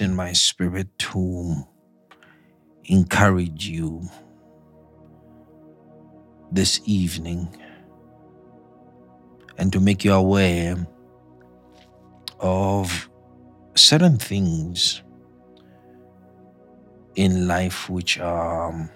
in 0.00 0.14
my 0.14 0.32
spirit 0.32 0.88
to 0.98 1.56
encourage 2.86 3.66
you 3.68 4.02
this 6.52 6.80
evening 6.86 7.48
and 9.58 9.72
to 9.72 9.80
make 9.80 10.04
you 10.04 10.12
aware 10.12 10.76
of 12.40 13.10
certain 13.76 14.18
things 14.18 15.02
in 17.16 17.48
life 17.48 17.90
which 17.90 18.18
are 18.18 18.70
um, 18.70 18.90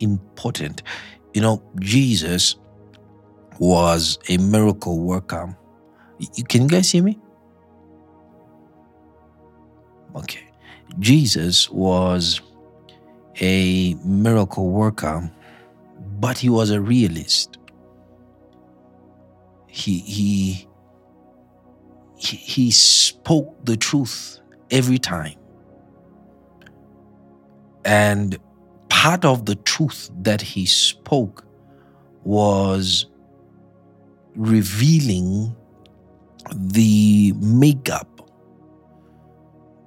important. 0.00 0.82
You 1.34 1.42
know, 1.42 1.62
Jesus 1.80 2.56
was 3.60 4.18
a 4.28 4.38
miracle 4.38 5.00
worker. 5.00 5.56
Y- 6.20 6.44
Can 6.48 6.64
you 6.64 6.68
guys 6.68 6.90
hear 6.92 7.04
me? 7.04 7.21
Okay. 10.14 10.46
Jesus 10.98 11.70
was 11.70 12.40
a 13.40 13.94
miracle 14.04 14.70
worker, 14.70 15.30
but 16.20 16.38
he 16.38 16.48
was 16.48 16.70
a 16.70 16.80
realist. 16.80 17.58
He 19.68 19.98
he 20.00 20.68
he, 22.16 22.70
spoke 22.70 23.64
the 23.64 23.76
truth 23.76 24.38
every 24.70 24.98
time. 24.98 25.34
And 27.84 28.38
part 28.88 29.24
of 29.24 29.44
the 29.46 29.56
truth 29.56 30.08
that 30.20 30.40
he 30.40 30.66
spoke 30.66 31.44
was 32.22 33.06
revealing 34.36 35.56
the 36.54 37.32
makeup, 37.40 38.11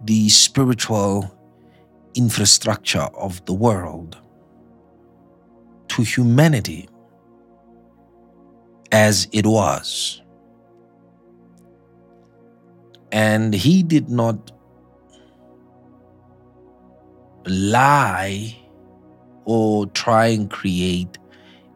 the 0.05 0.29
spiritual 0.29 1.31
infrastructure 2.15 3.07
of 3.17 3.43
the 3.45 3.53
world 3.53 4.17
to 5.89 6.03
humanity 6.03 6.87
as 8.91 9.27
it 9.31 9.45
was. 9.45 10.21
And 13.11 13.53
he 13.53 13.83
did 13.83 14.09
not 14.09 14.51
lie 17.45 18.57
or 19.45 19.87
try 19.87 20.27
and 20.27 20.49
create 20.49 21.17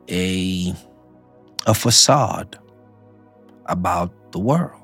a, 0.09 0.73
a 1.65 1.73
facade 1.73 2.57
about 3.65 4.31
the 4.31 4.39
world. 4.39 4.78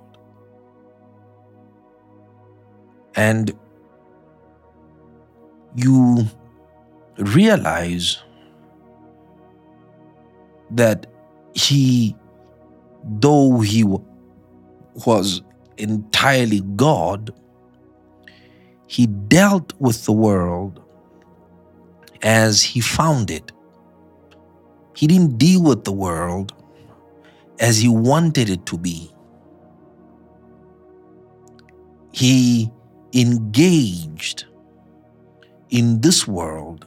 And 3.15 3.53
you 5.75 6.25
realize 7.17 8.19
that 10.71 11.07
he, 11.53 12.15
though 13.03 13.59
he 13.59 13.83
wa- 13.83 14.01
was 15.05 15.41
entirely 15.77 16.61
God, 16.75 17.31
he 18.87 19.07
dealt 19.07 19.73
with 19.79 20.05
the 20.05 20.13
world 20.13 20.81
as 22.21 22.61
he 22.61 22.81
found 22.81 23.31
it. 23.31 23.51
He 24.95 25.07
didn't 25.07 25.37
deal 25.37 25.63
with 25.63 25.83
the 25.83 25.91
world 25.91 26.53
as 27.59 27.77
he 27.77 27.89
wanted 27.89 28.49
it 28.49 28.65
to 28.67 28.77
be. 28.77 29.11
He 32.11 32.71
engaged 33.15 34.45
in 35.69 36.01
this 36.01 36.27
world 36.27 36.85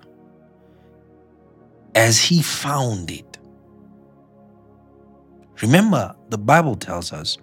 as 1.94 2.18
he 2.18 2.42
found 2.42 3.10
it. 3.10 3.38
Remember, 5.62 6.14
the 6.28 6.38
Bible 6.38 6.76
tells 6.76 7.12
us 7.12 7.38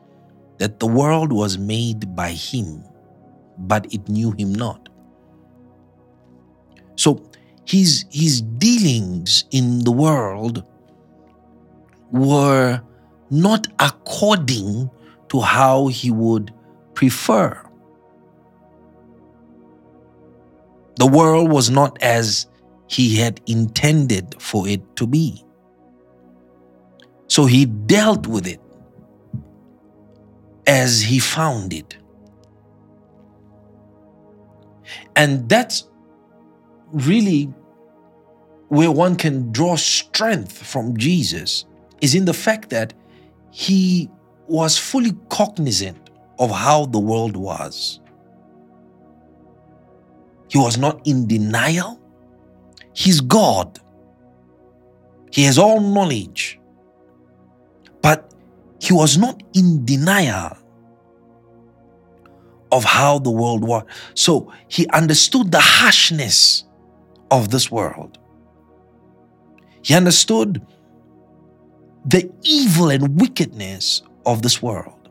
that 0.60 0.80
the 0.80 0.88
world 0.88 1.34
was 1.34 1.58
made 1.58 2.16
by 2.16 2.30
him, 2.30 2.84
but 3.58 3.92
it 3.94 4.08
knew 4.08 4.32
him 4.32 4.54
not. 4.54 4.88
So 6.96 7.30
his, 7.66 8.06
his 8.12 8.42
dealings 8.42 9.46
in 9.52 9.84
the 9.84 9.92
world 9.92 10.64
were 12.12 12.82
not 13.30 13.68
according 13.80 14.90
to 15.30 15.42
how 15.42 15.88
he 15.88 16.12
would 16.12 16.54
prefer. 16.94 17.65
The 20.98 21.08
world 21.08 21.52
was 21.52 21.70
not 21.70 22.02
as 22.02 22.48
he 22.88 23.16
had 23.18 23.42
intended 23.48 24.36
for 24.42 24.68
it 24.68 24.96
to 24.96 25.08
be. 25.08 25.44
So 27.28 27.46
he 27.46 27.66
dealt 27.66 28.28
with 28.28 28.48
it 28.48 28.62
as 30.68 31.02
he 31.02 31.20
found 31.20 31.74
it. 31.74 31.98
And 35.16 35.50
that's 35.50 35.88
really 36.92 37.54
where 38.70 38.92
one 38.92 39.16
can 39.16 39.52
draw 39.52 39.76
strength 39.76 40.58
from 40.58 40.98
Jesus 40.98 41.66
is 42.02 42.16
in 42.16 42.26
the 42.26 42.34
fact 42.34 42.70
that 42.70 42.94
he 43.52 44.10
was 44.48 44.78
fully 44.78 45.14
cognizant 45.30 46.10
of 46.40 46.52
how 46.52 46.86
the 46.86 47.00
world 47.00 47.38
was. 47.38 48.00
He 50.56 50.60
was 50.60 50.78
not 50.78 51.06
in 51.06 51.28
denial. 51.28 52.00
He's 52.94 53.20
God. 53.20 53.78
He 55.30 55.44
has 55.44 55.58
all 55.58 55.82
knowledge. 55.82 56.62
But 58.02 58.34
he 58.80 58.94
was 58.94 59.18
not 59.18 59.44
in 59.54 59.84
denial 59.84 60.56
of 62.72 62.86
how 62.86 63.20
the 63.20 63.32
world 63.32 63.66
was. 63.66 63.84
So 64.14 64.50
he 64.70 64.88
understood 64.94 65.52
the 65.52 65.60
harshness 65.60 66.64
of 67.32 67.52
this 67.52 67.70
world. 67.70 68.18
He 69.82 69.94
understood 69.94 70.66
the 72.06 72.32
evil 72.44 72.92
and 72.92 73.20
wickedness 73.20 74.04
of 74.26 74.42
this 74.42 74.62
world. 74.62 75.10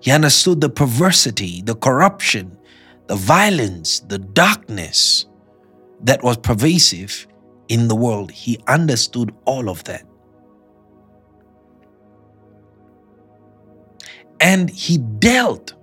He 0.00 0.10
understood 0.10 0.60
the 0.60 0.70
perversity, 0.70 1.62
the 1.62 1.76
corruption, 1.76 2.58
the 3.12 3.18
violence, 3.18 4.00
the 4.08 4.18
darkness 4.18 5.26
that 6.00 6.22
was 6.22 6.38
pervasive 6.38 7.26
in 7.68 7.86
the 7.86 7.94
world. 7.94 8.30
He 8.30 8.58
understood 8.68 9.34
all 9.44 9.68
of 9.68 9.84
that. 9.84 10.06
And 14.40 14.70
he 14.70 14.96
dealt 14.96 15.74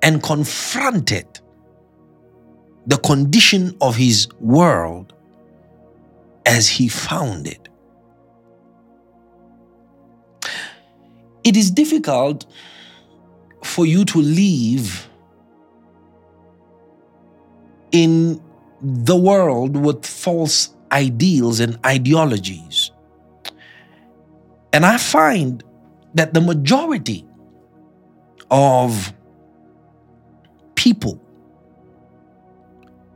and 0.00 0.22
confronted 0.22 1.26
the 2.86 2.96
condition 2.96 3.76
of 3.82 3.94
his 3.94 4.26
world 4.40 5.12
as 6.46 6.66
he 6.66 6.88
found 6.88 7.46
it. 7.46 7.68
It 11.44 11.58
is 11.58 11.70
difficult 11.70 12.46
for 13.62 13.84
you 13.84 14.06
to 14.06 14.18
live 14.18 15.10
in 17.94 18.42
the 18.82 19.16
world 19.16 19.76
with 19.76 20.04
false 20.04 20.74
ideals 20.90 21.60
and 21.60 21.78
ideologies. 21.86 22.90
And 24.72 24.84
I 24.84 24.98
find 24.98 25.62
that 26.14 26.34
the 26.34 26.40
majority 26.40 27.24
of 28.50 29.14
people 30.74 31.20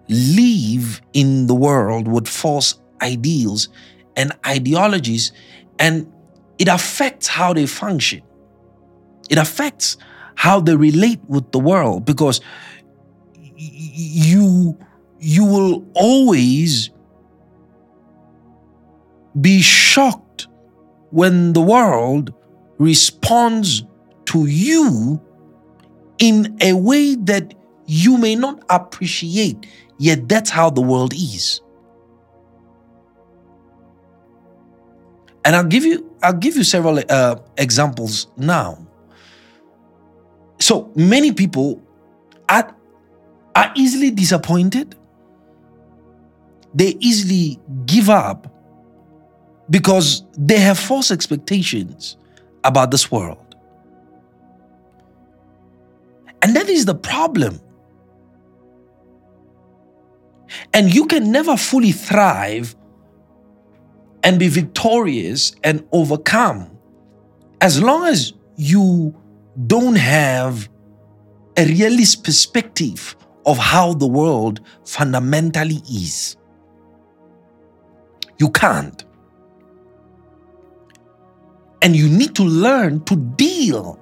live 0.08 1.02
in 1.12 1.48
the 1.48 1.56
world 1.56 2.06
with 2.06 2.28
false 2.28 2.80
ideals 3.02 3.68
and 4.16 4.32
ideologies, 4.46 5.32
and 5.80 6.10
it 6.58 6.68
affects 6.68 7.26
how 7.26 7.52
they 7.52 7.66
function. 7.66 8.22
It 9.28 9.38
affects 9.38 9.96
how 10.36 10.60
they 10.60 10.76
relate 10.76 11.20
with 11.26 11.50
the 11.50 11.58
world 11.58 12.04
because 12.04 12.40
you 13.78 14.76
you 15.20 15.44
will 15.44 15.86
always 15.94 16.90
be 19.40 19.60
shocked 19.60 20.48
when 21.10 21.52
the 21.52 21.60
world 21.60 22.34
responds 22.78 23.84
to 24.26 24.46
you 24.46 25.20
in 26.18 26.56
a 26.60 26.72
way 26.72 27.14
that 27.14 27.54
you 27.86 28.18
may 28.18 28.34
not 28.34 28.62
appreciate, 28.68 29.66
yet 29.98 30.28
that's 30.28 30.50
how 30.50 30.70
the 30.70 30.82
world 30.82 31.14
is. 31.14 31.60
And 35.44 35.56
I'll 35.56 35.64
give 35.64 35.84
you 35.84 36.14
I'll 36.22 36.34
give 36.34 36.56
you 36.56 36.64
several 36.64 37.00
uh, 37.08 37.36
examples 37.56 38.26
now. 38.36 38.86
So 40.60 40.92
many 40.96 41.32
people 41.32 41.80
are, 42.48 42.74
are 43.58 43.72
easily 43.74 44.12
disappointed. 44.12 44.94
They 46.74 46.94
easily 47.00 47.58
give 47.86 48.08
up 48.08 48.46
because 49.68 50.22
they 50.38 50.60
have 50.60 50.78
false 50.78 51.10
expectations 51.10 52.16
about 52.62 52.92
this 52.92 53.10
world. 53.10 53.56
And 56.40 56.54
that 56.54 56.68
is 56.68 56.84
the 56.84 56.94
problem. 56.94 57.60
And 60.72 60.94
you 60.94 61.06
can 61.06 61.32
never 61.32 61.56
fully 61.56 61.90
thrive 61.90 62.76
and 64.22 64.38
be 64.38 64.46
victorious 64.46 65.56
and 65.64 65.84
overcome 65.90 66.70
as 67.60 67.82
long 67.82 68.06
as 68.06 68.34
you 68.56 69.20
don't 69.66 69.96
have 69.96 70.68
a 71.56 71.64
realist 71.64 72.22
perspective 72.22 73.16
of 73.48 73.56
how 73.56 73.94
the 73.94 74.06
world 74.06 74.60
fundamentally 74.84 75.80
is. 75.90 76.36
You 78.38 78.50
can't. 78.50 79.02
And 81.80 81.96
you 81.96 82.10
need 82.10 82.34
to 82.36 82.44
learn 82.44 83.02
to 83.04 83.16
deal 83.16 83.98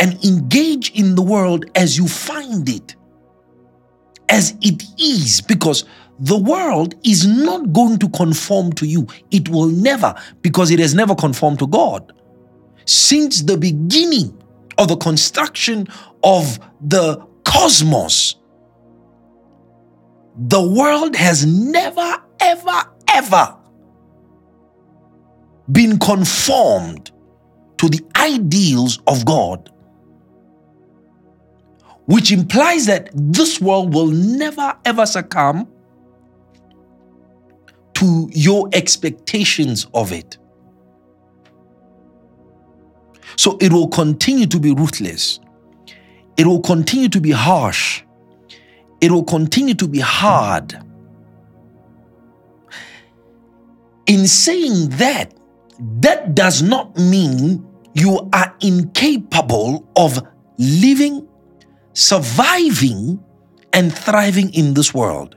and 0.00 0.22
engage 0.24 0.90
in 0.98 1.14
the 1.14 1.22
world 1.22 1.66
as 1.76 1.96
you 1.96 2.08
find 2.08 2.68
it, 2.68 2.96
as 4.28 4.56
it 4.60 4.82
is, 4.98 5.40
because 5.40 5.84
the 6.18 6.36
world 6.36 6.96
is 7.04 7.26
not 7.28 7.72
going 7.72 7.98
to 8.00 8.08
conform 8.08 8.72
to 8.72 8.86
you. 8.86 9.06
It 9.30 9.48
will 9.50 9.68
never, 9.68 10.16
because 10.42 10.72
it 10.72 10.80
has 10.80 10.96
never 10.96 11.14
conformed 11.14 11.60
to 11.60 11.68
God. 11.68 12.12
Since 12.86 13.42
the 13.42 13.56
beginning 13.56 14.36
of 14.78 14.88
the 14.88 14.96
construction 14.96 15.86
of 16.24 16.58
the 16.80 17.24
cosmos, 17.44 18.39
the 20.36 20.62
world 20.62 21.16
has 21.16 21.44
never, 21.46 22.22
ever, 22.40 22.82
ever 23.12 23.56
been 25.70 25.98
conformed 25.98 27.10
to 27.78 27.88
the 27.88 28.04
ideals 28.16 29.00
of 29.06 29.24
God, 29.24 29.70
which 32.06 32.32
implies 32.32 32.86
that 32.86 33.10
this 33.14 33.60
world 33.60 33.94
will 33.94 34.08
never 34.08 34.76
ever 34.84 35.06
succumb 35.06 35.68
to 37.94 38.28
your 38.32 38.68
expectations 38.72 39.86
of 39.94 40.12
it. 40.12 40.38
So 43.36 43.56
it 43.60 43.72
will 43.72 43.88
continue 43.88 44.46
to 44.46 44.58
be 44.58 44.74
ruthless. 44.74 45.40
It 46.36 46.46
will 46.46 46.60
continue 46.60 47.08
to 47.10 47.20
be 47.20 47.30
harsh. 47.30 48.02
It 49.00 49.10
will 49.10 49.24
continue 49.24 49.74
to 49.74 49.88
be 49.88 50.00
hard. 50.00 50.76
In 54.06 54.26
saying 54.26 54.90
that, 54.90 55.34
that 56.00 56.34
does 56.34 56.62
not 56.62 56.96
mean 56.98 57.66
you 57.94 58.28
are 58.32 58.54
incapable 58.60 59.88
of 59.96 60.20
living, 60.58 61.26
surviving, 61.94 63.22
and 63.72 63.96
thriving 63.96 64.52
in 64.52 64.74
this 64.74 64.92
world. 64.92 65.36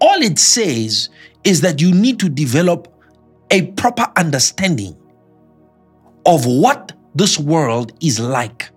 All 0.00 0.22
it 0.22 0.38
says 0.38 1.10
is 1.44 1.60
that 1.60 1.80
you 1.80 1.92
need 1.92 2.18
to 2.20 2.28
develop 2.28 2.88
a 3.50 3.66
proper 3.72 4.06
understanding 4.16 4.96
of 6.26 6.46
what 6.46 6.92
this 7.14 7.38
world 7.38 7.92
is 8.02 8.20
like 8.20 8.70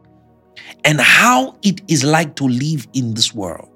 and 0.85 0.99
how 0.99 1.55
it 1.63 1.81
is 1.87 2.03
like 2.03 2.35
to 2.35 2.45
live 2.45 2.87
in 2.93 3.13
this 3.13 3.33
world. 3.33 3.70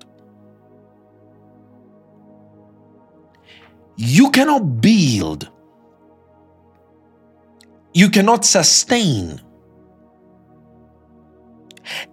You 3.97 4.29
cannot 4.31 4.81
build 4.81 5.49
you 7.95 8.09
cannot 8.09 8.43
sustain 8.43 9.39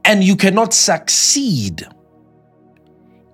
and 0.05 0.23
you 0.23 0.37
cannot 0.37 0.73
succeed 0.73 1.84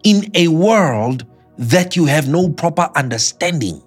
in 0.03 0.31
a 0.35 0.49
world 0.49 1.27
that 1.59 1.95
you 1.95 2.07
have 2.07 2.27
no 2.27 2.49
proper 2.49 2.89
understanding 2.97 3.83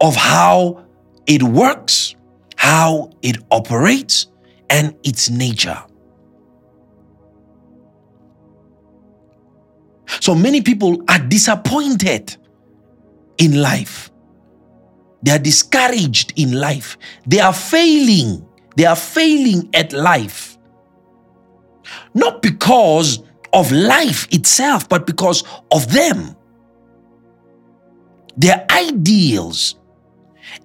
of 0.00 0.16
how 0.16 0.82
it 1.26 1.42
works, 1.42 2.14
how 2.56 3.10
it 3.20 3.36
operates, 3.50 4.28
and 4.70 4.96
its 5.04 5.28
nature. 5.28 5.82
So 10.20 10.34
many 10.34 10.62
people 10.62 11.02
are 11.10 11.18
disappointed 11.18 12.34
in 13.38 13.60
life 13.60 14.10
they 15.26 15.32
are 15.32 15.40
discouraged 15.40 16.34
in 16.36 16.52
life. 16.52 16.96
They 17.26 17.40
are 17.40 17.52
failing. 17.52 18.46
They 18.76 18.84
are 18.84 18.94
failing 18.94 19.68
at 19.74 19.92
life. 19.92 20.56
Not 22.14 22.42
because 22.42 23.24
of 23.52 23.72
life 23.72 24.32
itself, 24.32 24.88
but 24.88 25.04
because 25.04 25.42
of 25.72 25.90
them. 25.92 26.36
Their 28.36 28.64
ideals 28.70 29.74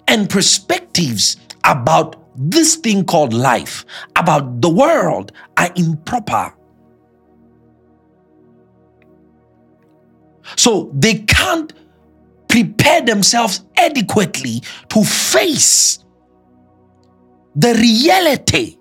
and 0.06 0.30
perspectives 0.30 1.38
about 1.64 2.16
this 2.36 2.76
thing 2.76 3.04
called 3.04 3.34
life, 3.34 3.84
about 4.14 4.60
the 4.60 4.68
world, 4.68 5.32
are 5.56 5.70
improper. 5.74 6.54
So 10.56 10.88
they 10.94 11.14
can't 11.14 11.72
prepare 12.52 13.00
themselves 13.00 13.64
adequately 13.78 14.62
to 14.90 15.02
face 15.02 16.04
the 17.56 17.72
reality 17.76 18.76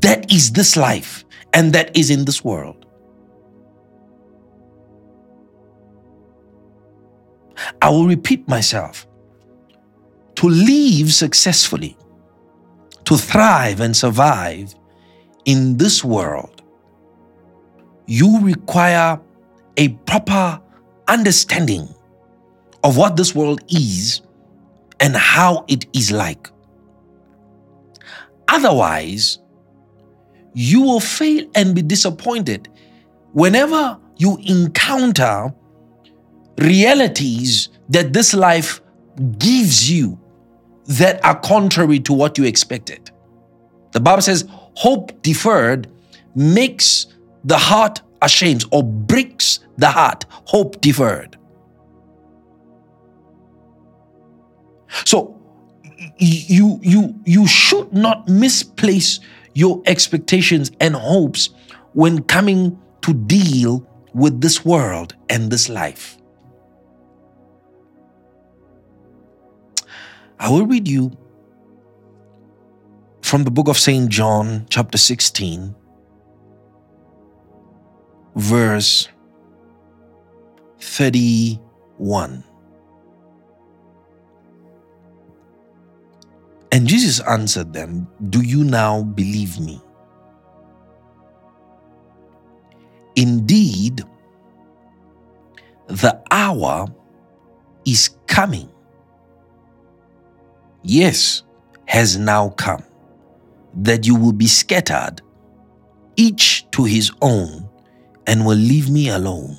that 0.00 0.32
is 0.32 0.50
this 0.52 0.74
life 0.74 1.26
and 1.52 1.74
that 1.74 1.94
is 1.94 2.08
in 2.08 2.24
this 2.24 2.42
world. 2.42 2.86
I 7.82 7.90
will 7.90 8.06
repeat 8.06 8.48
myself 8.48 9.06
to 10.36 10.48
live 10.48 11.12
successfully, 11.12 11.98
to 13.04 13.18
thrive 13.18 13.80
and 13.82 13.94
survive 13.94 14.74
in 15.44 15.76
this 15.76 16.02
world, 16.02 16.62
you 18.06 18.40
require 18.40 19.20
a 19.76 19.88
proper 20.06 20.62
understanding 21.08 21.94
of 22.84 22.96
what 22.96 23.16
this 23.16 23.34
world 23.34 23.60
is 23.68 24.22
and 25.00 25.16
how 25.16 25.64
it 25.68 25.86
is 25.92 26.10
like. 26.12 26.50
Otherwise, 28.48 29.38
you 30.54 30.82
will 30.82 31.00
fail 31.00 31.46
and 31.54 31.74
be 31.74 31.82
disappointed 31.82 32.68
whenever 33.32 33.98
you 34.16 34.38
encounter 34.46 35.52
realities 36.58 37.70
that 37.88 38.12
this 38.12 38.34
life 38.34 38.80
gives 39.38 39.90
you 39.90 40.18
that 40.86 41.24
are 41.24 41.38
contrary 41.40 41.98
to 42.00 42.12
what 42.12 42.36
you 42.36 42.44
expected. 42.44 43.10
The 43.92 44.00
Bible 44.00 44.22
says, 44.22 44.46
hope 44.74 45.22
deferred 45.22 45.90
makes 46.34 47.06
the 47.44 47.56
heart 47.56 48.02
ashamed 48.20 48.64
or 48.72 48.82
breaks 48.82 49.60
the 49.76 49.88
heart. 49.88 50.24
Hope 50.30 50.80
deferred. 50.80 51.38
So 55.04 55.38
you 56.18 56.78
you 56.82 57.14
you 57.24 57.46
should 57.46 57.92
not 57.92 58.28
misplace 58.28 59.20
your 59.54 59.82
expectations 59.86 60.70
and 60.80 60.94
hopes 60.94 61.50
when 61.92 62.22
coming 62.24 62.78
to 63.02 63.12
deal 63.12 63.86
with 64.14 64.40
this 64.40 64.64
world 64.64 65.14
and 65.28 65.50
this 65.50 65.68
life. 65.68 66.16
I 70.38 70.50
will 70.50 70.66
read 70.66 70.88
you 70.88 71.16
from 73.22 73.44
the 73.44 73.50
book 73.50 73.68
of 73.68 73.78
St. 73.78 74.08
John, 74.08 74.66
chapter 74.68 74.98
16, 74.98 75.74
verse 78.34 79.08
31. 80.80 82.44
And 86.72 86.86
Jesus 86.86 87.20
answered 87.20 87.74
them, 87.74 88.08
Do 88.30 88.40
you 88.40 88.64
now 88.64 89.02
believe 89.02 89.60
me? 89.60 89.80
Indeed, 93.14 94.02
the 95.86 96.22
hour 96.30 96.86
is 97.84 98.10
coming. 98.26 98.70
Yes, 100.82 101.42
has 101.84 102.16
now 102.16 102.48
come, 102.50 102.82
that 103.74 104.06
you 104.06 104.16
will 104.16 104.32
be 104.32 104.46
scattered, 104.46 105.20
each 106.16 106.70
to 106.70 106.84
his 106.84 107.12
own, 107.20 107.68
and 108.26 108.46
will 108.46 108.56
leave 108.56 108.88
me 108.90 109.10
alone. 109.10 109.58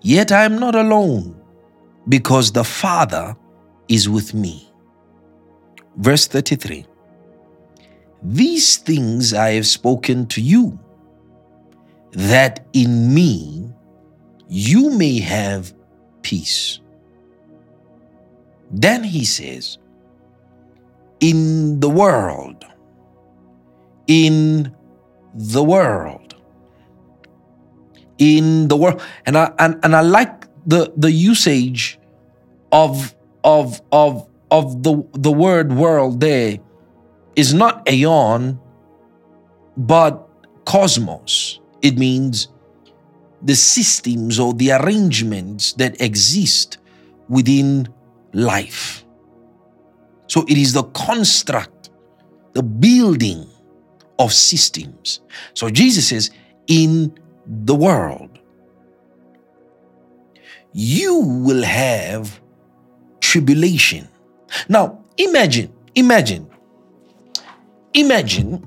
Yet 0.00 0.32
I 0.32 0.44
am 0.44 0.58
not 0.58 0.74
alone, 0.74 1.38
because 2.08 2.52
the 2.52 2.64
Father 2.64 3.36
is 3.88 4.08
with 4.08 4.32
me. 4.32 4.65
Verse 5.96 6.26
33 6.26 6.86
These 8.22 8.76
things 8.78 9.32
I 9.32 9.52
have 9.52 9.66
spoken 9.66 10.26
to 10.28 10.40
you, 10.40 10.78
that 12.12 12.66
in 12.72 13.12
me 13.14 13.72
you 14.48 14.90
may 14.90 15.20
have 15.20 15.74
peace. 16.22 16.80
Then 18.70 19.04
he 19.04 19.24
says, 19.24 19.78
In 21.20 21.80
the 21.80 21.88
world, 21.88 22.64
in 24.06 24.74
the 25.34 25.62
world, 25.62 26.34
in 28.18 28.68
the 28.68 28.76
world, 28.76 29.02
and 29.24 29.36
I 29.36 29.52
and, 29.58 29.78
and 29.82 29.94
I 29.94 30.00
like 30.00 30.46
the 30.66 30.92
the 30.96 31.10
usage 31.10 31.98
of 32.72 33.14
of 33.44 33.80
of 33.92 34.26
of 34.50 34.82
the 34.82 35.02
the 35.12 35.32
word 35.32 35.72
world 35.72 36.20
there 36.20 36.58
is 37.34 37.52
not 37.52 37.88
aeon, 37.88 38.58
but 39.76 40.28
cosmos. 40.64 41.60
It 41.82 41.98
means 41.98 42.48
the 43.42 43.54
systems 43.54 44.40
or 44.40 44.54
the 44.54 44.72
arrangements 44.72 45.74
that 45.74 46.00
exist 46.00 46.78
within 47.28 47.88
life. 48.32 49.04
So 50.26 50.44
it 50.48 50.56
is 50.56 50.72
the 50.72 50.84
construct, 50.84 51.90
the 52.54 52.62
building 52.62 53.46
of 54.18 54.32
systems. 54.32 55.20
So 55.54 55.68
Jesus 55.70 56.08
says, 56.08 56.30
in 56.66 57.16
the 57.46 57.74
world, 57.74 58.38
you 60.72 61.16
will 61.16 61.62
have 61.62 62.40
tribulation. 63.20 64.08
Now, 64.68 65.04
imagine, 65.16 65.72
imagine, 65.94 66.48
imagine 67.94 68.66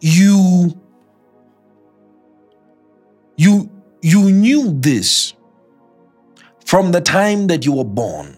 you 0.00 0.78
you 3.36 3.70
you 4.02 4.30
knew 4.30 4.78
this 4.80 5.34
from 6.64 6.92
the 6.92 7.00
time 7.00 7.46
that 7.48 7.64
you 7.64 7.72
were 7.72 7.84
born 7.84 8.36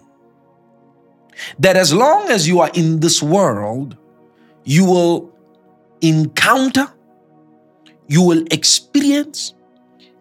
that 1.59 1.75
as 1.75 1.93
long 1.93 2.29
as 2.29 2.47
you 2.47 2.59
are 2.59 2.71
in 2.73 2.99
this 2.99 3.21
world 3.23 3.97
you 4.63 4.85
will 4.85 5.31
encounter 6.01 6.87
you 8.07 8.21
will 8.21 8.43
experience 8.51 9.53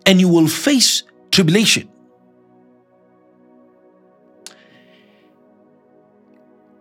and 0.07 0.21
you 0.21 0.29
will 0.29 0.49
face 0.49 1.03
tribulation 1.31 1.89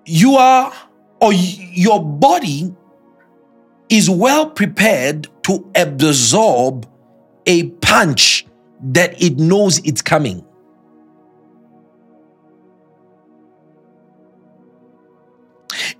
you 0.06 0.36
are 0.36 0.74
or 1.20 1.32
your 1.34 2.04
body 2.04 2.74
is 3.90 4.10
well 4.10 4.50
prepared 4.50 5.28
to 5.44 5.70
absorb 5.76 6.88
a 7.46 7.70
punch 7.82 8.46
that 8.82 9.22
it 9.22 9.38
knows 9.38 9.80
it's 9.80 10.02
coming. 10.02 10.44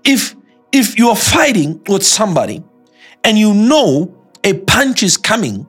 If 0.04 0.34
if 0.72 0.98
you're 0.98 1.16
fighting 1.16 1.80
with 1.86 2.04
somebody 2.04 2.64
and 3.24 3.38
you 3.38 3.54
know 3.54 4.16
a 4.42 4.54
punch 4.54 5.02
is 5.02 5.16
coming, 5.16 5.66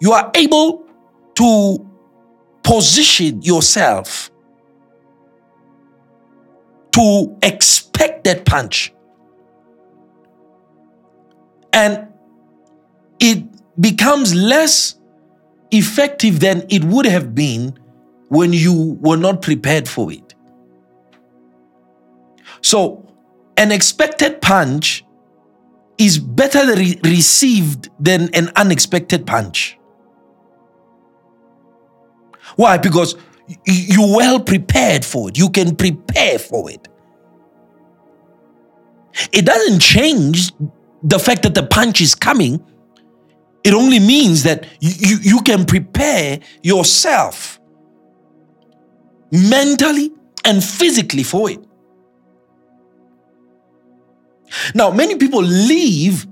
you 0.00 0.12
are 0.12 0.30
able 0.34 0.84
to 1.36 1.86
position 2.62 3.42
yourself 3.42 4.30
to 6.98 7.38
expect 7.42 8.24
that 8.24 8.44
punch. 8.44 8.92
And 11.72 12.08
it 13.20 13.44
becomes 13.80 14.34
less 14.34 14.98
effective 15.70 16.40
than 16.40 16.66
it 16.68 16.82
would 16.82 17.06
have 17.06 17.36
been 17.36 17.78
when 18.28 18.52
you 18.52 18.98
were 19.00 19.16
not 19.16 19.42
prepared 19.42 19.88
for 19.88 20.10
it. 20.10 20.34
So, 22.62 23.08
an 23.56 23.70
expected 23.70 24.40
punch 24.40 25.04
is 25.98 26.18
better 26.18 26.74
re- 26.74 26.98
received 27.04 27.90
than 28.00 28.34
an 28.34 28.50
unexpected 28.56 29.24
punch. 29.24 29.78
Why? 32.56 32.76
Because 32.76 33.14
you're 33.64 34.16
well 34.16 34.40
prepared 34.40 35.04
for 35.04 35.28
it. 35.28 35.38
You 35.38 35.48
can 35.50 35.76
prepare 35.76 36.40
for 36.40 36.68
it. 36.70 36.87
It 39.32 39.44
doesn't 39.44 39.80
change 39.80 40.52
the 41.02 41.18
fact 41.18 41.42
that 41.42 41.54
the 41.54 41.64
punch 41.64 42.00
is 42.00 42.14
coming 42.14 42.62
it 43.64 43.74
only 43.74 43.98
means 43.98 44.44
that 44.44 44.66
you, 44.80 44.90
you, 44.96 45.16
you 45.22 45.40
can 45.42 45.64
prepare 45.64 46.40
yourself 46.62 47.60
mentally 49.30 50.10
and 50.44 50.64
physically 50.64 51.22
for 51.22 51.50
it. 51.50 51.60
Now, 54.74 54.90
many 54.90 55.16
people 55.16 55.42
leave, 55.42 56.26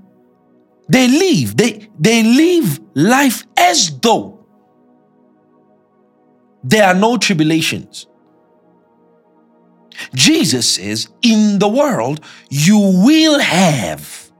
they 0.89 1.07
leave, 1.07 1.55
they, 1.55 1.89
they 1.99 2.23
live 2.23 2.79
life 2.95 3.43
as 3.55 3.99
though 3.99 4.43
there 6.63 6.87
are 6.87 6.95
no 6.95 7.17
tribulations. 7.17 8.07
Jesus 10.13 10.75
says, 10.75 11.09
In 11.21 11.59
the 11.59 11.67
world, 11.67 12.21
you 12.49 12.77
will 12.77 13.39
have 13.39 14.31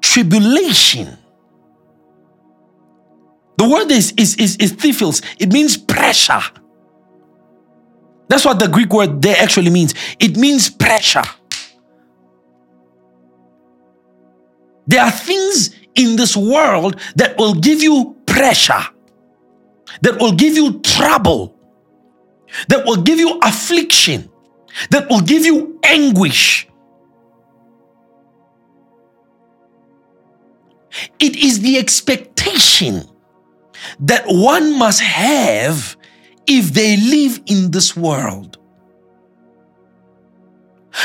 tribulation. 0.00 1.18
The 3.58 3.68
word 3.68 3.90
is, 3.90 4.12
is, 4.16 4.34
is, 4.36 4.56
is 4.56 4.72
thlipsis. 4.72 5.22
It 5.38 5.52
means 5.52 5.76
pressure. 5.76 6.40
That's 8.28 8.44
what 8.44 8.58
the 8.58 8.66
Greek 8.66 8.92
word 8.92 9.22
there 9.22 9.36
actually 9.38 9.70
means. 9.70 9.94
It 10.18 10.36
means 10.36 10.70
pressure. 10.70 11.22
There 14.86 15.02
are 15.02 15.10
things 15.10 15.74
in 15.94 16.16
this 16.16 16.36
world 16.36 16.98
that 17.16 17.36
will 17.38 17.54
give 17.54 17.82
you 17.82 18.16
pressure, 18.26 18.82
that 20.00 20.18
will 20.18 20.32
give 20.32 20.54
you 20.54 20.80
trouble, 20.80 21.51
that 22.68 22.84
will 22.84 23.02
give 23.02 23.18
you 23.18 23.38
affliction, 23.42 24.30
that 24.90 25.08
will 25.08 25.20
give 25.20 25.44
you 25.44 25.78
anguish. 25.82 26.68
It 31.18 31.36
is 31.36 31.60
the 31.60 31.78
expectation 31.78 33.08
that 34.00 34.24
one 34.26 34.78
must 34.78 35.00
have 35.00 35.96
if 36.46 36.74
they 36.74 36.96
live 36.96 37.40
in 37.46 37.70
this 37.70 37.96
world. 37.96 38.58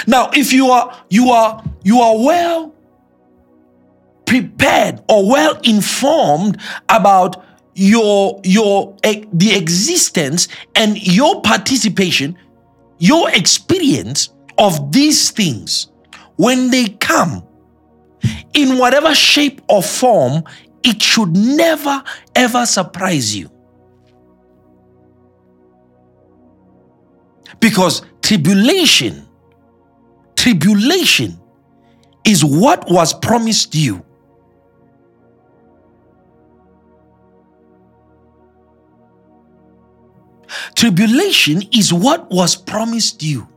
Now, 0.05 0.29
if 0.33 0.51
you 0.51 0.71
are 0.71 1.05
you 1.09 1.29
are 1.29 1.63
you 1.83 2.01
are 2.01 2.17
well 2.17 2.75
prepared 4.25 5.01
or 5.07 5.29
well 5.29 5.57
informed 5.63 6.59
about 6.89 7.43
your 7.79 8.41
your 8.43 8.97
the 9.03 9.53
existence 9.55 10.47
and 10.75 10.97
your 11.05 11.43
participation, 11.43 12.35
your 12.97 13.29
experience 13.29 14.29
of 14.57 14.91
these 14.91 15.29
things 15.29 15.91
when 16.37 16.71
they 16.71 16.87
come 16.87 17.43
in 18.55 18.79
whatever 18.79 19.13
shape 19.13 19.61
or 19.69 19.83
form 19.83 20.43
it 20.83 20.99
should 21.03 21.35
never 21.37 22.03
ever 22.35 22.65
surprise 22.65 23.35
you. 23.35 23.51
Because 27.59 28.01
tribulation, 28.23 29.27
tribulation 30.35 31.39
is 32.25 32.43
what 32.43 32.89
was 32.89 33.13
promised 33.13 33.75
you. 33.75 34.03
Tribulation 40.75 41.63
is 41.71 41.93
what 41.93 42.29
was 42.31 42.55
promised 42.55 43.23
you. 43.23 43.47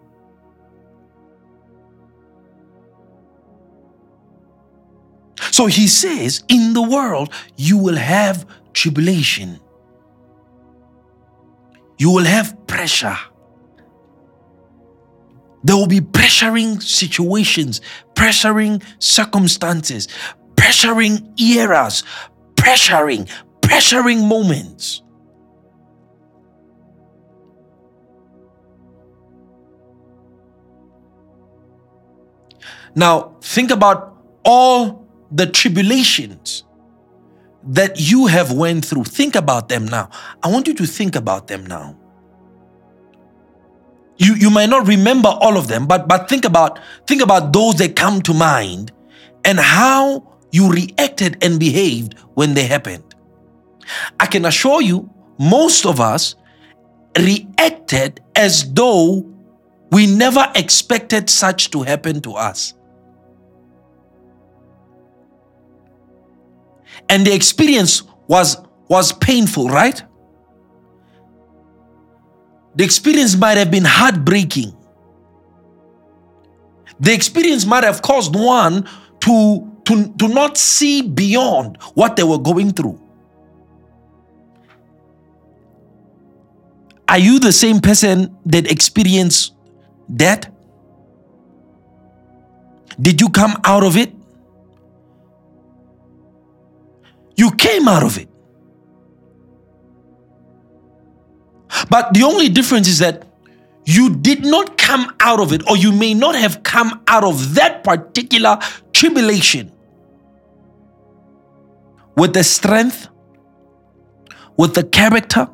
So 5.50 5.66
he 5.66 5.88
says, 5.88 6.42
In 6.48 6.72
the 6.72 6.82
world, 6.82 7.32
you 7.56 7.76
will 7.76 7.96
have 7.96 8.46
tribulation, 8.72 9.60
you 11.98 12.10
will 12.10 12.24
have 12.24 12.66
pressure. 12.66 13.16
There 15.62 15.76
will 15.76 15.86
be 15.86 16.00
pressuring 16.00 16.82
situations, 16.82 17.82
pressuring 18.14 18.82
circumstances, 18.98 20.08
pressuring 20.54 21.38
eras, 21.38 22.02
pressuring, 22.54 23.28
pressuring 23.60 24.26
moments. 24.26 25.02
Now, 32.94 33.36
think 33.40 33.70
about 33.70 34.16
all 34.44 35.06
the 35.30 35.46
tribulations 35.46 36.64
that 37.62 38.00
you 38.00 38.26
have 38.26 38.52
went 38.52 38.84
through. 38.84 39.04
Think 39.04 39.34
about 39.34 39.68
them 39.68 39.86
now. 39.86 40.10
I 40.42 40.50
want 40.50 40.66
you 40.66 40.74
to 40.74 40.86
think 40.86 41.16
about 41.16 41.46
them 41.46 41.66
now. 41.66 41.96
You, 44.16 44.34
you 44.34 44.50
might 44.50 44.68
not 44.68 44.86
remember 44.86 45.28
all 45.28 45.56
of 45.56 45.68
them, 45.68 45.86
but, 45.86 46.06
but 46.06 46.28
think 46.28 46.44
about 46.44 46.78
think 47.06 47.22
about 47.22 47.52
those 47.52 47.76
that 47.76 47.96
come 47.96 48.20
to 48.22 48.34
mind 48.34 48.92
and 49.44 49.58
how 49.58 50.36
you 50.52 50.70
reacted 50.70 51.42
and 51.42 51.58
behaved 51.58 52.18
when 52.34 52.52
they 52.54 52.66
happened. 52.66 53.14
I 54.18 54.26
can 54.26 54.44
assure 54.44 54.82
you, 54.82 55.08
most 55.38 55.86
of 55.86 56.00
us 56.00 56.34
reacted 57.18 58.20
as 58.36 58.72
though 58.72 59.26
we 59.90 60.06
never 60.06 60.50
expected 60.54 61.30
such 61.30 61.70
to 61.70 61.82
happen 61.82 62.20
to 62.22 62.34
us. 62.34 62.74
And 67.10 67.26
the 67.26 67.34
experience 67.34 68.04
was 68.28 68.56
was 68.88 69.12
painful 69.12 69.68
right? 69.68 70.02
The 72.76 72.84
experience 72.84 73.36
might 73.36 73.58
have 73.58 73.70
been 73.70 73.84
heartbreaking. 73.84 74.74
The 77.00 77.12
experience 77.12 77.66
might 77.66 77.84
have 77.84 78.00
caused 78.00 78.34
one 78.34 78.88
to 79.20 79.66
to, 79.86 80.14
to 80.18 80.28
not 80.28 80.56
see 80.56 81.02
beyond 81.02 81.76
what 81.94 82.14
they 82.14 82.22
were 82.22 82.38
going 82.38 82.72
through. 82.72 82.98
Are 87.08 87.18
you 87.18 87.40
the 87.40 87.52
same 87.52 87.80
person 87.80 88.36
that 88.46 88.70
experienced 88.70 89.54
death 90.14 90.48
did 93.00 93.20
you 93.20 93.28
come 93.30 93.56
out 93.64 93.82
of 93.82 93.96
it 93.96 94.12
You 97.40 97.50
came 97.52 97.88
out 97.88 98.02
of 98.02 98.18
it. 98.18 98.28
But 101.88 102.12
the 102.12 102.22
only 102.22 102.50
difference 102.50 102.86
is 102.86 102.98
that 102.98 103.24
you 103.86 104.14
did 104.14 104.44
not 104.44 104.76
come 104.76 105.14
out 105.20 105.40
of 105.40 105.54
it, 105.54 105.66
or 105.66 105.74
you 105.78 105.90
may 105.90 106.12
not 106.12 106.34
have 106.34 106.62
come 106.62 107.02
out 107.08 107.24
of 107.24 107.54
that 107.54 107.82
particular 107.82 108.58
tribulation 108.92 109.72
with 112.14 112.34
the 112.34 112.44
strength, 112.44 113.08
with 114.58 114.74
the 114.74 114.84
character, 114.84 115.48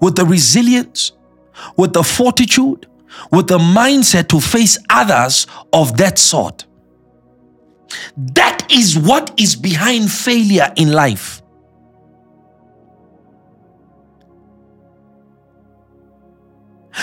with 0.00 0.14
the 0.14 0.24
resilience, 0.24 1.10
with 1.76 1.94
the 1.94 2.04
fortitude, 2.04 2.86
with 3.32 3.48
the 3.48 3.58
mindset 3.58 4.28
to 4.28 4.38
face 4.38 4.78
others 4.88 5.48
of 5.72 5.96
that 5.96 6.16
sort. 6.16 6.67
That 8.16 8.66
is 8.70 8.98
what 8.98 9.32
is 9.38 9.56
behind 9.56 10.10
failure 10.10 10.72
in 10.76 10.92
life. 10.92 11.42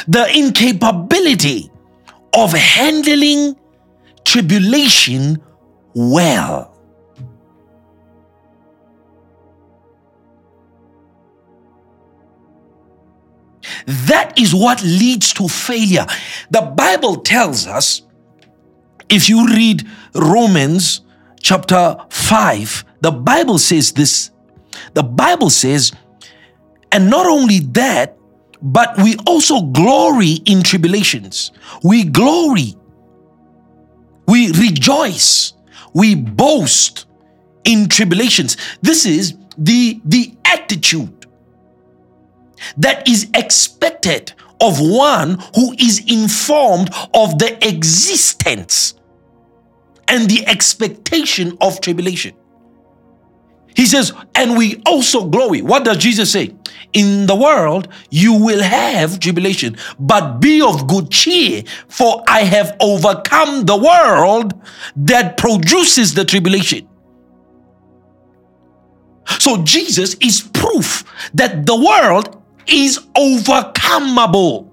The 0.08 0.27
incapability 0.38 1.72
of 2.34 2.51
handling 2.51 3.56
tribulation 4.25 5.42
well. 5.94 6.72
That 13.88 14.38
is 14.38 14.53
what 14.53 14.83
leads 14.83 15.33
to 15.33 15.48
failure. 15.48 16.05
The 16.50 16.62
Bible 16.62 17.18
tells 17.18 17.68
us 17.68 18.01
if 19.09 19.29
you 19.29 19.48
read 19.48 19.87
Romans 20.13 21.01
chapter 21.41 21.98
5, 22.09 22.85
the 23.01 23.11
Bible 23.11 23.59
says 23.59 23.91
this. 23.91 24.31
The 24.94 25.03
Bible 25.03 25.50
says, 25.50 25.91
and 26.91 27.09
not 27.09 27.25
only 27.25 27.59
that, 27.59 28.18
but 28.61 28.98
we 28.98 29.15
also 29.27 29.61
glory 29.61 30.39
in 30.46 30.63
tribulations. 30.63 31.51
We 31.83 32.03
glory. 32.03 32.75
We 34.27 34.51
rejoice. 34.53 35.53
We 35.94 36.15
boast 36.15 37.05
in 37.63 37.89
tribulations. 37.89 38.57
This 38.81 39.05
is 39.05 39.37
the, 39.57 40.01
the 40.05 40.35
attitude 40.46 41.25
that 42.77 43.07
is 43.07 43.29
expected 43.33 44.33
of 44.61 44.79
one 44.79 45.39
who 45.55 45.74
is 45.79 46.00
informed 46.11 46.89
of 47.13 47.37
the 47.39 47.57
existence 47.68 48.96
and 50.07 50.29
the 50.29 50.46
expectation 50.48 51.57
of 51.61 51.81
tribulation. 51.81 52.35
He 53.75 53.85
says, 53.85 54.13
and 54.35 54.57
we 54.57 54.81
also 54.85 55.25
glory. 55.25 55.61
What 55.61 55.83
does 55.83 55.98
Jesus 55.98 56.31
say? 56.31 56.55
In 56.94 57.25
the 57.25 57.35
world, 57.35 57.89
you 58.09 58.33
will 58.33 58.61
have 58.61 59.20
tribulation, 59.20 59.75
but 60.00 60.39
be 60.39 60.61
of 60.61 60.87
good 60.87 61.11
cheer, 61.11 61.63
for 61.89 62.24
I 62.25 62.44
have 62.44 62.77
overcome 62.79 63.65
the 63.65 63.75
world 63.75 64.53
that 64.96 65.35
produces 65.35 66.13
the 66.13 66.24
tribulation. 66.24 66.87
So 69.39 69.61
Jesus 69.63 70.15
is 70.22 70.41
proof 70.53 71.03
that 71.33 71.65
the 71.65 71.75
world 71.75 72.41
is 72.68 73.00
overcomable. 73.16 74.72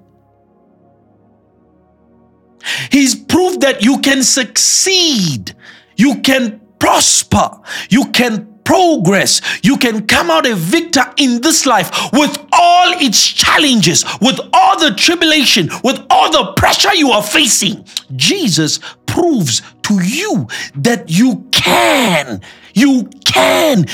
He's 2.91 3.15
proved 3.15 3.63
that 3.63 3.83
you 3.83 3.99
can 3.99 4.23
succeed, 4.23 5.55
you 5.97 6.21
can 6.21 6.61
prosper, 6.79 7.51
you 7.91 8.07
can 8.13 8.53
progress. 8.65 9.41
You 9.63 9.77
can 9.77 10.07
come 10.07 10.31
out 10.31 10.47
a 10.47 10.55
victor 10.55 11.03
in 11.17 11.41
this 11.41 11.67
life 11.67 11.91
with 12.13 12.39
all 12.53 12.93
its 13.01 13.27
challenges, 13.27 14.05
with 14.21 14.39
all 14.53 14.79
the 14.79 14.95
tribulation, 14.95 15.69
with 15.83 16.05
all 16.11 16.31
the 16.31 16.53
pressure 16.55 16.95
you 16.95 17.11
are 17.11 17.23
facing. 17.23 17.85
Jesus 18.17 18.79
proves 19.07 19.63
to 19.83 20.03
you 20.03 20.47
that 20.77 21.11
you 21.11 21.47
can, 21.53 22.41
you 22.75 23.11
can 23.25 23.87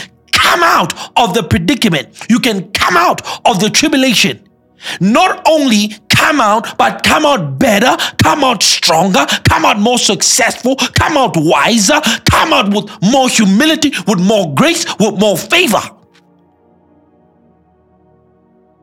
come 0.48 0.62
out 0.62 0.92
of 1.16 1.34
the 1.34 1.42
predicament. 1.42 2.08
You 2.28 2.40
can 2.40 2.70
come 2.72 2.96
out 2.96 3.20
of 3.46 3.60
the 3.60 3.68
tribulation. 3.68 4.48
Not 5.00 5.42
only 5.46 5.94
come 6.08 6.40
out, 6.40 6.78
but 6.78 7.02
come 7.02 7.26
out 7.26 7.58
better, 7.58 7.96
come 8.22 8.44
out 8.44 8.62
stronger, 8.62 9.26
come 9.44 9.64
out 9.64 9.78
more 9.78 9.98
successful, 9.98 10.76
come 10.76 11.16
out 11.16 11.34
wiser, 11.36 12.00
come 12.30 12.52
out 12.52 12.72
with 12.72 12.86
more 13.02 13.28
humility, 13.28 13.92
with 14.06 14.20
more 14.20 14.54
grace, 14.54 14.86
with 14.98 15.18
more 15.18 15.36
favor. 15.36 15.82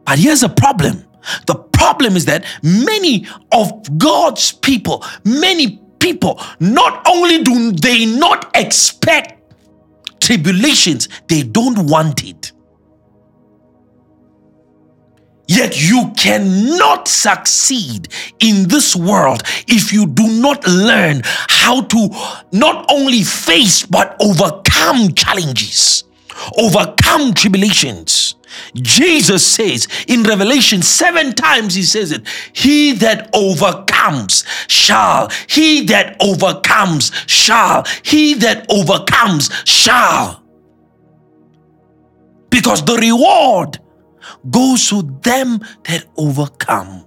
But 0.06 0.20
here's 0.20 0.44
a 0.44 0.50
problem 0.50 1.04
the 1.48 1.56
problem 1.56 2.16
is 2.16 2.26
that 2.26 2.46
many 2.62 3.26
of 3.52 3.98
God's 3.98 4.52
people, 4.52 5.04
many 5.24 5.82
people, 6.00 6.40
not 6.60 7.02
only 7.08 7.42
do 7.42 7.72
they 7.72 8.06
not 8.06 8.52
expect 8.54 9.35
tribulations, 10.26 11.08
they 11.28 11.44
don't 11.44 11.88
want 11.88 12.24
it. 12.24 12.52
Yet 15.48 15.80
you 15.80 16.12
cannot 16.18 17.08
succeed 17.08 18.08
in 18.40 18.68
this 18.68 18.96
world 18.96 19.44
if 19.68 19.94
you 19.94 20.08
do 20.08 20.28
not 20.42 20.68
learn 20.68 21.22
how 21.24 21.82
to 21.82 22.10
not 22.52 22.86
only 22.92 23.22
face 23.22 23.86
but 23.86 24.16
overcome 24.20 25.14
challenges, 25.14 26.04
overcome 26.58 27.36
tribulations. 27.36 28.35
Jesus 28.76 29.46
says 29.46 29.88
in 30.08 30.24
Revelation 30.24 30.82
seven 30.82 31.34
times, 31.34 31.76
he 31.76 31.84
says 31.84 32.12
it, 32.12 32.28
He 32.54 32.92
that 32.94 33.30
overcomes 33.34 34.44
shall, 34.68 35.30
he 35.48 35.86
that 35.86 36.18
overcomes 36.20 37.12
shall, 37.26 37.86
he 38.04 38.34
that 38.36 38.66
overcomes 38.70 39.50
shall. 39.64 40.44
Because 42.50 42.84
the 42.84 42.96
reward 42.96 43.80
goes 44.50 44.90
to 44.90 45.04
them 45.22 45.60
that 45.84 46.06
overcome. 46.18 47.06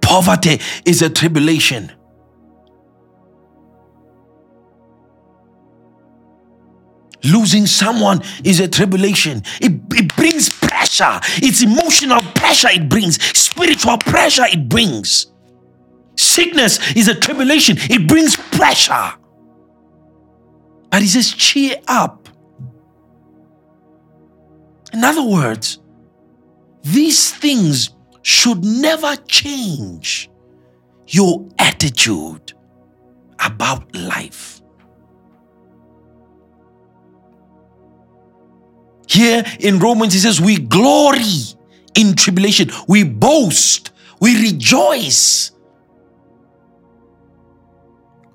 Poverty 0.00 0.60
is 0.84 1.02
a 1.02 1.10
tribulation. 1.10 1.90
Losing 7.24 7.66
someone 7.66 8.22
is 8.44 8.60
a 8.60 8.68
tribulation. 8.68 9.42
It, 9.60 9.72
it 9.92 10.14
brings 10.16 10.50
pressure. 10.50 11.20
It's 11.36 11.62
emotional 11.62 12.20
pressure 12.34 12.68
it 12.70 12.88
brings, 12.88 13.22
spiritual 13.36 13.98
pressure 13.98 14.44
it 14.46 14.68
brings. 14.68 15.26
Sickness 16.16 16.94
is 16.96 17.08
a 17.08 17.14
tribulation, 17.14 17.76
it 17.80 18.06
brings 18.06 18.36
pressure. 18.36 19.12
But 20.90 21.02
he 21.02 21.08
says, 21.08 21.32
cheer 21.32 21.76
up. 21.88 22.28
In 24.92 25.02
other 25.02 25.24
words, 25.24 25.80
these 26.82 27.32
things 27.32 27.90
should 28.22 28.64
never 28.64 29.16
change 29.26 30.30
your 31.08 31.48
attitude 31.58 32.52
about 33.44 33.94
life. 33.96 34.53
Here 39.06 39.44
in 39.60 39.78
Romans, 39.78 40.12
he 40.14 40.20
says, 40.20 40.40
We 40.40 40.58
glory 40.58 41.22
in 41.94 42.14
tribulation, 42.14 42.70
we 42.88 43.04
boast, 43.04 43.90
we 44.20 44.40
rejoice. 44.40 45.52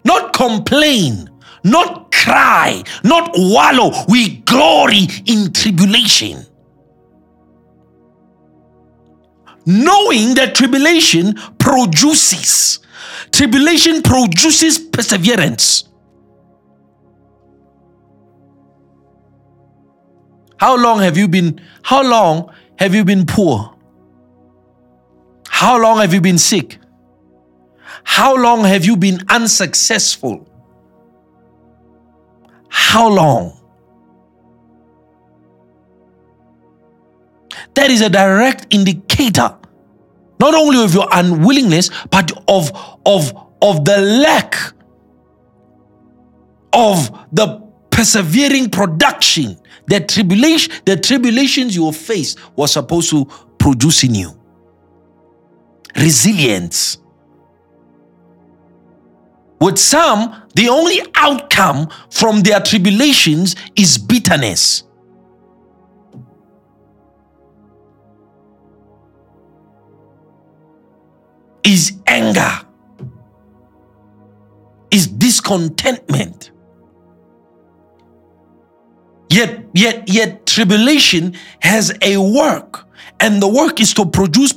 Not 0.05 0.33
complain, 0.33 1.29
not 1.63 2.11
cry, 2.11 2.83
not 3.03 3.31
wallow. 3.35 3.91
We 4.07 4.37
glory 4.37 5.07
in 5.25 5.51
tribulation. 5.51 6.45
Knowing 9.65 10.33
that 10.35 10.55
tribulation 10.55 11.35
produces, 11.59 12.79
tribulation 13.31 14.01
produces 14.01 14.79
perseverance. 14.79 15.88
How 20.59 20.75
long 20.75 20.99
have 20.99 21.17
you 21.17 21.27
been, 21.27 21.61
how 21.83 22.03
long 22.03 22.53
have 22.77 22.93
you 22.93 23.05
been 23.05 23.25
poor? 23.25 23.75
How 25.47 25.81
long 25.81 25.99
have 25.99 26.13
you 26.13 26.21
been 26.21 26.37
sick? 26.37 26.79
How 28.03 28.35
long 28.35 28.63
have 28.63 28.85
you 28.85 28.97
been 28.97 29.21
unsuccessful? 29.29 30.47
How 32.69 33.07
long? 33.09 33.59
That 37.73 37.89
is 37.89 38.01
a 38.01 38.09
direct 38.09 38.67
indicator 38.73 39.55
not 40.39 40.55
only 40.55 40.81
of 40.81 40.93
your 40.93 41.07
unwillingness, 41.11 41.89
but 42.09 42.31
of, 42.47 42.71
of, 43.05 43.33
of 43.61 43.83
the 43.83 43.97
lack 43.97 44.55
of 46.71 47.11
the 47.33 47.61
persevering 47.89 48.69
production 48.69 49.58
the 49.89 49.99
tribulation 49.99 50.73
the 50.85 50.95
tribulations 50.95 51.75
you 51.75 51.91
face 51.91 52.35
was 52.55 52.71
supposed 52.73 53.09
to 53.09 53.25
produce 53.57 54.03
in 54.03 54.15
you 54.15 54.33
resilience 55.95 56.99
with 59.59 59.77
some, 59.77 60.43
the 60.55 60.69
only 60.69 60.99
outcome 61.15 61.89
from 62.09 62.41
their 62.41 62.61
tribulations 62.61 63.55
is 63.75 63.97
bitterness. 63.97 64.83
Is 71.65 71.99
anger, 72.07 72.61
is 74.89 75.07
discontentment. 75.07 76.51
Yet, 79.29 79.65
yet, 79.73 80.09
yet, 80.09 80.45
tribulation 80.45 81.35
has 81.61 81.95
a 82.01 82.17
work, 82.17 82.87
and 83.19 83.41
the 83.41 83.47
work 83.47 83.79
is 83.79 83.93
to 83.95 84.05
produce 84.05 84.53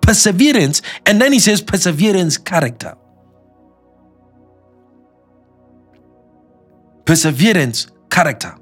perseverance. 0.00 0.82
And 1.06 1.20
then 1.20 1.32
he 1.32 1.38
says, 1.38 1.60
perseverance, 1.60 2.36
character. 2.36 2.96
perseverance, 7.08 7.86
character. 8.10 8.54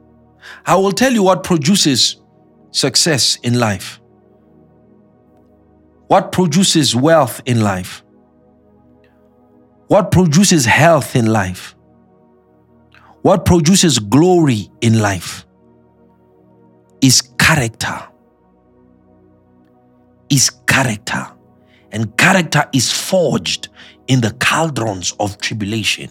I 0.64 0.76
will 0.76 0.92
tell 0.92 1.12
you 1.12 1.24
what 1.24 1.42
produces 1.42 2.22
success 2.70 3.38
in 3.42 3.58
life, 3.58 4.00
what 6.06 6.30
produces 6.30 6.94
wealth 6.94 7.40
in 7.44 7.60
life, 7.60 8.04
what 9.88 10.12
produces 10.12 10.64
health 10.64 11.16
in 11.16 11.26
life, 11.26 11.74
what 13.22 13.44
produces 13.44 13.98
glory 13.98 14.70
in 14.80 15.00
life 15.00 15.45
is 17.00 17.22
character. 17.38 17.98
Is 20.30 20.50
character. 20.66 21.26
And 21.92 22.16
character 22.16 22.68
is 22.72 22.92
forged 22.92 23.68
in 24.08 24.20
the 24.20 24.32
cauldrons 24.32 25.12
of 25.20 25.38
tribulation 25.38 26.10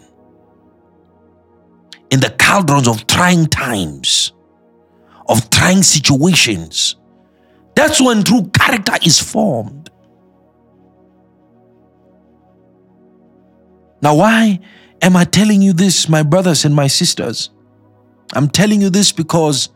in 2.12 2.20
the 2.20 2.30
cauldrons 2.40 2.88
of 2.88 3.08
trying 3.08 3.46
times, 3.48 4.32
of 5.28 5.50
trying 5.50 5.84
situations. 5.84 6.96
That's 7.76 8.02
when 8.02 8.24
true 8.24 8.50
character 8.54 8.94
is 9.06 9.20
formed. 9.20 9.90
Now, 14.02 14.16
why 14.16 14.60
am 15.02 15.18
I 15.18 15.26
telling 15.26 15.62
you 15.62 15.74
this, 15.74 16.08
my 16.08 16.24
brothers 16.24 16.64
and 16.64 16.76
my 16.76 16.88
sisters? 16.88 17.50
I'm 18.34 18.50
telling 18.50 18.82
you 18.82 18.90
this 18.90 19.12
because 19.12 19.70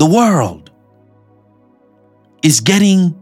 the 0.00 0.06
world 0.06 0.70
is 2.42 2.60
getting 2.60 3.14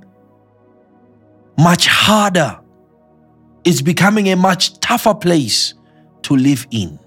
much 1.58 1.88
harder. 1.88 2.60
It's 3.64 3.82
becoming 3.82 4.28
a 4.28 4.36
much 4.36 4.78
tougher 4.78 5.12
place 5.12 5.74
to 6.22 6.36
live 6.36 6.68
in. 6.70 7.00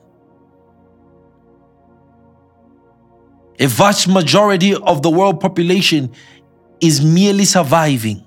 A 3.62 3.68
vast 3.68 4.10
majority 4.10 4.76
of 4.76 5.04
the 5.04 5.10
world 5.10 5.40
population 5.40 6.12
is 6.82 7.00
merely 7.00 7.46
surviving, 7.46 8.26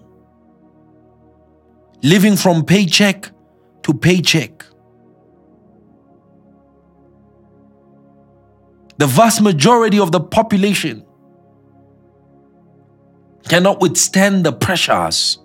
living 2.03 2.37
from 2.37 2.65
paycheck 2.65 3.31
to 3.83 3.93
paycheck. 3.93 4.65
The 8.97 9.07
vast 9.07 9.43
majority 9.43 9.99
of 9.99 10.11
the 10.11 10.21
population 10.21 11.04
cannot 13.49 13.81
withstand 13.81 14.45
the 14.45 14.53
pressures, 14.53 15.39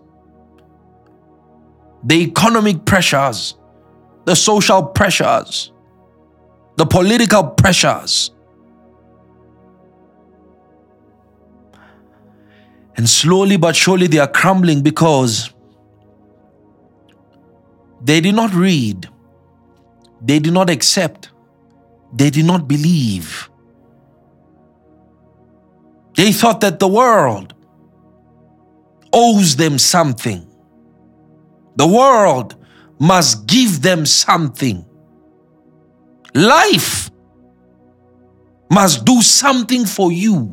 the 2.03 2.15
economic 2.15 2.85
pressures, 2.85 3.55
the 4.25 4.35
social 4.35 4.83
pressures, 4.83 5.71
the 6.77 6.85
political 6.85 7.43
pressures 7.43 8.31
And 12.99 13.07
slowly 13.07 13.55
but 13.55 13.77
surely 13.77 14.07
they 14.07 14.17
are 14.19 14.27
crumbling 14.27 14.81
because 14.81 15.53
they 18.01 18.19
did 18.19 18.35
not 18.35 18.53
read, 18.53 19.07
they 20.21 20.39
did 20.39 20.51
not 20.51 20.69
accept, 20.69 21.29
they 22.11 22.29
did 22.29 22.43
not 22.43 22.67
believe. 22.67 23.49
They 26.17 26.33
thought 26.33 26.59
that 26.59 26.79
the 26.79 26.89
world 26.89 27.53
owes 29.13 29.55
them 29.55 29.77
something. 29.77 30.45
The 31.75 31.87
world 31.87 32.55
must 32.99 33.47
give 33.47 33.81
them 33.81 34.05
something. 34.05 34.85
Life 36.33 37.09
must 38.71 39.05
do 39.05 39.21
something 39.21 39.85
for 39.85 40.11
you. 40.11 40.51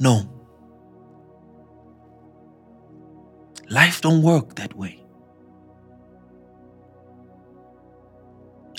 No. 0.00 0.28
Life 3.68 4.00
don't 4.00 4.22
work 4.22 4.56
that 4.56 4.76
way. 4.76 5.02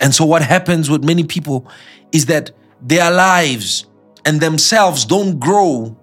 And 0.02 0.14
so 0.14 0.26
what 0.26 0.42
happens 0.42 0.90
with 0.90 1.04
many 1.04 1.24
people 1.24 1.68
is 2.12 2.26
that 2.26 2.52
their 2.82 3.10
lives 3.10 3.86
and 4.26 4.40
themselves 4.40 5.06
don't 5.06 5.40
grow 5.40 5.98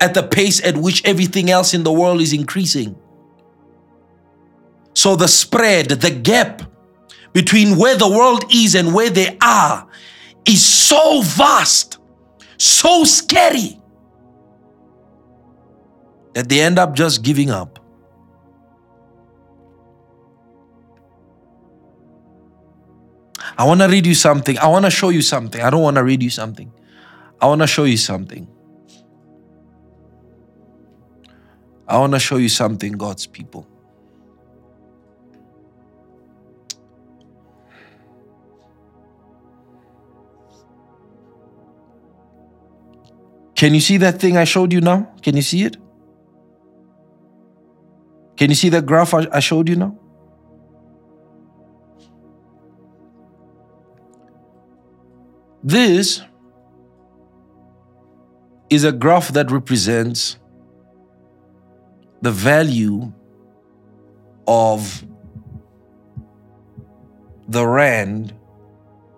at 0.00 0.14
the 0.14 0.22
pace 0.22 0.64
at 0.64 0.76
which 0.76 1.04
everything 1.04 1.50
else 1.50 1.74
in 1.74 1.82
the 1.82 1.92
world 1.92 2.20
is 2.20 2.32
increasing. 2.32 2.96
So 4.94 5.16
the 5.16 5.28
spread, 5.28 5.88
the 5.88 6.10
gap 6.10 6.62
between 7.32 7.76
where 7.76 7.96
the 7.96 8.08
world 8.08 8.44
is 8.52 8.74
and 8.74 8.94
where 8.94 9.10
they 9.10 9.36
are 9.42 9.86
is 10.46 10.64
so 10.64 11.22
vast, 11.22 11.98
so 12.58 13.04
scary 13.04 13.80
that 16.34 16.48
they 16.48 16.60
end 16.60 16.78
up 16.78 16.94
just 16.94 17.22
giving 17.22 17.50
up. 17.50 17.78
I 23.56 23.64
want 23.64 23.80
to 23.80 23.88
read 23.88 24.06
you 24.06 24.14
something. 24.14 24.58
I 24.58 24.66
want 24.66 24.84
to 24.84 24.90
show 24.90 25.10
you 25.10 25.22
something. 25.22 25.60
I 25.60 25.70
don't 25.70 25.82
want 25.82 25.96
to 25.96 26.04
read 26.04 26.22
you 26.22 26.30
something. 26.30 26.72
I 27.44 27.46
want 27.46 27.60
to 27.60 27.66
show 27.66 27.84
you 27.84 27.98
something. 27.98 28.48
I 31.86 31.98
want 31.98 32.14
to 32.14 32.18
show 32.18 32.38
you 32.38 32.48
something, 32.48 32.92
God's 32.92 33.26
people. 33.26 33.66
Can 43.54 43.74
you 43.74 43.80
see 43.80 43.98
that 43.98 44.18
thing 44.18 44.38
I 44.38 44.44
showed 44.44 44.72
you 44.72 44.80
now? 44.80 45.12
Can 45.20 45.36
you 45.36 45.42
see 45.42 45.64
it? 45.64 45.76
Can 48.38 48.48
you 48.48 48.56
see 48.56 48.70
that 48.70 48.86
graph 48.86 49.12
I, 49.12 49.40
showed 49.40 49.68
you 49.68 49.76
now? 49.76 49.98
This 55.62 56.22
is 58.74 58.84
a 58.84 58.92
graph 58.92 59.28
that 59.28 59.50
represents 59.50 60.36
the 62.22 62.30
value 62.30 63.12
of 64.48 65.04
the 67.48 67.66
rand 67.66 68.34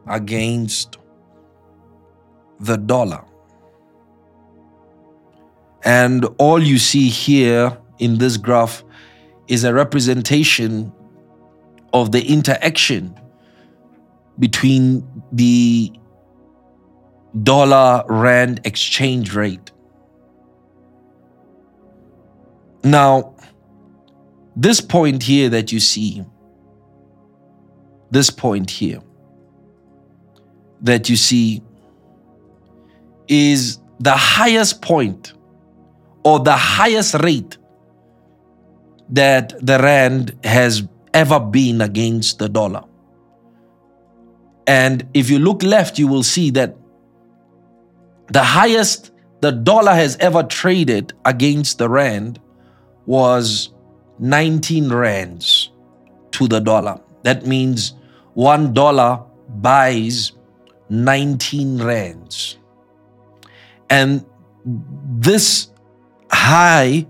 against 0.06 0.98
the 2.60 2.76
dollar. 2.76 3.24
And 5.84 6.26
all 6.38 6.62
you 6.62 6.78
see 6.78 7.08
here 7.08 7.78
in 7.98 8.18
this 8.18 8.36
graph 8.36 8.84
is 9.48 9.64
a 9.64 9.72
representation 9.72 10.92
of 11.92 12.12
the 12.12 12.22
interaction 12.26 13.18
between 14.38 15.06
the 15.32 15.92
dollar 17.42 18.04
rand 18.08 18.60
exchange 18.64 19.34
rate. 19.34 19.72
Now, 22.84 23.34
this 24.54 24.80
point 24.80 25.22
here 25.22 25.48
that 25.50 25.72
you 25.72 25.80
see, 25.80 26.24
this 28.10 28.30
point 28.30 28.70
here 28.70 29.00
that 30.82 31.08
you 31.08 31.16
see 31.16 31.62
is 33.28 33.80
the 33.98 34.12
highest 34.12 34.82
point 34.82 35.34
or 36.24 36.38
the 36.38 36.56
highest 36.56 37.14
rate 37.22 37.58
that 39.08 39.54
the 39.64 39.78
rand 39.78 40.38
has 40.44 40.86
ever 41.12 41.40
been 41.40 41.80
against 41.80 42.38
the 42.38 42.48
dollar. 42.48 42.84
And 44.66 45.08
if 45.14 45.30
you 45.30 45.38
look 45.38 45.62
left, 45.62 45.98
you 45.98 46.08
will 46.08 46.22
see 46.22 46.50
that 46.50 46.76
the 48.28 48.42
highest 48.42 49.12
the 49.40 49.52
dollar 49.52 49.94
has 49.94 50.16
ever 50.18 50.42
traded 50.42 51.12
against 51.24 51.78
the 51.78 51.88
rand 51.88 52.40
was 53.06 53.70
19 54.18 54.92
rands 54.92 55.70
to 56.32 56.48
the 56.48 56.60
dollar. 56.60 57.00
That 57.22 57.46
means 57.46 57.94
one 58.34 58.72
dollar 58.72 59.22
buys 59.48 60.32
19 60.88 61.82
rands. 61.82 62.58
And 63.90 64.24
this 64.64 65.68
high 66.30 67.06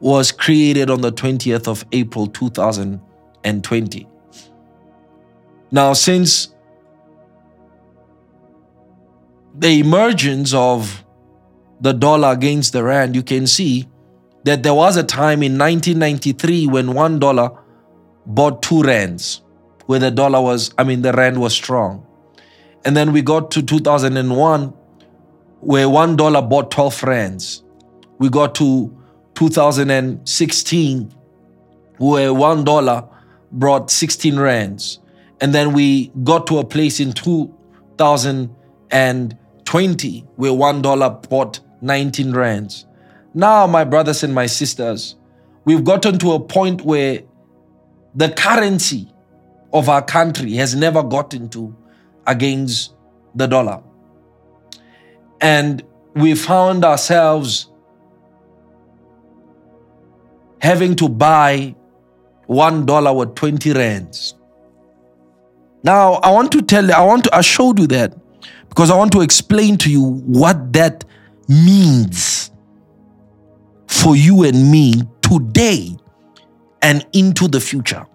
was 0.00 0.32
created 0.32 0.90
on 0.90 1.00
the 1.00 1.12
20th 1.12 1.68
of 1.68 1.84
April 1.92 2.26
2020. 2.26 4.08
Now, 5.70 5.92
since 5.92 6.53
the 9.54 9.80
emergence 9.80 10.52
of 10.52 11.04
the 11.80 11.92
dollar 11.92 12.32
against 12.32 12.72
the 12.72 12.82
rand, 12.82 13.14
you 13.14 13.22
can 13.22 13.46
see 13.46 13.88
that 14.44 14.62
there 14.62 14.74
was 14.74 14.96
a 14.96 15.02
time 15.02 15.42
in 15.42 15.58
1993 15.58 16.66
when 16.66 16.92
one 16.92 17.18
dollar 17.18 17.50
bought 18.26 18.62
two 18.62 18.82
rands, 18.82 19.42
where 19.86 19.98
the 19.98 20.10
dollar 20.10 20.40
was, 20.40 20.74
I 20.76 20.84
mean, 20.84 21.02
the 21.02 21.12
rand 21.12 21.40
was 21.40 21.54
strong. 21.54 22.06
And 22.84 22.96
then 22.96 23.12
we 23.12 23.22
got 23.22 23.50
to 23.52 23.62
2001, 23.62 24.68
where 25.60 25.88
one 25.88 26.16
dollar 26.16 26.42
bought 26.42 26.70
12 26.70 27.02
rands. 27.04 27.62
We 28.18 28.28
got 28.28 28.54
to 28.56 28.94
2016, 29.34 31.14
where 31.98 32.34
one 32.34 32.64
dollar 32.64 33.08
brought 33.52 33.90
16 33.90 34.38
rands. 34.38 34.98
And 35.40 35.54
then 35.54 35.72
we 35.72 36.08
got 36.22 36.46
to 36.48 36.58
a 36.58 36.64
place 36.64 37.00
in 37.00 37.12
2020 39.74 40.20
where 40.36 40.52
one 40.52 40.80
dollar 40.82 41.10
bought 41.10 41.58
19 41.80 42.32
rands. 42.32 42.86
Now, 43.34 43.66
my 43.66 43.82
brothers 43.82 44.22
and 44.22 44.32
my 44.32 44.46
sisters, 44.46 45.16
we've 45.64 45.82
gotten 45.82 46.16
to 46.20 46.32
a 46.34 46.38
point 46.38 46.82
where 46.82 47.22
the 48.14 48.28
currency 48.28 49.12
of 49.72 49.88
our 49.88 50.00
country 50.00 50.52
has 50.54 50.76
never 50.76 51.02
gotten 51.02 51.48
to 51.48 51.74
against 52.28 52.94
the 53.34 53.48
dollar. 53.48 53.82
And 55.40 55.82
we 56.14 56.36
found 56.36 56.84
ourselves 56.84 57.68
having 60.60 60.94
to 60.94 61.08
buy 61.08 61.74
one 62.46 62.86
dollar 62.86 63.12
with 63.12 63.34
20 63.34 63.72
rands. 63.72 64.36
Now, 65.82 66.12
I 66.22 66.30
want 66.30 66.52
to 66.52 66.62
tell 66.62 66.86
you, 66.86 66.92
I 66.92 67.04
want 67.04 67.24
to, 67.24 67.34
I 67.34 67.40
showed 67.40 67.80
you 67.80 67.88
that 67.88 68.14
because 68.68 68.90
I 68.90 68.96
want 68.96 69.12
to 69.12 69.20
explain 69.20 69.76
to 69.78 69.90
you 69.90 70.02
what 70.02 70.72
that 70.72 71.04
means 71.48 72.50
for 73.86 74.16
you 74.16 74.44
and 74.44 74.70
me 74.70 75.02
today 75.22 75.96
and 76.82 77.06
into 77.12 77.48
the 77.48 77.60
future. 77.60 78.06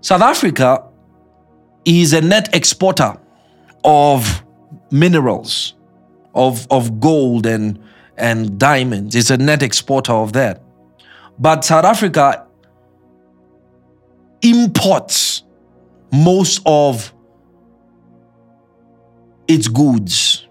South 0.00 0.22
Africa 0.22 0.84
is 1.84 2.12
a 2.12 2.20
net 2.20 2.54
exporter 2.54 3.16
of 3.84 4.44
minerals, 4.90 5.74
of, 6.34 6.66
of 6.70 7.00
gold 7.00 7.46
and, 7.46 7.78
and 8.16 8.58
diamonds. 8.58 9.14
It's 9.14 9.30
a 9.30 9.36
net 9.36 9.62
exporter 9.62 10.12
of 10.12 10.32
that. 10.34 10.62
But 11.38 11.64
South 11.64 11.84
Africa 11.84 12.46
imports 14.42 15.42
most 16.12 16.62
of 16.66 17.12
its 19.46 19.68
goods. 19.68 20.46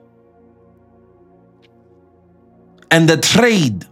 And 2.91 3.07
the 3.07 3.17
trade 3.17 3.85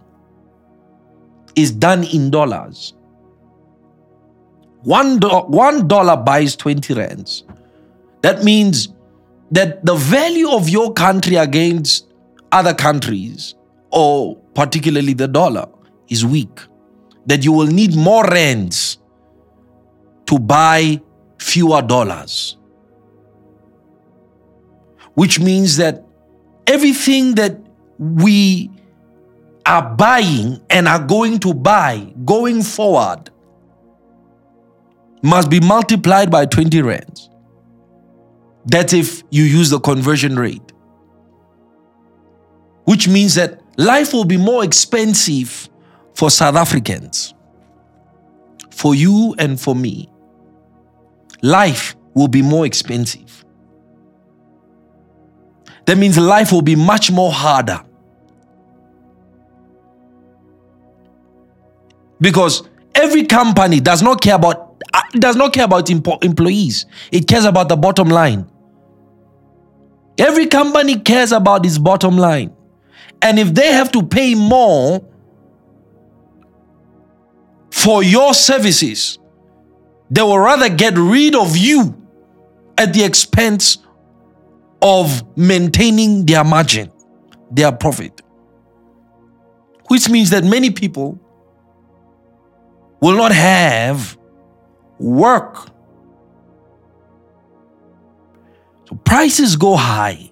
is 1.55 1.71
done 1.71 2.03
in 2.03 2.31
dollars. 2.31 2.93
One, 4.83 5.19
do- 5.19 5.29
one 5.29 5.87
dollar 5.87 6.15
buys 6.17 6.55
20 6.55 6.93
rands. 6.93 7.43
That 8.21 8.43
means 8.43 8.89
that 9.51 9.85
the 9.85 9.95
value 9.95 10.49
of 10.49 10.69
your 10.69 10.93
country 10.93 11.35
against 11.35 12.11
other 12.51 12.73
countries, 12.73 13.55
or 13.91 14.35
particularly 14.53 15.13
the 15.13 15.27
dollar, 15.27 15.67
is 16.09 16.25
weak. 16.25 16.59
That 17.25 17.43
you 17.43 17.51
will 17.51 17.67
need 17.67 17.95
more 17.95 18.23
rands 18.25 18.99
to 20.27 20.39
buy 20.39 21.01
fewer 21.39 21.81
dollars. 21.81 22.57
Which 25.13 25.39
means 25.39 25.77
that 25.77 26.05
everything 26.67 27.35
that 27.35 27.57
we 27.97 28.69
are 29.65 29.95
buying 29.95 30.61
and 30.69 30.87
are 30.87 31.03
going 31.03 31.39
to 31.39 31.53
buy 31.53 32.13
going 32.23 32.61
forward 32.61 33.29
must 35.23 35.49
be 35.49 35.59
multiplied 35.59 36.29
by 36.29 36.45
20 36.45 36.81
rands. 36.81 37.29
That's 38.65 38.93
if 38.93 39.23
you 39.31 39.43
use 39.43 39.69
the 39.69 39.79
conversion 39.79 40.37
rate. 40.37 40.71
Which 42.83 43.07
means 43.07 43.35
that 43.35 43.61
life 43.77 44.13
will 44.13 44.25
be 44.25 44.37
more 44.37 44.63
expensive 44.63 45.69
for 46.13 46.29
South 46.29 46.55
Africans, 46.55 47.33
for 48.71 48.93
you 48.93 49.35
and 49.39 49.59
for 49.59 49.75
me. 49.75 50.09
Life 51.45 51.95
will 52.15 52.27
be 52.27 52.41
more 52.41 52.65
expensive. 52.65 53.45
That 55.85 55.95
means 55.95 56.17
life 56.17 56.51
will 56.51 56.63
be 56.63 56.75
much 56.75 57.11
more 57.11 57.31
harder. 57.31 57.81
Because 62.19 62.67
every 62.95 63.25
company 63.25 63.79
does 63.79 64.01
not 64.01 64.21
care 64.21 64.33
about 64.33 64.83
uh, 64.91 65.01
does 65.13 65.35
not 65.35 65.53
care 65.53 65.65
about 65.65 65.91
employees. 65.91 66.87
It 67.11 67.27
cares 67.27 67.45
about 67.45 67.69
the 67.69 67.75
bottom 67.75 68.07
line. 68.09 68.49
Every 70.17 70.47
company 70.47 70.97
cares 70.97 71.31
about 71.31 71.63
its 71.63 71.77
bottom 71.77 72.17
line. 72.17 72.55
And 73.21 73.37
if 73.37 73.53
they 73.53 73.71
have 73.71 73.91
to 73.91 74.01
pay 74.01 74.33
more 74.33 75.05
for 77.69 78.01
your 78.01 78.33
services, 78.33 79.19
they 80.09 80.21
will 80.21 80.39
rather 80.39 80.69
get 80.69 80.97
rid 80.97 81.35
of 81.35 81.57
you 81.57 81.95
at 82.77 82.93
the 82.93 83.03
expense 83.03 83.77
of 84.81 85.23
maintaining 85.37 86.25
their 86.25 86.43
margin, 86.43 86.91
their 87.51 87.71
profit. 87.71 88.21
which 89.87 90.09
means 90.09 90.29
that 90.31 90.43
many 90.43 90.71
people 90.71 91.19
will 93.01 93.15
not 93.15 93.31
have 93.31 94.17
work. 94.99 95.69
So 98.89 98.95
prices 99.03 99.55
go 99.55 99.75
high. 99.75 100.31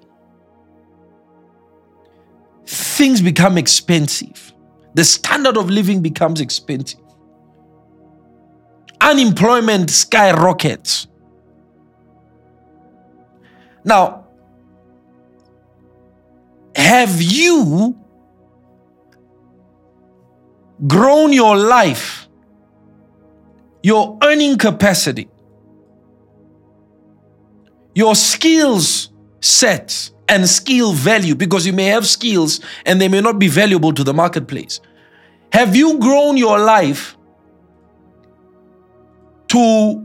Things 2.65 3.21
become 3.21 3.57
expensive. 3.57 4.53
The 4.95 5.03
standard 5.03 5.57
of 5.57 5.69
living 5.69 6.01
becomes 6.01 6.41
expensive. 6.41 6.99
Unemployment 9.03 9.89
skyrockets. 9.89 11.07
Now, 13.83 14.25
have 16.75 17.21
you 17.21 17.97
grown 20.87 21.33
your 21.33 21.57
life, 21.57 22.27
your 23.81 24.17
earning 24.23 24.57
capacity, 24.57 25.29
your 27.93 28.15
skills 28.15 29.11
set 29.39 30.09
and 30.27 30.47
skill 30.47 30.93
value, 30.93 31.35
because 31.35 31.67
you 31.67 31.73
may 31.73 31.85
have 31.85 32.07
skills 32.07 32.59
and 32.85 32.99
they 32.99 33.07
may 33.07 33.21
not 33.21 33.37
be 33.37 33.47
valuable 33.47 33.93
to 33.93 34.03
the 34.03 34.13
marketplace. 34.13 34.79
Have 35.51 35.75
you 35.75 35.99
grown 35.99 36.37
your 36.37 36.57
life 36.59 37.17
to 39.53 40.03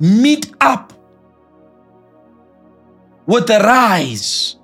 meet 0.00 0.52
up 0.60 0.92
with 3.24 3.46
the 3.46 3.60
rise 3.60 4.56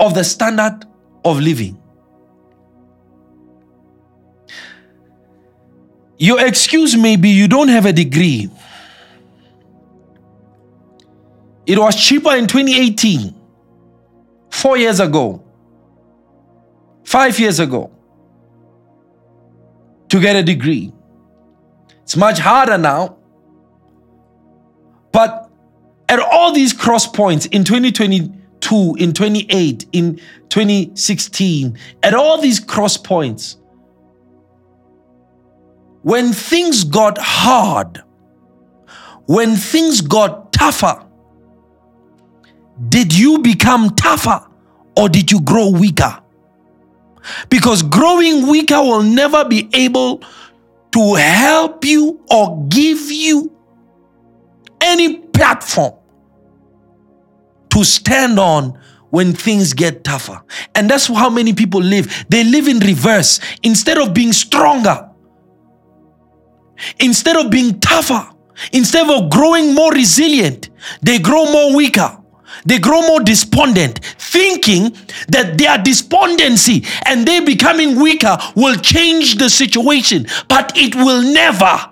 of 0.00 0.14
the 0.14 0.24
standard 0.24 0.84
of 1.24 1.38
living? 1.38 1.80
Your 6.18 6.44
excuse 6.44 6.96
may 6.96 7.14
be 7.14 7.28
you 7.28 7.46
don't 7.46 7.68
have 7.68 7.86
a 7.86 7.92
degree. 7.92 8.50
It 11.66 11.78
was 11.78 11.94
cheaper 11.94 12.34
in 12.34 12.48
2018, 12.48 13.34
four 14.50 14.76
years 14.76 14.98
ago, 14.98 15.42
five 17.04 17.38
years 17.38 17.60
ago, 17.60 17.90
to 20.08 20.20
get 20.20 20.34
a 20.34 20.42
degree. 20.42 20.92
It's 22.04 22.16
much 22.16 22.38
harder 22.38 22.76
now. 22.78 23.16
But 25.10 25.50
at 26.08 26.20
all 26.20 26.52
these 26.52 26.72
cross 26.72 27.06
points 27.06 27.46
in 27.46 27.64
2022, 27.64 28.96
in 28.98 29.12
28, 29.12 29.86
in 29.92 30.16
2016, 30.50 31.78
at 32.02 32.14
all 32.14 32.40
these 32.40 32.60
cross 32.60 32.96
points, 32.98 33.56
when 36.02 36.32
things 36.32 36.84
got 36.84 37.16
hard, 37.18 38.02
when 39.24 39.56
things 39.56 40.02
got 40.02 40.52
tougher, 40.52 41.02
did 42.90 43.16
you 43.16 43.38
become 43.38 43.94
tougher 43.94 44.46
or 44.96 45.08
did 45.08 45.32
you 45.32 45.40
grow 45.40 45.70
weaker? 45.70 46.20
Because 47.48 47.82
growing 47.82 48.46
weaker 48.48 48.80
will 48.80 49.02
never 49.02 49.46
be 49.46 49.70
able 49.72 50.22
to 50.94 51.14
help 51.14 51.84
you 51.84 52.20
or 52.30 52.66
give 52.68 53.10
you 53.10 53.52
any 54.80 55.18
platform 55.18 55.92
to 57.70 57.84
stand 57.84 58.38
on 58.38 58.78
when 59.10 59.32
things 59.32 59.72
get 59.72 60.02
tougher. 60.04 60.42
And 60.74 60.88
that's 60.88 61.06
how 61.06 61.30
many 61.30 61.52
people 61.52 61.80
live. 61.80 62.24
They 62.28 62.44
live 62.44 62.66
in 62.68 62.78
reverse. 62.78 63.40
Instead 63.62 63.98
of 63.98 64.14
being 64.14 64.32
stronger, 64.32 65.10
Instead 67.00 67.36
of 67.36 67.50
being 67.50 67.78
tougher, 67.80 68.28
instead 68.72 69.08
of 69.08 69.30
growing 69.30 69.74
more 69.74 69.92
resilient, 69.92 70.70
they 71.02 71.18
grow 71.18 71.50
more 71.50 71.74
weaker. 71.76 72.18
They 72.64 72.78
grow 72.78 73.02
more 73.02 73.20
despondent, 73.20 74.00
thinking 74.18 74.96
that 75.28 75.58
their 75.58 75.78
despondency 75.78 76.84
and 77.04 77.26
they 77.26 77.40
becoming 77.40 78.00
weaker 78.00 78.38
will 78.54 78.76
change 78.76 79.36
the 79.36 79.50
situation, 79.50 80.26
but 80.48 80.72
it 80.76 80.94
will 80.94 81.22
never. 81.22 81.90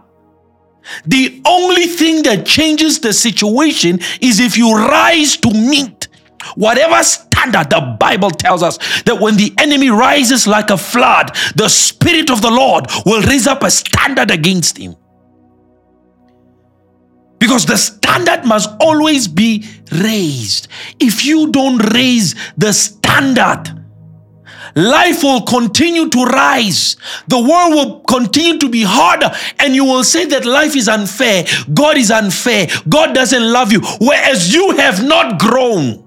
The 1.07 1.41
only 1.47 1.87
thing 1.87 2.23
that 2.25 2.47
changes 2.47 3.01
the 3.01 3.13
situation 3.13 4.01
is 4.21 4.41
if 4.41 4.57
you 4.57 4.75
rise 4.75 5.37
to 5.39 5.51
meet 5.51 6.09
whatever 6.57 7.03
standard 7.03 7.71
the 7.71 7.97
Bible 7.99 8.31
tells 8.31 8.63
us 8.63 8.79
that 9.03 9.21
when 9.21 9.37
the 9.37 9.55
enemy 9.59 9.91
rises 9.91 10.47
like 10.47 10.71
a 10.71 10.77
flood, 10.77 11.35
the 11.55 11.69
Spirit 11.69 12.31
of 12.31 12.43
the 12.43 12.51
Lord 12.51 12.87
will 13.07 13.23
raise 13.23 13.47
up 13.47 13.63
a 13.63 13.71
standard 13.71 14.31
against 14.31 14.79
him. 14.79 14.97
Because 17.43 17.67
the 17.67 17.77
standard 17.77 18.45
must 18.45 18.71
always 18.79 19.27
be 19.27 19.65
raised. 19.91 20.69
If 21.01 21.25
you 21.25 21.51
don't 21.51 21.79
raise 21.93 22.37
the 22.57 22.73
standard, 22.73 23.65
life 24.77 25.25
will 25.25 25.43
continue 25.43 26.09
to 26.09 26.25
rise. 26.25 26.97
The 27.27 27.41
world 27.41 27.75
will 27.75 28.01
continue 28.03 28.59
to 28.61 28.69
be 28.69 28.85
harder, 28.85 29.33
and 29.59 29.75
you 29.75 29.85
will 29.85 30.05
say 30.05 30.25
that 30.27 30.45
life 30.45 30.77
is 30.77 30.89
unfair. 30.89 31.45
God 31.75 31.97
is 31.97 32.13
unfair. 32.13 32.69
God 32.89 33.13
doesn't 33.13 33.53
love 33.53 33.73
you. 33.73 33.81
Whereas 34.01 34.55
you 34.55 34.77
have 34.77 35.03
not 35.03 35.41
grown 35.41 36.07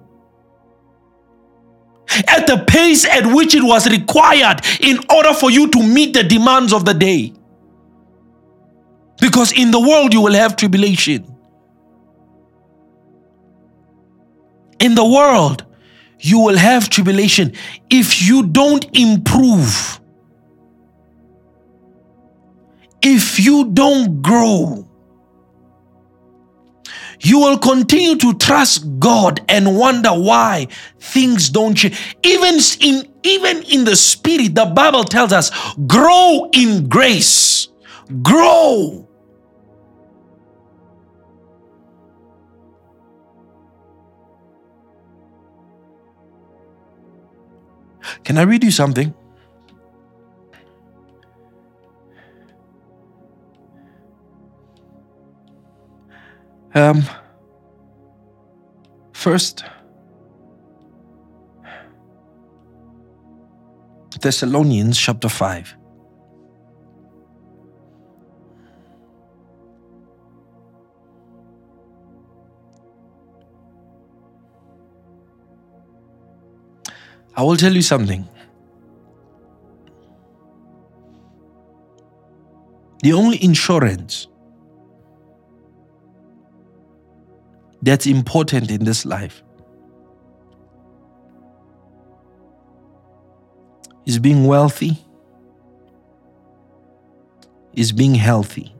at 2.29 2.47
the 2.47 2.63
pace 2.65 3.03
at 3.03 3.25
which 3.25 3.53
it 3.55 3.63
was 3.63 3.91
required 3.91 4.61
in 4.79 4.99
order 5.13 5.33
for 5.33 5.51
you 5.51 5.67
to 5.71 5.83
meet 5.83 6.13
the 6.13 6.23
demands 6.23 6.71
of 6.71 6.85
the 6.85 6.93
day. 6.93 7.33
Because 9.19 9.51
in 9.51 9.71
the 9.71 9.79
world 9.79 10.13
you 10.13 10.21
will 10.21 10.33
have 10.33 10.55
tribulation. 10.55 11.25
In 14.79 14.95
the 14.95 15.05
world 15.05 15.65
you 16.19 16.39
will 16.39 16.57
have 16.57 16.89
tribulation 16.89 17.53
if 17.89 18.21
you 18.21 18.47
don't 18.47 18.85
improve. 18.97 19.99
If 23.01 23.39
you 23.39 23.71
don't 23.71 24.21
grow 24.21 24.87
you 27.25 27.39
will 27.39 27.57
continue 27.57 28.15
to 28.17 28.33
trust 28.35 28.99
God 28.99 29.41
and 29.49 29.77
wonder 29.77 30.09
why 30.09 30.67
things 30.99 31.49
don't 31.49 31.75
change. 31.75 31.97
Even 32.23 32.59
in 32.81 33.11
even 33.23 33.63
in 33.63 33.83
the 33.85 33.95
spirit, 33.95 34.53
the 34.53 34.65
Bible 34.65 35.03
tells 35.03 35.33
us, 35.33 35.49
grow 35.87 36.49
in 36.53 36.87
grace. 36.87 37.69
Grow. 38.21 39.07
Can 48.23 48.37
I 48.37 48.43
read 48.43 48.63
you 48.63 48.71
something? 48.71 49.13
Um, 56.75 57.03
first, 59.13 59.63
Thessalonians 64.19 64.97
chapter 64.97 65.29
5. 65.29 65.84
I 77.37 77.43
will 77.43 77.57
tell 77.57 77.73
you 77.73 77.81
something. 77.81 78.27
The 83.03 83.13
only 83.13 83.43
insurance 83.43 84.27
that's 87.81 88.07
important 88.07 88.71
in 88.71 88.83
this 88.83 89.05
life 89.05 89.43
is 94.05 94.17
being 94.19 94.45
wealthy, 94.45 94.97
is 97.73 97.91
being 97.91 98.15
healthy. 98.15 98.74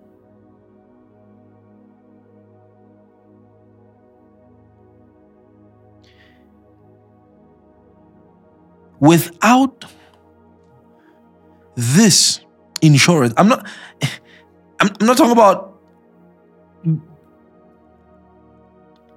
Without 8.99 9.85
this 11.75 12.39
insurance, 12.81 13.33
I'm 13.37 13.47
not 13.47 13.67
I'm 14.79 14.89
not 15.01 15.17
talking 15.17 15.31
about 15.31 15.79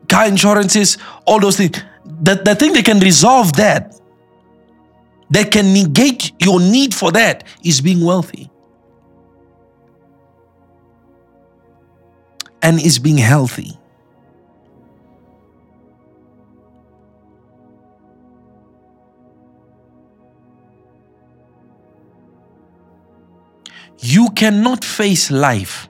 car 0.09 0.26
insurances, 0.26 0.99
all 1.26 1.41
those 1.41 1.57
things. 1.57 1.83
The, 2.05 2.35
the 2.35 2.55
thing 2.55 2.72
they 2.72 2.83
can 2.83 2.99
resolve 3.01 3.53
that. 3.55 3.95
that 5.31 5.51
can 5.51 5.74
negate 5.74 6.33
your 6.41 6.59
need 6.59 6.95
for 6.95 7.12
that 7.12 7.45
is 7.62 7.83
being 7.83 8.03
wealthy 8.03 8.51
and 12.62 12.81
is 12.81 12.99
being 12.99 13.18
healthy. 13.18 13.76
You 24.01 24.30
cannot 24.30 24.84
face 24.84 25.30
life. 25.30 25.88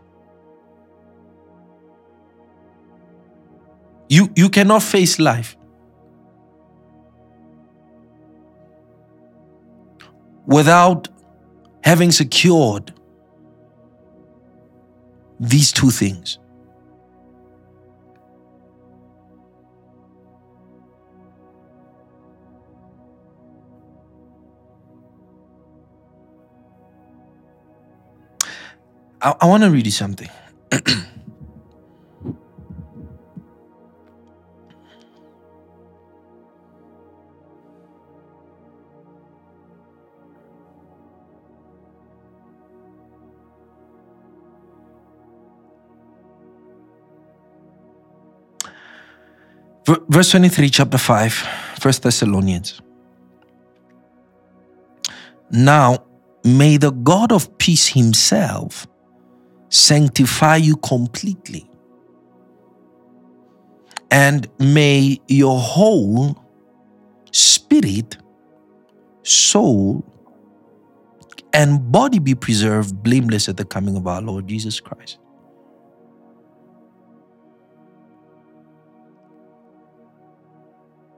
You, 4.09 4.33
you 4.35 4.49
cannot 4.49 4.83
face 4.83 5.19
life 5.19 5.57
without 10.47 11.09
having 11.85 12.11
secured 12.11 12.95
these 15.39 15.73
two 15.73 15.91
things. 15.91 16.39
I, 29.21 29.35
I 29.41 29.47
want 29.47 29.65
to 29.65 29.71
read 29.71 29.87
you 29.87 29.93
something. 29.93 30.29
Verse 50.11 50.31
23, 50.33 50.69
chapter 50.69 50.99
5, 50.99 51.33
First 51.81 52.03
Thessalonians. 52.03 52.83
Now, 55.51 56.05
may 56.45 56.77
the 56.77 56.91
God 56.91 57.33
of 57.33 57.57
peace 57.57 57.89
himself 57.89 58.87
sanctify 59.69 60.57
you 60.57 60.77
completely. 60.77 61.69
And 64.11 64.49
may 64.59 65.21
your 65.29 65.59
whole 65.59 66.43
spirit, 67.31 68.17
soul, 69.23 70.05
and 71.53 71.91
body 71.93 72.19
be 72.19 72.35
preserved 72.35 73.03
blameless 73.03 73.49
at 73.49 73.57
the 73.57 73.65
coming 73.65 73.97
of 73.97 74.07
our 74.07 74.23
Lord 74.23 74.47
Jesus 74.49 74.81
Christ. 74.81 75.19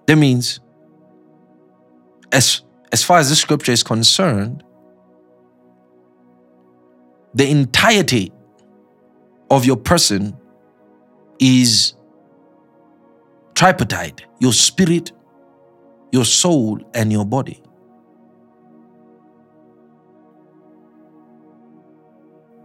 That 0.06 0.16
means, 0.16 0.58
as, 2.32 2.62
as 2.90 3.04
far 3.04 3.18
as 3.18 3.28
this 3.28 3.40
scripture 3.40 3.70
is 3.70 3.84
concerned, 3.84 4.64
the 7.32 7.48
entirety 7.48 8.32
of 9.50 9.64
your 9.64 9.76
person 9.76 10.36
is 11.38 11.94
tripartite 13.54 14.24
your 14.38 14.52
spirit, 14.52 15.12
your 16.12 16.24
soul, 16.24 16.80
and 16.94 17.12
your 17.12 17.26
body. 17.26 17.62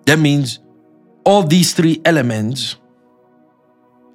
That 0.05 0.19
means 0.19 0.59
all 1.25 1.43
these 1.43 1.73
three 1.73 2.01
elements 2.05 2.77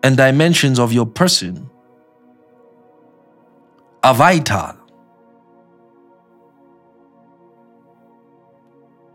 and 0.02 0.16
dimensions 0.16 0.78
of 0.78 0.92
your 0.92 1.04
person 1.06 1.68
are 4.02 4.14
vital. 4.14 4.76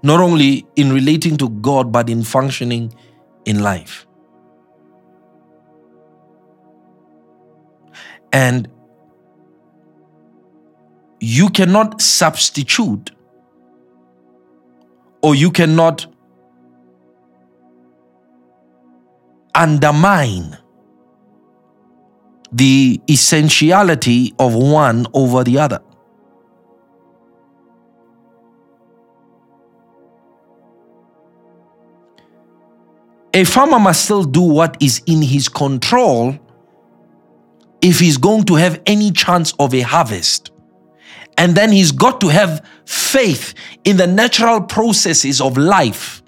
Not 0.03 0.19
only 0.19 0.67
in 0.75 0.93
relating 0.93 1.37
to 1.37 1.49
God, 1.49 1.91
but 1.91 2.09
in 2.09 2.23
functioning 2.23 2.93
in 3.45 3.61
life. 3.61 4.05
And 8.33 8.67
you 11.19 11.49
cannot 11.49 12.01
substitute 12.01 13.11
or 15.21 15.33
you 15.33 15.51
cannot 15.51 16.05
undermine 19.55 20.57
the 22.51 23.01
essentiality 23.09 24.33
of 24.37 24.53
one 24.53 25.07
over 25.13 25.43
the 25.43 25.57
other. 25.57 25.81
A 33.35 33.43
farmer 33.43 33.79
must 33.79 34.05
still 34.05 34.23
do 34.23 34.41
what 34.41 34.77
is 34.81 35.01
in 35.05 35.21
his 35.21 35.49
control 35.49 36.39
if 37.81 37.99
he's 37.99 38.15
going 38.15 38.45
to 38.45 38.55
have 38.55 38.81
any 38.85 39.11
chance 39.11 39.53
of 39.59 39.73
a 39.73 39.81
harvest. 39.81 40.51
And 41.37 41.53
then 41.53 41.73
he's 41.73 41.91
got 41.91 42.21
to 42.21 42.29
have 42.29 42.65
faith 42.85 43.53
in 43.83 43.97
the 43.97 44.07
natural 44.07 44.61
processes 44.61 45.41
of 45.41 45.57
life 45.57 46.23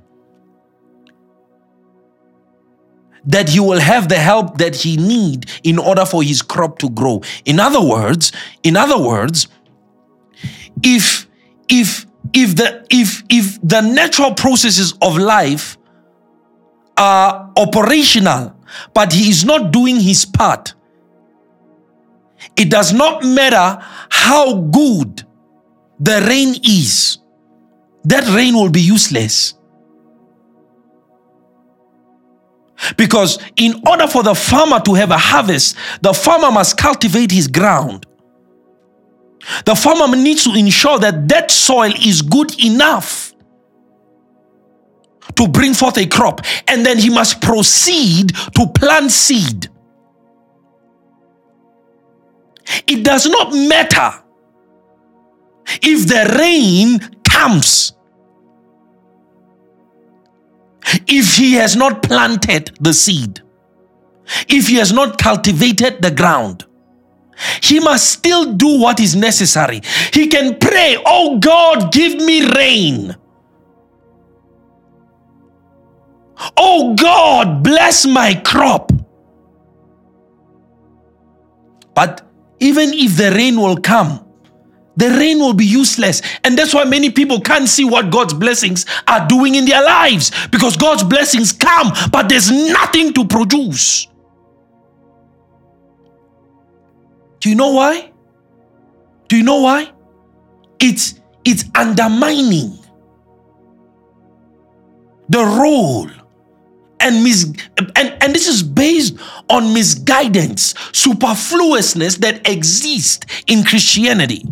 that 3.24 3.47
he 3.49 3.62
will 3.62 3.80
have 3.80 4.10
the 4.10 4.18
help 4.18 4.58
that 4.58 4.76
he 4.76 4.97
need 4.97 5.49
in 5.64 5.80
order 5.80 6.05
for 6.05 6.22
his 6.22 6.41
crop 6.41 6.78
to 6.80 6.89
grow. 6.89 7.22
In 7.45 7.58
other 7.58 7.82
words, 7.82 8.34
in 8.64 8.76
other 8.76 9.01
words, 9.01 9.47
if 10.84 11.26
if 11.70 12.05
if 12.34 12.58
the 12.58 12.86
if 12.89 13.24
if 13.30 13.62
the 13.62 13.80
natural 13.80 14.34
processes 14.34 14.93
of 15.01 15.18
life 15.18 15.78
are 16.98 17.52
operational, 17.56 18.56
but 18.93 19.14
he 19.14 19.30
is 19.30 19.45
not 19.45 19.72
doing 19.72 20.00
his 20.00 20.26
part. 20.26 20.74
It 22.56 22.70
does 22.70 22.93
not 22.93 23.24
matter 23.24 23.84
how 24.10 24.56
good 24.56 25.24
the 26.00 26.26
rain 26.28 26.56
is, 26.64 27.20
that 28.04 28.28
rain 28.36 28.56
will 28.56 28.70
be 28.70 28.82
useless. 28.82 29.54
Because 32.95 33.39
in 33.56 33.82
order 33.88 34.08
for 34.08 34.24
the 34.24 34.36
farmer 34.36 34.80
to 34.82 34.93
have 34.93 35.12
a 35.12 35.18
harvest, 35.18 35.76
the 36.02 36.14
farmer 36.14 36.52
must 36.52 36.78
cultivate 36.78 37.32
his 37.32 37.48
ground. 37.48 38.06
The 39.66 39.76
farmer 39.76 40.16
needs 40.16 40.43
to 40.43 40.54
ensure 40.54 41.00
that 41.00 41.28
that 41.30 41.50
soil 41.50 41.91
is 42.06 42.22
good 42.22 42.64
enough 42.64 43.26
to 45.38 45.47
bring 45.47 45.73
forth 45.73 45.97
a 45.97 46.05
crop, 46.05 46.41
and 46.67 46.85
then 46.85 46.97
he 46.97 47.09
must 47.09 47.41
proceed 47.41 48.35
to 48.55 48.67
plant 48.75 49.11
seed. 49.11 49.69
It 52.85 53.03
does 53.03 53.25
not 53.25 53.53
matter 53.53 54.23
if 55.81 56.07
the 56.07 56.35
rain 56.38 56.99
comes 57.23 57.93
if 61.07 61.35
he 61.35 61.53
has 61.53 61.75
not 61.75 62.01
planted 62.03 62.75
the 62.79 62.93
seed, 62.93 63.41
if 64.47 64.67
he 64.67 64.75
has 64.75 64.91
not 64.91 65.17
cultivated 65.17 66.01
the 66.01 66.11
ground. 66.11 66.65
He 67.61 67.79
must 67.79 68.09
still 68.09 68.53
do 68.53 68.79
what 68.79 68.99
is 68.99 69.15
necessary. 69.15 69.81
He 70.11 70.27
can 70.27 70.57
pray, 70.57 70.97
Oh 71.05 71.38
God, 71.39 71.91
give 71.91 72.15
me 72.15 72.49
rain. 72.51 73.15
Oh 76.55 76.95
God, 76.95 77.63
bless 77.63 78.05
my 78.05 78.35
crop. 78.35 78.91
But 81.93 82.21
even 82.59 82.93
if 82.93 83.17
the 83.17 83.31
rain 83.31 83.59
will 83.59 83.77
come, 83.77 84.23
the 84.97 85.09
rain 85.09 85.39
will 85.39 85.53
be 85.53 85.65
useless. 85.65 86.21
And 86.43 86.57
that's 86.57 86.73
why 86.73 86.83
many 86.83 87.11
people 87.11 87.39
can't 87.39 87.67
see 87.67 87.85
what 87.85 88.09
God's 88.09 88.33
blessings 88.33 88.85
are 89.07 89.27
doing 89.27 89.55
in 89.55 89.65
their 89.65 89.83
lives 89.83 90.31
because 90.47 90.75
God's 90.75 91.03
blessings 91.03 91.51
come, 91.51 91.91
but 92.11 92.29
there's 92.29 92.51
nothing 92.51 93.13
to 93.13 93.25
produce. 93.25 94.07
Do 97.39 97.49
you 97.49 97.55
know 97.55 97.71
why? 97.73 98.11
Do 99.27 99.38
you 99.38 99.43
know 99.43 99.61
why? 99.61 99.91
It's 100.79 101.19
it's 101.45 101.65
undermining 101.75 102.77
the 105.29 105.43
role 105.43 106.09
and 107.00 107.24
mis 107.24 107.54
and, 107.78 108.18
and 108.22 108.34
this 108.34 108.48
is 108.48 108.64
based 108.64 109.18
on 109.50 109.74
misguidance, 109.74 110.74
superfluousness 110.93 112.18
that 112.18 112.48
exists 112.50 113.43
in 113.48 113.64
Christianity. 113.64 114.45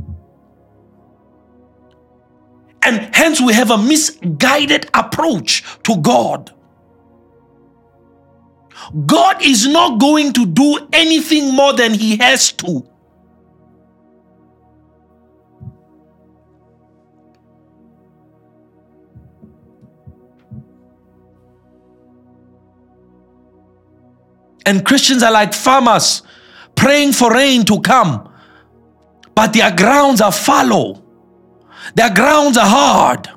And 2.83 3.13
hence 3.15 3.41
we 3.41 3.53
have 3.53 3.71
a 3.71 3.77
misguided 3.77 4.89
approach 4.93 5.63
to 5.83 5.97
God. 5.97 6.51
God 9.07 9.43
is 9.43 9.67
not 9.67 9.99
going 9.99 10.33
to 10.33 10.45
do 10.45 10.87
anything 10.93 11.53
more 11.55 11.73
than 11.73 11.93
He 11.93 12.17
has 12.17 12.51
to. 12.53 12.87
And 24.65 24.85
Christians 24.85 25.23
are 25.23 25.31
like 25.31 25.53
farmers 25.53 26.23
praying 26.75 27.13
for 27.13 27.31
rain 27.31 27.63
to 27.65 27.79
come, 27.81 28.31
but 29.35 29.53
their 29.53 29.73
grounds 29.75 30.21
are 30.21 30.31
fallow, 30.31 31.03
their 31.93 32.13
grounds 32.13 32.57
are 32.57 32.67
hard, 32.67 33.29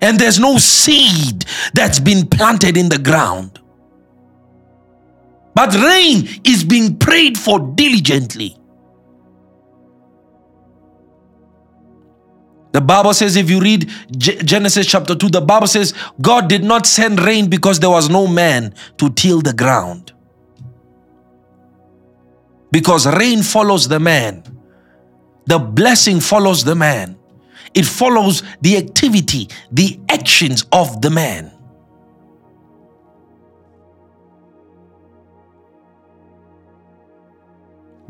and 0.00 0.18
there's 0.18 0.38
no 0.38 0.58
seed 0.58 1.44
that's 1.74 2.00
been 2.00 2.26
planted 2.26 2.76
in 2.76 2.88
the 2.88 2.98
ground. 2.98 3.60
But 5.54 5.74
rain 5.74 6.28
is 6.44 6.64
being 6.64 6.98
prayed 6.98 7.38
for 7.38 7.58
diligently. 7.58 8.56
The 12.72 12.82
Bible 12.82 13.14
says, 13.14 13.36
if 13.36 13.48
you 13.48 13.58
read 13.58 13.90
Genesis 14.18 14.86
chapter 14.86 15.14
2, 15.14 15.30
the 15.30 15.40
Bible 15.40 15.66
says, 15.66 15.94
God 16.20 16.48
did 16.48 16.62
not 16.62 16.86
send 16.86 17.20
rain 17.22 17.48
because 17.48 17.80
there 17.80 17.88
was 17.88 18.10
no 18.10 18.26
man 18.26 18.74
to 18.98 19.08
till 19.08 19.40
the 19.40 19.54
ground. 19.54 20.12
Because 22.76 23.06
rain 23.06 23.42
follows 23.42 23.88
the 23.88 23.98
man, 23.98 24.42
the 25.46 25.58
blessing 25.58 26.20
follows 26.20 26.62
the 26.62 26.74
man, 26.74 27.16
it 27.72 27.86
follows 27.86 28.42
the 28.60 28.76
activity, 28.76 29.48
the 29.72 29.98
actions 30.10 30.66
of 30.72 31.00
the 31.00 31.08
man. 31.08 31.50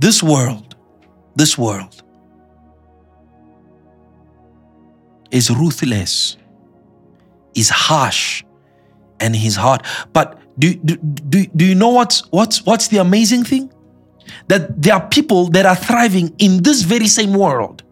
This 0.00 0.20
world, 0.20 0.74
this 1.36 1.56
world 1.56 2.02
is 5.30 5.48
ruthless, 5.48 6.38
is 7.54 7.68
harsh, 7.68 8.42
and 9.20 9.36
his 9.36 9.54
heart. 9.54 9.86
But 10.12 10.40
do, 10.58 10.74
do, 10.74 10.96
do, 10.96 11.46
do 11.46 11.64
you 11.64 11.76
know 11.76 11.90
what's, 11.90 12.26
what's, 12.32 12.66
what's 12.66 12.88
the 12.88 12.96
amazing 12.96 13.44
thing? 13.44 13.70
That 14.48 14.80
there 14.80 14.94
are 14.94 15.08
people 15.08 15.46
that 15.50 15.66
are 15.66 15.76
thriving 15.76 16.34
in 16.38 16.62
this 16.62 16.82
very 16.82 17.08
same 17.08 17.34
world. 17.34 17.82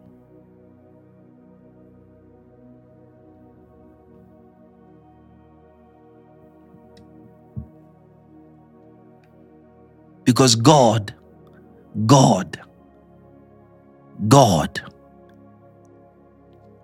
Because 10.24 10.56
God 10.56 11.14
God, 12.06 12.60
God 14.26 14.82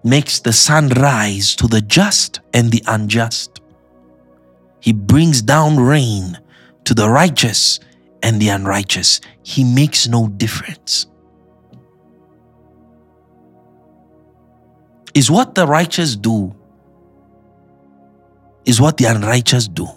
makes 0.05 0.39
the 0.39 0.53
sun 0.53 0.89
rise 0.91 1.57
to 1.57 1.67
the 1.67 1.81
just 1.81 2.41
and 2.55 2.71
the 2.71 2.83
unjust. 2.87 3.61
He 4.79 4.93
brings 4.93 5.43
down 5.43 5.79
rain 5.79 6.39
to 6.85 6.95
the 6.95 7.09
righteous 7.09 7.81
and 8.23 8.41
the 8.41 8.49
unrighteous. 8.49 9.21
He 9.43 9.65
makes 9.65 10.09
no 10.09 10.29
difference. 10.29 11.07
Is 15.15 15.31
what 15.31 15.55
the 15.55 15.67
righteous 15.67 16.17
do, 16.17 16.55
is 18.65 18.81
what 18.81 18.97
the 18.97 19.07
unrighteous 19.07 19.67
do. 19.69 19.89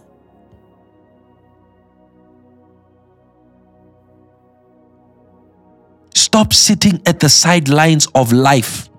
Stop 6.16 6.52
sitting 6.52 7.00
at 7.06 7.20
the 7.20 7.30
sidelines 7.30 8.08
of 8.16 8.34
life. 8.34 8.90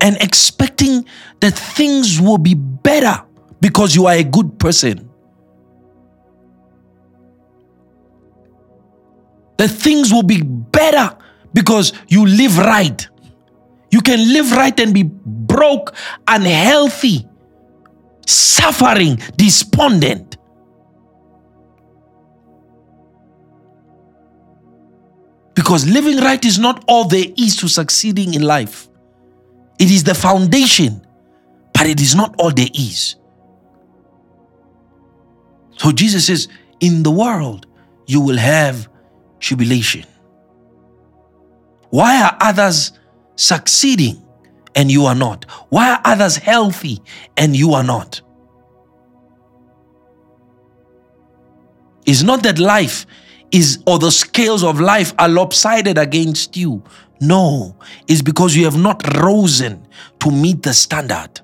And 0.00 0.16
expecting 0.18 1.06
that 1.40 1.58
things 1.58 2.20
will 2.20 2.38
be 2.38 2.54
better 2.54 3.24
because 3.60 3.94
you 3.94 4.06
are 4.06 4.14
a 4.14 4.24
good 4.24 4.58
person. 4.58 5.10
That 9.58 9.68
things 9.68 10.12
will 10.12 10.22
be 10.22 10.42
better 10.42 11.16
because 11.54 11.92
you 12.08 12.26
live 12.26 12.58
right. 12.58 13.08
You 13.90 14.00
can 14.02 14.32
live 14.32 14.52
right 14.52 14.78
and 14.78 14.92
be 14.92 15.04
broke, 15.04 15.94
unhealthy, 16.28 17.26
suffering, 18.26 19.18
despondent. 19.36 20.36
Because 25.54 25.86
living 25.86 26.18
right 26.18 26.44
is 26.44 26.58
not 26.58 26.84
all 26.86 27.08
there 27.08 27.24
is 27.38 27.56
to 27.56 27.68
succeeding 27.68 28.34
in 28.34 28.42
life. 28.42 28.88
It 29.78 29.90
is 29.90 30.04
the 30.04 30.14
foundation, 30.14 31.06
but 31.72 31.86
it 31.86 32.00
is 32.00 32.14
not 32.14 32.34
all 32.38 32.50
there 32.50 32.68
is. 32.74 33.16
So 35.76 35.92
Jesus 35.92 36.26
says, 36.26 36.48
In 36.80 37.02
the 37.02 37.10
world, 37.10 37.66
you 38.06 38.20
will 38.20 38.38
have 38.38 38.88
tribulation. 39.40 40.04
Why 41.90 42.22
are 42.22 42.36
others 42.40 42.92
succeeding 43.36 44.22
and 44.74 44.90
you 44.90 45.06
are 45.06 45.14
not? 45.14 45.44
Why 45.68 45.92
are 45.92 46.00
others 46.04 46.36
healthy 46.36 47.00
and 47.36 47.56
you 47.56 47.74
are 47.74 47.84
not? 47.84 48.20
It's 52.04 52.22
not 52.22 52.42
that 52.44 52.58
life 52.58 53.06
is 53.50 53.82
or 53.86 53.98
the 53.98 54.10
scales 54.10 54.62
of 54.62 54.80
life 54.80 55.12
are 55.18 55.28
lopsided 55.28 55.98
against 55.98 56.56
you. 56.56 56.82
No, 57.20 57.76
it's 58.06 58.22
because 58.22 58.54
you 58.54 58.64
have 58.64 58.78
not 58.78 59.02
risen 59.16 59.86
to 60.20 60.30
meet 60.30 60.62
the 60.62 60.74
standard. 60.74 61.40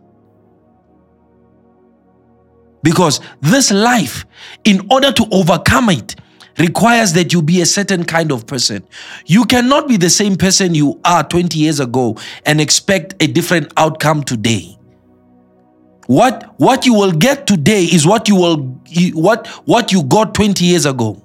Because 2.82 3.20
this 3.40 3.70
life, 3.70 4.24
in 4.64 4.86
order 4.90 5.12
to 5.12 5.26
overcome 5.30 5.90
it, 5.90 6.16
requires 6.58 7.12
that 7.14 7.32
you 7.32 7.40
be 7.40 7.60
a 7.62 7.66
certain 7.66 8.04
kind 8.04 8.30
of 8.30 8.46
person. 8.46 8.84
You 9.26 9.44
cannot 9.44 9.88
be 9.88 9.96
the 9.96 10.10
same 10.10 10.36
person 10.36 10.74
you 10.74 11.00
are 11.04 11.24
20 11.24 11.58
years 11.58 11.80
ago 11.80 12.16
and 12.44 12.60
expect 12.60 13.14
a 13.22 13.26
different 13.26 13.72
outcome 13.76 14.22
today. 14.22 14.76
What 16.08 16.52
what 16.58 16.84
you 16.84 16.94
will 16.94 17.12
get 17.12 17.46
today 17.46 17.84
is 17.84 18.06
what 18.06 18.28
you 18.28 18.34
will 18.36 18.58
what 19.14 19.46
what 19.64 19.92
you 19.92 20.02
got 20.02 20.34
20 20.34 20.64
years 20.64 20.84
ago. 20.84 21.22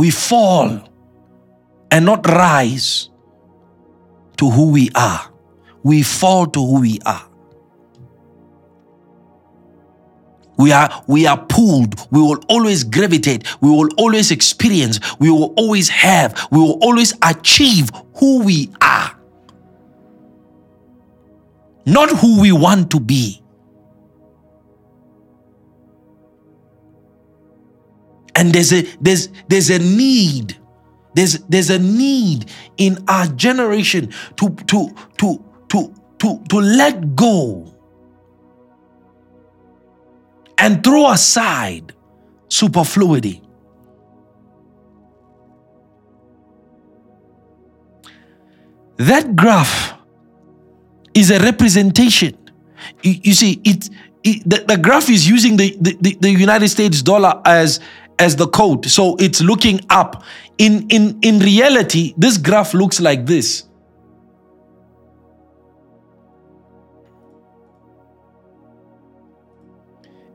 we 0.00 0.10
fall 0.10 0.89
and 1.90 2.06
not 2.06 2.26
rise 2.26 3.10
to 4.36 4.50
who 4.50 4.70
we 4.70 4.90
are. 4.94 5.30
We 5.82 6.02
fall 6.02 6.46
to 6.46 6.60
who 6.60 6.80
we 6.80 6.98
are. 7.04 7.26
We 10.60 10.72
are, 10.72 11.04
we 11.06 11.26
are 11.26 11.38
pulled. 11.46 11.94
We 12.10 12.20
will 12.20 12.38
always 12.50 12.84
gravitate. 12.84 13.46
We 13.62 13.70
will 13.70 13.88
always 13.96 14.30
experience. 14.30 15.00
We 15.18 15.30
will 15.30 15.54
always 15.56 15.88
have. 15.88 16.48
We 16.50 16.58
will 16.58 16.78
always 16.82 17.14
achieve 17.22 17.90
who 18.16 18.44
we 18.44 18.70
are. 18.82 19.18
Not 21.86 22.10
who 22.10 22.42
we 22.42 22.52
want 22.52 22.90
to 22.90 23.00
be. 23.00 23.42
And 28.34 28.52
there's 28.52 28.72
a 28.72 28.82
there's 29.00 29.28
there's 29.48 29.70
a 29.70 29.78
need. 29.78 30.59
There's 31.14 31.38
there's 31.48 31.70
a 31.70 31.78
need 31.78 32.50
in 32.76 33.04
our 33.08 33.26
generation 33.26 34.12
to 34.36 34.50
to 34.66 34.94
to 35.18 35.44
to 35.68 35.94
to 36.18 36.42
to 36.48 36.56
let 36.56 37.16
go 37.16 37.74
and 40.58 40.84
throw 40.84 41.10
aside 41.10 41.94
superfluity. 42.48 43.42
That 48.98 49.34
graph 49.34 49.94
is 51.14 51.30
a 51.30 51.40
representation. 51.40 52.36
You, 53.02 53.14
you 53.22 53.32
see, 53.32 53.60
it, 53.64 53.88
it 54.22 54.42
the, 54.48 54.64
the, 54.68 54.76
graph 54.76 55.08
is 55.08 55.26
using 55.26 55.56
the, 55.56 55.74
the, 55.80 56.16
the 56.20 56.30
United 56.30 56.68
States 56.68 57.00
dollar 57.00 57.40
as 57.46 57.80
as 58.20 58.36
the 58.36 58.46
code. 58.46 58.86
So 58.86 59.16
it's 59.16 59.40
looking 59.40 59.80
up. 59.90 60.22
In, 60.58 60.86
in, 60.90 61.18
in 61.22 61.40
reality, 61.40 62.14
this 62.16 62.36
graph 62.36 62.74
looks 62.74 63.00
like 63.00 63.26
this. 63.26 63.64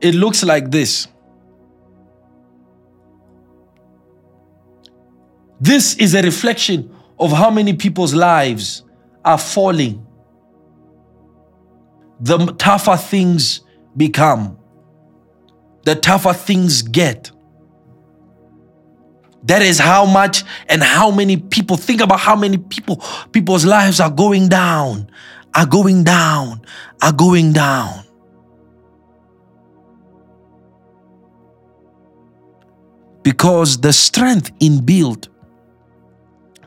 it 0.00 0.14
looks 0.14 0.44
like 0.44 0.70
this. 0.70 1.08
This 5.60 5.96
is 5.96 6.14
a 6.14 6.22
reflection 6.22 6.94
of 7.18 7.32
how 7.32 7.50
many 7.50 7.72
people's 7.74 8.14
lives 8.14 8.84
are 9.24 9.38
falling. 9.38 10.06
The 12.20 12.38
tougher 12.58 12.96
things 12.96 13.62
become, 13.96 14.58
the 15.84 15.94
tougher 15.94 16.34
things 16.34 16.82
get. 16.82 17.30
That 19.46 19.62
is 19.62 19.78
how 19.78 20.04
much 20.04 20.44
and 20.68 20.82
how 20.82 21.10
many 21.10 21.36
people 21.36 21.76
think 21.76 22.00
about 22.00 22.18
how 22.18 22.34
many 22.34 22.58
people 22.58 23.02
people's 23.32 23.64
lives 23.64 24.00
are 24.00 24.10
going 24.10 24.48
down, 24.48 25.08
are 25.54 25.66
going 25.66 26.02
down, 26.02 26.62
are 27.00 27.12
going 27.12 27.52
down. 27.52 28.02
Because 33.22 33.78
the 33.78 33.92
strength 33.92 34.56
inbuilt 34.58 35.28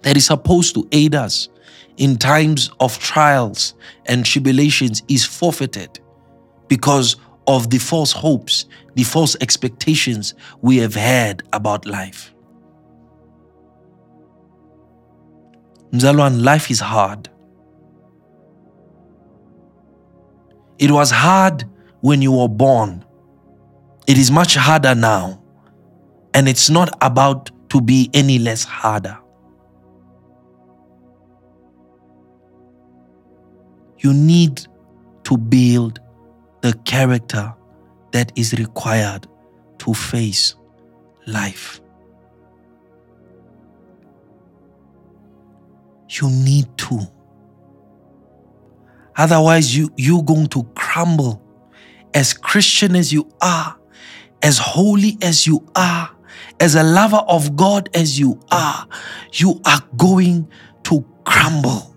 that 0.02 0.16
is 0.16 0.26
supposed 0.26 0.74
to 0.76 0.88
aid 0.92 1.16
us 1.16 1.50
in 1.98 2.18
times 2.18 2.72
of 2.80 2.98
trials 3.00 3.74
and 4.06 4.26
tribulations 4.26 5.04
is 5.10 5.26
forfeited 5.26 6.00
because 6.70 7.18
of 7.48 7.70
the 7.70 7.78
false 7.78 8.14
hopes, 8.14 8.66
the 8.96 9.04
false 9.04 9.36
expectations 9.42 10.34
we 10.62 10.78
have 10.78 10.96
had 10.96 11.44
about 11.52 11.86
life. 11.86 12.34
Mzalwan, 15.92 16.44
life 16.44 16.70
is 16.70 16.80
hard. 16.80 17.30
It 20.78 20.92
was 20.92 21.12
hard 21.12 21.66
when 22.02 22.22
you 22.22 22.32
were 22.32 22.48
born. 22.48 23.04
It 24.08 24.18
is 24.18 24.32
much 24.32 24.56
harder 24.56 24.96
now. 24.96 25.42
And 26.34 26.48
it's 26.48 26.70
not 26.70 26.90
about 27.02 27.52
to 27.70 27.82
be 27.82 28.10
any 28.14 28.40
less 28.40 28.64
harder. 28.64 29.18
You 33.98 34.14
need 34.14 34.66
to 35.24 35.38
build 35.38 36.00
the 36.62 36.74
character 36.86 37.54
that 38.12 38.32
is 38.36 38.54
required 38.54 39.28
to 39.80 39.94
face 39.94 40.56
life. 41.28 41.82
You 46.10 46.30
need 46.30 46.76
to. 46.80 47.00
Otherwise, 49.16 49.76
you, 49.76 49.92
you're 49.96 50.24
going 50.24 50.48
to 50.48 50.64
crumble. 50.76 51.42
As 52.14 52.34
Christian 52.34 52.96
as 52.96 53.14
you 53.14 53.30
are, 53.42 53.78
as 54.42 54.58
holy 54.58 55.18
as 55.22 55.46
you 55.46 55.68
are, 55.76 56.10
as 56.60 56.76
a 56.76 56.84
lover 56.84 57.24
of 57.28 57.56
God 57.56 57.90
as 57.94 58.18
you 58.18 58.40
are, 58.52 58.88
you 59.34 59.62
are 59.66 59.82
going 59.98 60.50
to 60.84 61.06
crumble. 61.26 61.96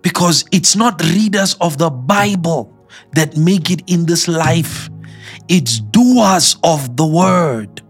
Because 0.00 0.44
it's 0.52 0.76
not 0.76 1.02
readers 1.02 1.54
of 1.60 1.76
the 1.76 1.90
Bible 1.90 2.72
that 3.12 3.36
make 3.36 3.70
it 3.70 3.82
in 3.86 4.06
this 4.06 4.28
life, 4.28 4.88
it's 5.48 5.80
doers 5.80 6.56
of 6.62 6.96
the 6.96 7.06
word 7.06 7.82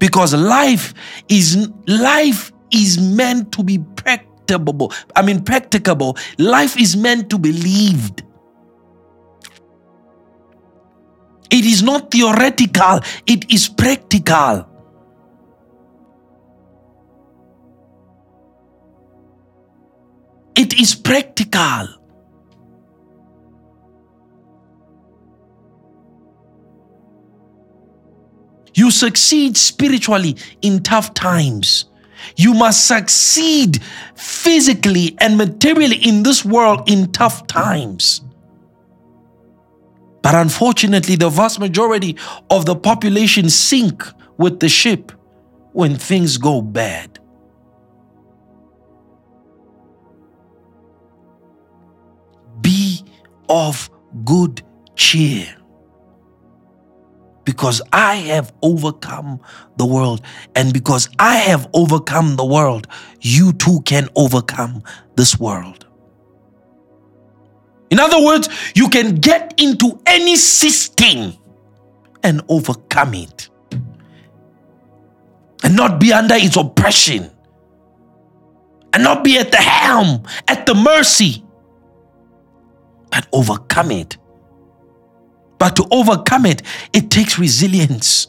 because 0.00 0.34
life 0.34 0.94
is 1.28 1.68
life 1.86 2.50
is 2.72 2.98
meant 2.98 3.52
to 3.52 3.62
be 3.62 3.78
practicable. 3.78 4.92
I 5.14 5.22
mean 5.22 5.44
practicable. 5.44 6.16
Life 6.38 6.80
is 6.80 6.96
meant 6.96 7.30
to 7.30 7.38
be 7.38 7.52
lived. 7.52 8.24
It 11.50 11.64
is 11.64 11.82
not 11.82 12.10
theoretical. 12.10 13.00
It 13.26 13.52
is 13.52 13.68
practical. 13.68 14.66
It 20.56 20.80
is 20.80 20.94
practical 20.94 21.99
You 28.74 28.90
succeed 28.90 29.56
spiritually 29.56 30.36
in 30.62 30.82
tough 30.82 31.14
times. 31.14 31.86
You 32.36 32.54
must 32.54 32.86
succeed 32.86 33.82
physically 34.14 35.16
and 35.18 35.36
materially 35.36 35.96
in 35.96 36.22
this 36.22 36.44
world 36.44 36.88
in 36.88 37.10
tough 37.12 37.46
times. 37.46 38.22
But 40.22 40.34
unfortunately, 40.34 41.16
the 41.16 41.30
vast 41.30 41.58
majority 41.58 42.16
of 42.50 42.66
the 42.66 42.76
population 42.76 43.48
sink 43.48 44.04
with 44.36 44.60
the 44.60 44.68
ship 44.68 45.12
when 45.72 45.96
things 45.96 46.36
go 46.36 46.60
bad. 46.60 47.18
Be 52.60 53.02
of 53.48 53.90
good 54.24 54.62
cheer 54.94 55.59
because 57.44 57.80
I 57.92 58.16
have 58.16 58.52
overcome 58.62 59.40
the 59.76 59.86
world. 59.86 60.22
And 60.54 60.72
because 60.72 61.08
I 61.18 61.36
have 61.36 61.68
overcome 61.74 62.36
the 62.36 62.44
world, 62.44 62.86
you 63.20 63.52
too 63.52 63.80
can 63.84 64.08
overcome 64.16 64.82
this 65.16 65.38
world. 65.38 65.86
In 67.90 67.98
other 67.98 68.22
words, 68.22 68.48
you 68.74 68.88
can 68.88 69.16
get 69.16 69.54
into 69.60 70.00
any 70.06 70.36
system 70.36 71.34
and 72.22 72.42
overcome 72.48 73.14
it 73.14 73.48
and 75.64 75.76
not 75.76 75.98
be 75.98 76.12
under 76.12 76.36
its 76.36 76.56
oppression 76.56 77.30
and 78.92 79.02
not 79.02 79.24
be 79.24 79.38
at 79.38 79.50
the 79.50 79.56
helm, 79.56 80.22
at 80.46 80.66
the 80.66 80.74
mercy, 80.74 81.44
but 83.10 83.26
overcome 83.32 83.90
it 83.90 84.16
but 85.60 85.76
to 85.76 85.86
overcome 85.92 86.46
it, 86.46 86.62
it 86.94 87.10
takes 87.10 87.38
resilience. 87.38 88.28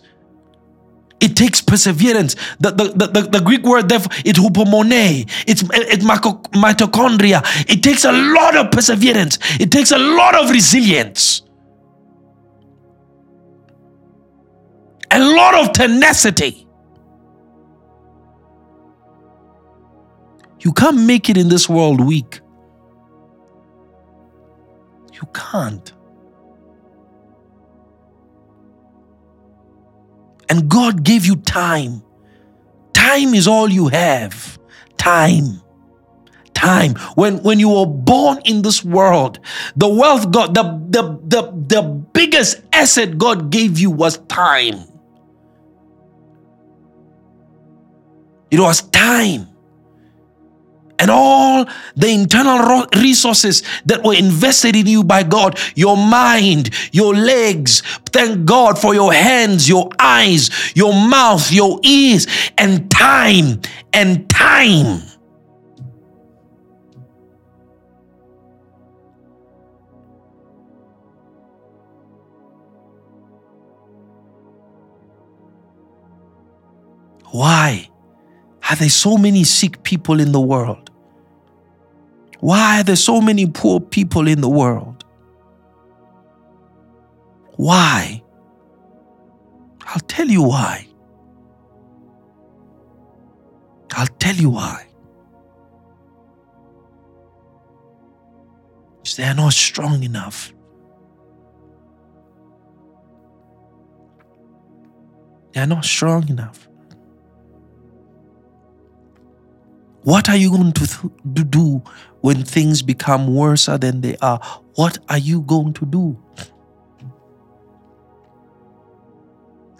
It 1.21 1.37
takes 1.37 1.61
perseverance. 1.61 2.35
The, 2.59 2.71
the, 2.71 3.07
the, 3.07 3.21
the, 3.21 3.39
Greek 3.39 3.63
word, 3.63 3.87
therefore, 3.87 4.11
it's 4.25 4.37
hupomone. 4.37 5.29
It's, 5.47 5.63
it's 5.71 6.03
makrothumia. 6.03 7.41
It 7.69 7.81
takes 7.81 8.03
a 8.03 8.11
lot 8.11 8.57
of 8.57 8.71
perseverance. 8.71 9.39
It 9.61 9.71
takes 9.71 9.91
a 9.91 9.97
lot 9.97 10.35
of 10.35 10.49
resilience. 10.49 11.43
A 15.11 15.19
lot 15.19 15.55
of 15.55 15.71
tenacity. 15.71 16.67
You 20.59 20.73
can't 20.73 21.01
make 21.05 21.29
it 21.29 21.37
in 21.37 21.47
this 21.47 21.69
world 21.69 22.01
weak. 22.01 22.41
You 25.13 25.27
can't. 25.33 25.93
And 30.51 30.67
God 30.67 31.05
gave 31.05 31.25
you 31.25 31.37
time. 31.37 32.03
Time 32.91 33.33
is 33.33 33.47
all 33.47 33.69
you 33.69 33.87
have. 33.87 34.59
Time. 34.97 35.61
Time. 36.53 36.95
When, 37.15 37.41
when 37.41 37.57
you 37.57 37.69
were 37.69 37.85
born 37.85 38.41
in 38.43 38.61
this 38.61 38.83
world, 38.83 39.39
the 39.77 39.87
wealth 39.87 40.29
God, 40.29 40.53
the, 40.53 40.63
the, 40.89 41.03
the, 41.23 41.51
the 41.67 41.81
biggest 42.11 42.59
asset 42.73 43.17
God 43.17 43.49
gave 43.49 43.79
you 43.79 43.91
was 43.91 44.17
time. 44.27 44.83
It 48.51 48.59
was 48.59 48.81
time 48.81 49.47
and 51.01 51.09
all 51.09 51.65
the 51.95 52.09
internal 52.09 52.85
resources 52.95 53.63
that 53.85 54.03
were 54.03 54.13
invested 54.13 54.75
in 54.75 54.85
you 54.85 55.03
by 55.03 55.23
God 55.23 55.59
your 55.75 55.97
mind, 55.97 56.69
your 56.91 57.15
legs. 57.15 57.81
Thank 58.11 58.45
God 58.45 58.77
for 58.77 58.93
your 58.93 59.11
hands, 59.11 59.67
your 59.67 59.89
eyes, 59.97 60.75
your 60.75 60.93
mouth, 60.93 61.51
your 61.51 61.79
ears, 61.83 62.27
and 62.57 62.89
time 62.91 63.61
and 63.91 64.29
time. 64.29 65.01
Why 77.31 77.89
are 78.69 78.75
there 78.75 78.89
so 78.89 79.17
many 79.17 79.45
sick 79.45 79.81
people 79.81 80.19
in 80.19 80.31
the 80.31 80.39
world? 80.39 80.90
Why 82.41 82.79
are 82.79 82.83
there 82.83 82.95
so 82.95 83.21
many 83.21 83.45
poor 83.45 83.79
people 83.79 84.27
in 84.27 84.41
the 84.41 84.49
world? 84.49 85.05
Why? 87.55 88.23
I'll 89.85 89.99
tell 90.07 90.27
you 90.27 90.41
why. 90.41 90.87
I'll 93.93 94.07
tell 94.19 94.35
you 94.35 94.49
why. 94.49 94.87
They 99.17 99.23
are 99.25 99.35
not 99.35 99.53
strong 99.53 100.03
enough. 100.03 100.53
They 105.53 105.61
are 105.61 105.67
not 105.67 105.85
strong 105.85 106.27
enough. 106.29 106.70
What 110.03 110.29
are 110.29 110.35
you 110.35 110.49
going 110.49 110.71
to, 110.71 110.87
th- 110.87 111.49
do 111.49 111.83
when 112.21 112.43
things 112.43 112.81
become 112.81 113.35
worse 113.35 113.67
than 113.67 114.01
they 114.01 114.17
are? 114.17 114.39
What 114.75 114.97
are 115.09 115.17
you 115.17 115.41
going 115.41 115.73
to 115.73 115.85
do? 115.85 116.17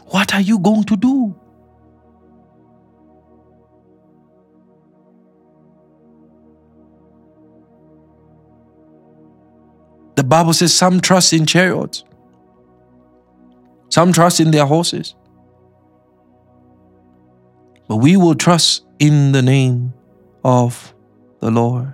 What 0.05 0.35
are 0.35 0.41
you 0.41 0.59
going 0.59 0.83
to 0.83 0.95
do? 0.95 1.35
The 10.15 10.23
Bible 10.23 10.53
says 10.53 10.73
some 10.73 11.01
trust 11.01 11.33
in 11.33 11.47
chariots, 11.47 12.03
some 13.89 14.13
trust 14.13 14.39
in 14.39 14.51
their 14.51 14.65
horses. 14.67 15.15
But 17.87 17.95
we 17.97 18.17
will 18.17 18.35
trust 18.35 18.85
in 18.99 19.31
the 19.31 19.41
name 19.41 19.93
of 20.43 20.93
the 21.39 21.51
Lord. 21.51 21.93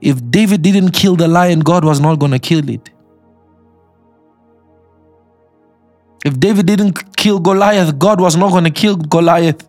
If 0.00 0.18
David 0.30 0.62
didn't 0.62 0.92
kill 0.92 1.16
the 1.16 1.28
lion, 1.28 1.60
God 1.60 1.84
was 1.84 2.00
not 2.00 2.18
going 2.18 2.32
to 2.32 2.38
kill 2.38 2.68
it. 2.68 2.90
If 6.24 6.38
David 6.38 6.66
didn't 6.66 7.16
kill 7.16 7.38
Goliath, 7.38 7.98
God 7.98 8.20
was 8.20 8.36
not 8.36 8.50
going 8.50 8.64
to 8.64 8.70
kill 8.70 8.96
Goliath. 8.96 9.66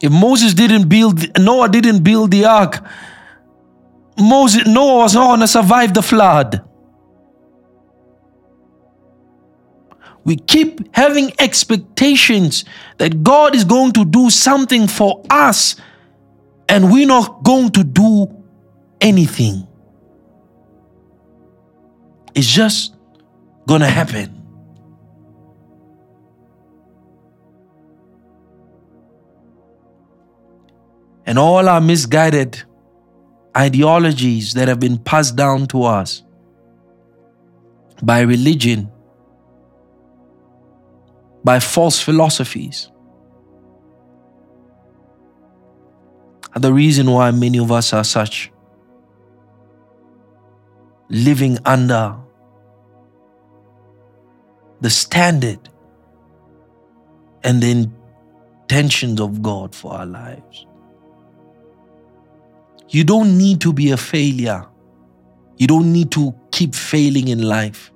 If 0.00 0.12
Moses 0.12 0.54
didn't 0.54 0.88
build, 0.88 1.38
Noah 1.38 1.68
didn't 1.68 2.02
build 2.02 2.30
the 2.30 2.44
ark, 2.44 2.84
Moses, 4.18 4.66
Noah 4.66 4.98
was 4.98 5.14
not 5.14 5.28
going 5.28 5.40
to 5.40 5.48
survive 5.48 5.94
the 5.94 6.02
flood. 6.02 6.62
We 10.24 10.36
keep 10.36 10.94
having 10.96 11.32
expectations 11.38 12.64
that 12.98 13.22
God 13.22 13.54
is 13.54 13.64
going 13.64 13.92
to 13.92 14.04
do 14.04 14.30
something 14.30 14.88
for 14.88 15.22
us, 15.28 15.76
and 16.68 16.90
we're 16.90 17.06
not 17.06 17.42
going 17.42 17.70
to 17.72 17.84
do 17.84 18.42
anything. 19.00 19.66
It's 22.34 22.46
just 22.46 22.94
going 23.66 23.82
to 23.82 23.88
happen. 23.88 24.40
And 31.26 31.38
all 31.38 31.68
our 31.68 31.80
misguided 31.80 32.62
ideologies 33.56 34.54
that 34.54 34.68
have 34.68 34.80
been 34.80 34.98
passed 34.98 35.36
down 35.36 35.66
to 35.68 35.84
us 35.84 36.22
by 38.02 38.20
religion, 38.20 38.90
by 41.44 41.60
false 41.60 42.00
philosophies, 42.00 42.90
are 46.54 46.60
the 46.60 46.72
reason 46.72 47.10
why 47.10 47.30
many 47.30 47.58
of 47.58 47.70
us 47.70 47.92
are 47.92 48.04
such 48.04 48.50
living 51.10 51.58
under 51.64 52.16
the 54.80 54.90
standard 54.90 55.68
and 57.42 57.62
the 57.62 57.70
intentions 57.70 59.20
of 59.20 59.42
God 59.42 59.74
for 59.74 59.92
our 59.92 60.06
lives. 60.06 60.66
You 62.88 63.04
don't 63.04 63.36
need 63.36 63.60
to 63.62 63.72
be 63.72 63.90
a 63.90 63.96
failure. 63.96 64.66
You 65.56 65.66
don't 65.66 65.92
need 65.92 66.10
to 66.12 66.34
keep 66.52 66.74
failing 66.74 67.28
in 67.28 67.42
life. 67.42 67.92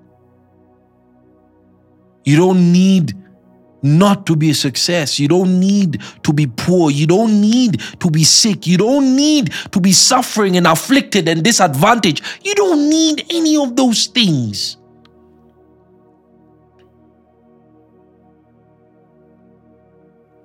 You 2.24 2.36
don't 2.36 2.72
need 2.72 3.16
not 3.82 4.26
to 4.26 4.36
be 4.36 4.50
a 4.50 4.54
success. 4.54 5.18
You 5.18 5.28
don't 5.28 5.60
need 5.60 6.02
to 6.22 6.32
be 6.32 6.46
poor. 6.46 6.90
You 6.90 7.06
don't 7.06 7.40
need 7.40 7.80
to 8.00 8.10
be 8.10 8.24
sick. 8.24 8.66
You 8.66 8.78
don't 8.78 9.16
need 9.16 9.52
to 9.72 9.80
be 9.80 9.92
suffering 9.92 10.56
and 10.56 10.66
afflicted 10.66 11.28
and 11.28 11.44
disadvantaged. 11.44 12.24
You 12.42 12.54
don't 12.54 12.90
need 12.90 13.24
any 13.30 13.56
of 13.56 13.76
those 13.76 14.06
things. 14.06 14.78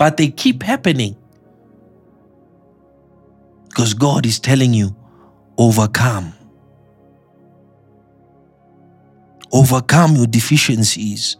but 0.03 0.17
they 0.17 0.27
keep 0.27 0.61
happening. 0.63 1.15
Because 3.69 3.93
God 3.93 4.25
is 4.25 4.37
telling 4.37 4.73
you, 4.73 4.93
overcome. 5.57 6.33
Overcome 9.53 10.17
your 10.17 10.27
deficiencies, 10.27 11.37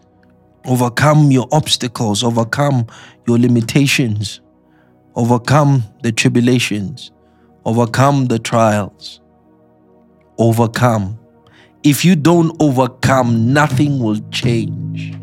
overcome 0.65 1.31
your 1.31 1.47
obstacles, 1.51 2.23
overcome 2.23 2.87
your 3.27 3.37
limitations, 3.37 4.41
overcome 5.15 5.83
the 6.01 6.11
tribulations, 6.11 7.11
overcome 7.65 8.27
the 8.27 8.39
trials. 8.39 9.19
Overcome. 10.39 11.19
If 11.83 12.03
you 12.03 12.15
don't 12.15 12.55
overcome, 12.59 13.53
nothing 13.53 13.99
will 13.99 14.19
change. 14.31 15.15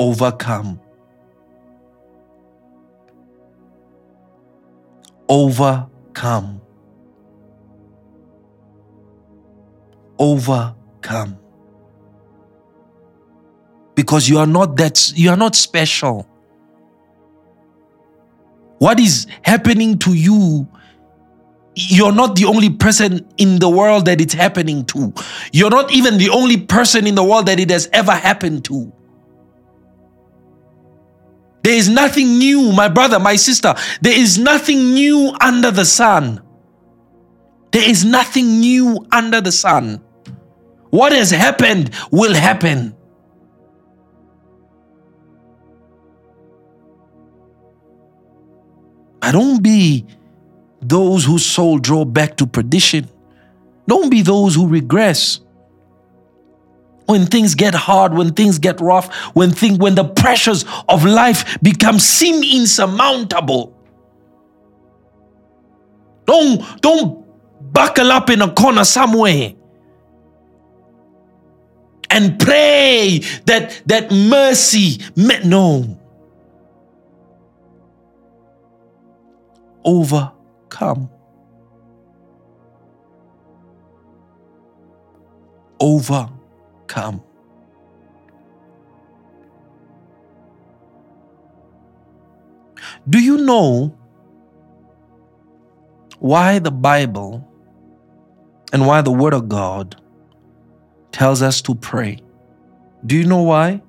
overcome. 0.00 0.80
Overcome. 5.28 6.60
Overcome. 10.18 11.39
Because 13.94 14.28
you 14.28 14.38
are 14.38 14.46
not 14.46 14.76
that, 14.76 15.12
you 15.14 15.30
are 15.30 15.36
not 15.36 15.54
special. 15.54 16.26
What 18.78 18.98
is 18.98 19.26
happening 19.42 19.98
to 19.98 20.14
you 20.14 20.66
you're 21.74 22.12
not 22.12 22.36
the 22.36 22.44
only 22.44 22.70
person 22.70 23.26
in 23.38 23.58
the 23.58 23.68
world 23.68 24.06
that 24.06 24.20
it's 24.20 24.34
happening 24.34 24.84
to. 24.86 25.12
You're 25.52 25.70
not 25.70 25.92
even 25.92 26.18
the 26.18 26.30
only 26.30 26.58
person 26.58 27.06
in 27.06 27.14
the 27.14 27.24
world 27.24 27.46
that 27.46 27.60
it 27.60 27.70
has 27.70 27.88
ever 27.92 28.12
happened 28.12 28.64
to. 28.66 28.92
There 31.62 31.74
is 31.74 31.88
nothing 31.88 32.38
new, 32.38 32.72
my 32.72 32.88
brother, 32.88 33.18
my 33.18 33.36
sister. 33.36 33.74
There 34.00 34.18
is 34.18 34.38
nothing 34.38 34.94
new 34.94 35.34
under 35.40 35.70
the 35.70 35.84
sun. 35.84 36.42
There 37.70 37.88
is 37.88 38.04
nothing 38.04 38.60
new 38.60 39.06
under 39.12 39.40
the 39.40 39.52
sun. 39.52 40.02
What 40.90 41.12
has 41.12 41.30
happened 41.30 41.94
will 42.10 42.34
happen. 42.34 42.96
But 49.20 49.32
don't 49.32 49.62
be 49.62 50.06
those 50.80 51.24
whose 51.24 51.44
soul 51.44 51.78
draw 51.78 52.04
back 52.04 52.36
to 52.38 52.46
perdition. 52.46 53.08
Don't 53.86 54.10
be 54.10 54.22
those 54.22 54.54
who 54.54 54.66
regress 54.66 55.40
when 57.06 57.26
things 57.26 57.54
get 57.54 57.74
hard, 57.74 58.14
when 58.14 58.32
things 58.32 58.58
get 58.58 58.80
rough, 58.80 59.12
when 59.34 59.50
thing, 59.50 59.78
when 59.78 59.96
the 59.96 60.04
pressures 60.04 60.64
of 60.88 61.04
life 61.04 61.58
become 61.60 61.98
seem 61.98 62.42
insurmountable. 62.42 63.76
Don't 66.24 66.80
don't 66.80 67.72
buckle 67.72 68.12
up 68.12 68.30
in 68.30 68.40
a 68.40 68.52
corner 68.52 68.84
somewhere 68.84 69.54
and 72.10 72.38
pray 72.38 73.20
that 73.46 73.82
that 73.86 74.10
mercy 74.12 75.00
met 75.16 75.44
no 75.44 75.99
overcome 79.84 81.10
Overcome. 85.80 87.22
Do 93.08 93.18
you 93.18 93.38
know 93.38 93.96
why 96.18 96.58
the 96.58 96.70
Bible 96.70 97.48
and 98.74 98.86
why 98.86 99.00
the 99.00 99.10
Word 99.10 99.32
of 99.32 99.48
God 99.48 99.96
tells 101.12 101.40
us 101.40 101.62
to 101.62 101.74
pray? 101.74 102.18
Do 103.06 103.16
you 103.16 103.24
know 103.24 103.42
why? 103.42 103.82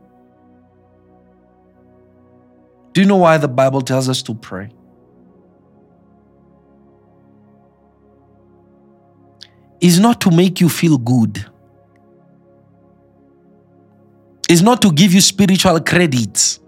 Do 2.93 3.01
you 3.01 3.07
know 3.07 3.17
why 3.17 3.37
the 3.37 3.49
Bible 3.49 3.81
tells 3.81 4.07
us 4.07 4.21
to 4.23 4.33
pray? 4.33 4.69
Is 9.81 9.99
not 9.99 10.21
to 10.21 10.31
make 10.31 10.61
you 10.61 10.69
feel 10.69 10.97
good. 10.97 11.45
Is 14.47 14.61
not 14.61 14.81
to 14.83 14.91
give 14.91 15.13
you 15.13 15.21
spiritual 15.21 15.79
credits. 15.79 16.59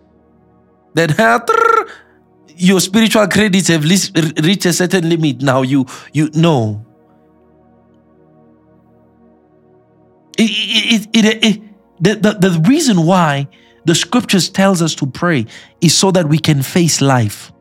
That 0.95 1.15
ah, 1.19 1.43
your 2.55 2.79
spiritual 2.79 3.27
credits 3.27 3.67
have 3.67 3.83
reached 3.83 4.65
a 4.65 4.73
certain 4.73 5.09
limit. 5.09 5.41
Now 5.41 5.61
you 5.61 5.85
you 6.11 6.29
know. 6.33 6.85
It, 10.35 11.07
it, 11.13 11.25
it, 11.25 11.45
it 11.45 11.61
the, 12.01 12.15
the, 12.15 12.49
the 12.49 12.59
reason 12.67 13.05
why 13.05 13.47
the 13.85 13.93
scriptures 13.93 14.49
tells 14.49 14.81
us 14.81 14.95
to 14.95 15.05
pray 15.05 15.45
is 15.79 15.95
so 15.95 16.09
that 16.11 16.27
we 16.27 16.39
can 16.39 16.63
face 16.63 16.99
life 16.99 17.52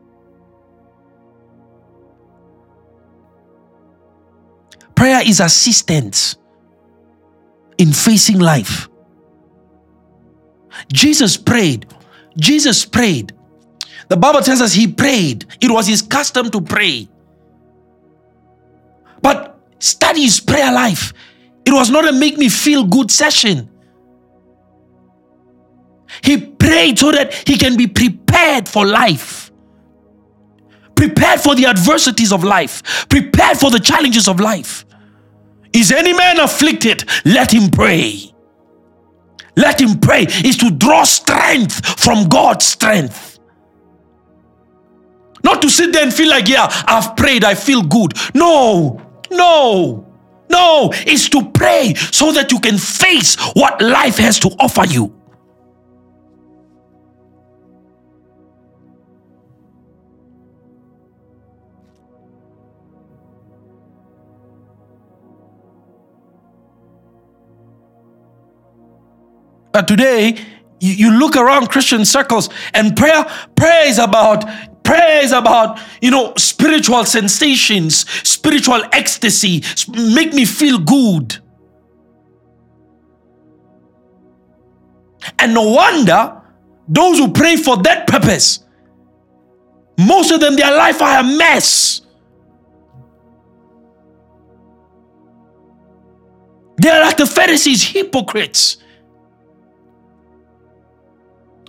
prayer 4.95 5.21
is 5.25 5.39
assistance 5.39 6.37
in 7.77 7.91
facing 7.91 8.39
life 8.39 8.87
jesus 10.91 11.37
prayed 11.37 11.85
jesus 12.37 12.85
prayed 12.85 13.33
the 14.13 14.17
Bible 14.17 14.41
tells 14.41 14.61
us 14.61 14.73
he 14.73 14.87
prayed. 14.87 15.45
It 15.61 15.71
was 15.71 15.87
his 15.87 16.01
custom 16.01 16.49
to 16.51 16.61
pray. 16.61 17.07
But 19.21 19.59
study 19.79 20.21
his 20.21 20.39
prayer 20.39 20.71
life. 20.71 21.13
It 21.65 21.71
was 21.71 21.89
not 21.89 22.07
a 22.07 22.11
make 22.11 22.37
me 22.37 22.49
feel 22.49 22.83
good 22.83 23.09
session. 23.09 23.69
He 26.23 26.37
prayed 26.37 26.99
so 26.99 27.11
that 27.11 27.33
he 27.33 27.57
can 27.57 27.75
be 27.77 27.87
prepared 27.87 28.67
for 28.67 28.85
life, 28.85 29.42
prepared 30.95 31.39
for 31.39 31.55
the 31.55 31.65
adversities 31.65 32.31
of 32.31 32.43
life, 32.43 33.07
prepared 33.09 33.57
for 33.57 33.71
the 33.71 33.79
challenges 33.79 34.27
of 34.27 34.39
life. 34.39 34.85
Is 35.73 35.91
any 35.91 36.13
man 36.13 36.39
afflicted? 36.39 37.09
Let 37.25 37.51
him 37.51 37.69
pray. 37.69 38.31
Let 39.55 39.79
him 39.79 39.99
pray 39.99 40.23
is 40.23 40.57
to 40.57 40.71
draw 40.71 41.03
strength 41.03 41.99
from 41.99 42.27
God's 42.27 42.65
strength. 42.65 43.39
Not 45.43 45.61
to 45.61 45.69
sit 45.69 45.91
there 45.91 46.03
and 46.03 46.13
feel 46.13 46.29
like, 46.29 46.47
yeah, 46.47 46.67
I've 46.87 47.15
prayed, 47.15 47.43
I 47.43 47.55
feel 47.55 47.81
good. 47.83 48.13
No, 48.33 49.01
no, 49.29 50.07
no. 50.49 50.89
It's 50.93 51.27
to 51.29 51.49
pray 51.51 51.93
so 51.95 52.31
that 52.31 52.51
you 52.51 52.59
can 52.59 52.77
face 52.77 53.35
what 53.53 53.81
life 53.81 54.17
has 54.17 54.39
to 54.39 54.49
offer 54.59 54.85
you. 54.85 55.13
But 69.73 69.87
today, 69.87 70.37
you, 70.79 70.93
you 70.93 71.11
look 71.19 71.35
around 71.35 71.67
Christian 71.67 72.05
circles 72.05 72.49
and 72.73 72.95
prayer, 72.95 73.25
prayer 73.55 73.87
is 73.87 73.97
about 73.99 74.45
Prayer 74.83 75.23
is 75.23 75.31
about, 75.31 75.79
you 76.01 76.11
know, 76.11 76.33
spiritual 76.37 77.05
sensations, 77.05 78.05
spiritual 78.27 78.83
ecstasy, 78.91 79.63
make 79.87 80.33
me 80.33 80.43
feel 80.43 80.77
good. 80.77 81.37
And 85.39 85.53
no 85.53 85.69
wonder 85.71 86.41
those 86.87 87.17
who 87.17 87.31
pray 87.31 87.55
for 87.55 87.77
that 87.83 88.07
purpose, 88.07 88.59
most 89.97 90.31
of 90.31 90.41
them, 90.41 90.57
their 90.57 90.75
life 90.75 91.01
are 91.01 91.19
a 91.19 91.23
mess. 91.23 92.01
They're 96.75 97.01
like 97.01 97.15
the 97.15 97.25
Pharisees, 97.25 97.83
hypocrites. 97.83 98.77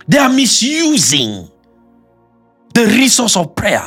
They 0.07 0.17
are 0.17 0.29
misusing 0.29 1.49
the 2.73 2.85
resource 2.85 3.35
of 3.37 3.55
prayer. 3.55 3.83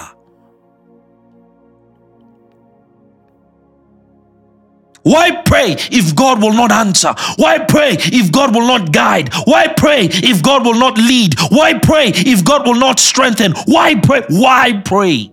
Why 5.02 5.30
pray 5.42 5.76
if 5.90 6.14
God 6.14 6.42
will 6.42 6.52
not 6.52 6.70
answer? 6.70 7.14
Why 7.36 7.58
pray 7.58 7.96
if 7.98 8.30
God 8.30 8.54
will 8.54 8.66
not 8.66 8.92
guide? 8.92 9.32
Why 9.44 9.68
pray 9.68 10.08
if 10.10 10.42
God 10.42 10.66
will 10.66 10.74
not 10.74 10.98
lead? 10.98 11.34
Why 11.50 11.78
pray 11.78 12.12
if 12.14 12.44
God 12.44 12.66
will 12.66 12.74
not 12.74 12.98
strengthen? 12.98 13.52
Why 13.66 13.94
pray? 13.94 14.22
Why 14.28 14.82
pray? 14.84 15.32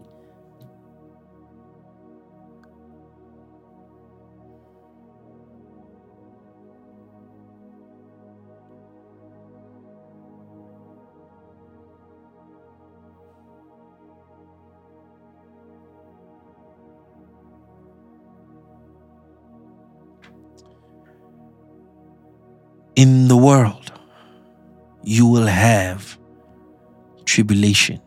In 22.95 23.27
the 23.27 23.37
world 23.37 23.91
you 25.03 25.27
will 25.27 25.45
have 25.45 26.17
tribulation. 27.25 28.01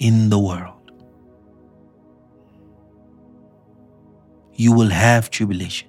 In 0.00 0.28
the 0.28 0.38
world, 0.38 0.90
you 4.52 4.72
will 4.72 4.90
have 4.90 5.30
tribulation. 5.30 5.88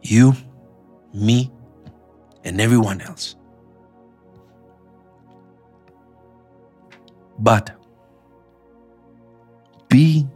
You, 0.00 0.34
me, 1.12 1.50
and 2.44 2.60
everyone 2.60 3.02
else. 3.02 3.36
But 7.38 7.76
be 9.92 10.26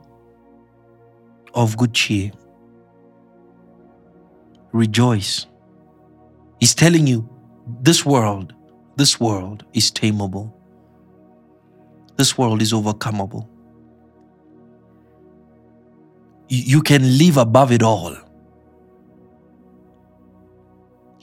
of 1.54 1.76
good 1.76 1.94
cheer. 1.94 2.30
Rejoice. 4.72 5.46
He's 6.60 6.74
telling 6.74 7.06
you 7.06 7.28
this 7.80 8.04
world, 8.04 8.54
this 8.96 9.18
world 9.18 9.64
is 9.72 9.90
tameable. 9.90 10.52
This 12.16 12.36
world 12.36 12.60
is 12.62 12.72
overcomable. 12.72 13.48
You 16.48 16.82
can 16.82 17.18
live 17.18 17.36
above 17.38 17.72
it 17.72 17.82
all. 17.82 18.16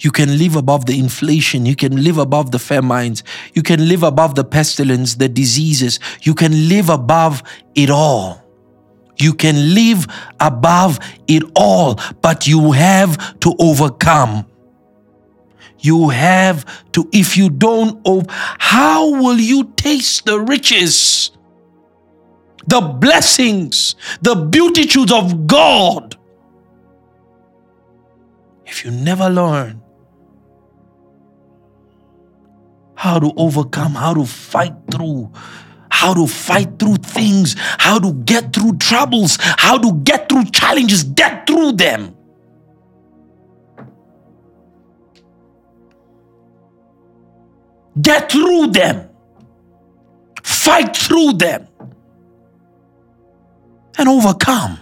You 0.03 0.11
can 0.11 0.37
live 0.37 0.57
above 0.57 0.85
the 0.85 0.99
inflation. 0.99 1.65
You 1.65 1.77
can 1.77 2.03
live 2.03 2.17
above 2.17 2.51
the 2.51 2.59
famines. 2.59 3.23
You 3.53 3.63
can 3.63 3.87
live 3.87 4.03
above 4.03 4.35
the 4.35 4.43
pestilence, 4.43 5.15
the 5.15 5.29
diseases. 5.29 5.97
You 6.23 6.35
can 6.35 6.67
live 6.67 6.89
above 6.89 7.41
it 7.73 7.89
all. 7.89 8.43
You 9.17 9.33
can 9.33 9.73
live 9.73 10.05
above 10.41 10.99
it 11.27 11.43
all, 11.55 11.97
but 12.21 12.45
you 12.45 12.73
have 12.73 13.39
to 13.39 13.55
overcome. 13.59 14.45
You 15.79 16.09
have 16.09 16.65
to, 16.91 17.07
if 17.13 17.37
you 17.37 17.49
don't, 17.49 18.05
how 18.29 19.09
will 19.09 19.39
you 19.39 19.71
taste 19.77 20.25
the 20.25 20.37
riches, 20.37 21.31
the 22.67 22.81
blessings, 22.81 23.95
the 24.21 24.35
beatitudes 24.35 25.13
of 25.13 25.47
God? 25.47 26.17
If 28.65 28.83
you 28.83 28.91
never 28.91 29.29
learn 29.29 29.82
how 33.03 33.19
to 33.19 33.33
overcome, 33.35 33.95
how 33.95 34.13
to 34.13 34.25
fight 34.25 34.73
through, 34.89 35.29
how 35.91 36.13
to 36.13 36.25
fight 36.25 36.79
through 36.79 36.95
things, 36.95 37.53
how 37.59 37.99
to 37.99 38.13
get 38.13 38.53
through 38.53 38.77
troubles, 38.77 39.37
how 39.41 39.77
to 39.77 39.91
get 40.05 40.29
through 40.29 40.45
challenges, 40.45 41.03
get 41.03 41.45
through 41.45 41.73
them. 41.73 42.15
Get 48.01 48.31
through 48.31 48.67
them. 48.67 49.09
Fight 50.41 50.95
through 50.95 51.33
them. 51.33 51.67
And 53.97 54.07
overcome. 54.07 54.79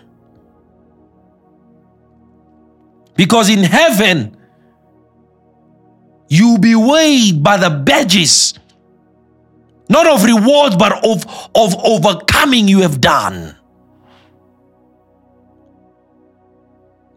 Because 3.15 3.49
in 3.49 3.63
heaven, 3.63 4.38
You'll 6.34 6.60
be 6.60 6.76
weighed 6.76 7.44
by 7.44 7.58
the 7.58 7.70
badges, 7.70 8.54
not 9.90 10.08
of 10.08 10.24
rewards, 10.24 10.78
but 10.78 10.94
of, 11.06 11.26
of 11.54 11.76
overcoming 11.84 12.70
you 12.70 12.84
have 12.84 13.02
done. 13.02 13.58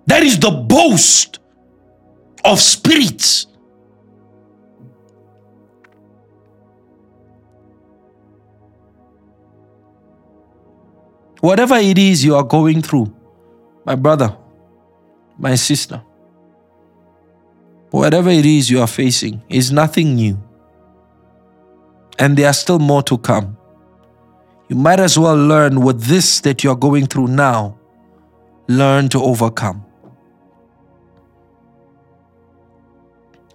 That 0.06 0.24
is 0.24 0.40
the 0.40 0.50
boast 0.50 1.38
of 2.44 2.58
spirits. 2.58 3.46
Whatever 11.38 11.76
it 11.76 11.98
is 11.98 12.24
you 12.24 12.34
are 12.34 12.42
going 12.42 12.82
through, 12.82 13.14
my 13.86 13.94
brother, 13.94 14.36
my 15.38 15.54
sister, 15.54 16.02
whatever 17.94 18.28
it 18.28 18.44
is 18.44 18.68
you 18.68 18.80
are 18.80 18.88
facing 18.88 19.40
is 19.48 19.70
nothing 19.70 20.16
new. 20.16 20.36
And 22.18 22.36
there 22.36 22.48
are 22.48 22.52
still 22.52 22.80
more 22.80 23.02
to 23.04 23.16
come. 23.18 23.56
You 24.68 24.76
might 24.76 24.98
as 24.98 25.16
well 25.16 25.36
learn 25.36 25.80
with 25.80 26.02
this 26.02 26.40
that 26.40 26.64
you're 26.64 26.76
going 26.76 27.06
through 27.06 27.28
now. 27.28 27.78
Learn 28.66 29.08
to 29.10 29.22
overcome. 29.22 29.84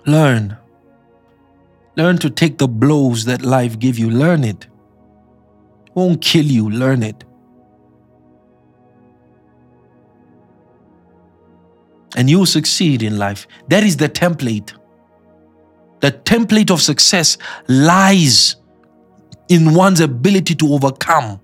Learn. 0.05 0.57
Learn 1.97 2.17
to 2.19 2.29
take 2.29 2.59
the 2.59 2.67
blows 2.67 3.25
that 3.25 3.41
life 3.41 3.77
give 3.77 3.99
you. 3.99 4.09
Learn 4.09 4.45
it. 4.45 4.67
Won't 5.95 6.21
kill 6.21 6.45
you. 6.45 6.69
Learn 6.69 7.03
it. 7.03 7.25
And 12.19 12.29
you 12.29 12.39
will 12.39 12.45
succeed 12.45 13.01
in 13.01 13.17
life. 13.17 13.47
That 13.69 13.85
is 13.85 13.95
the 13.95 14.09
template. 14.09 14.73
The 16.01 16.11
template 16.11 16.69
of 16.69 16.81
success 16.81 17.37
lies 17.69 18.57
in 19.47 19.73
one's 19.73 20.01
ability 20.01 20.55
to 20.55 20.73
overcome 20.73 21.39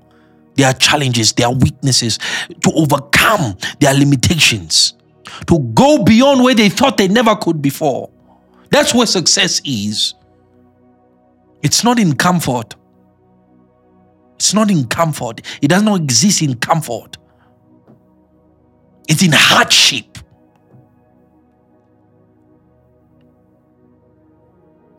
their 0.56 0.74
challenges, 0.74 1.32
their 1.32 1.50
weaknesses, 1.50 2.20
to 2.62 2.72
overcome 2.76 3.56
their 3.80 3.94
limitations, 3.94 4.96
to 5.48 5.60
go 5.74 6.04
beyond 6.04 6.44
where 6.44 6.56
they 6.56 6.68
thought 6.68 6.98
they 6.98 7.08
never 7.08 7.38
could 7.38 7.62
before. 7.62 8.10
That's 8.70 8.94
where 8.94 9.08
success 9.08 9.62
is. 9.64 10.14
It's 11.64 11.86
not 11.86 12.00
in 12.00 12.18
comfort. 12.18 12.76
It's 14.36 14.54
not 14.54 14.70
in 14.70 14.88
comfort. 14.88 15.40
It 15.62 15.70
does 15.70 15.84
not 15.84 16.02
exist 16.02 16.42
in 16.42 16.56
comfort. 16.56 17.16
It's 19.08 19.24
in 19.24 19.32
hardship. 19.34 20.18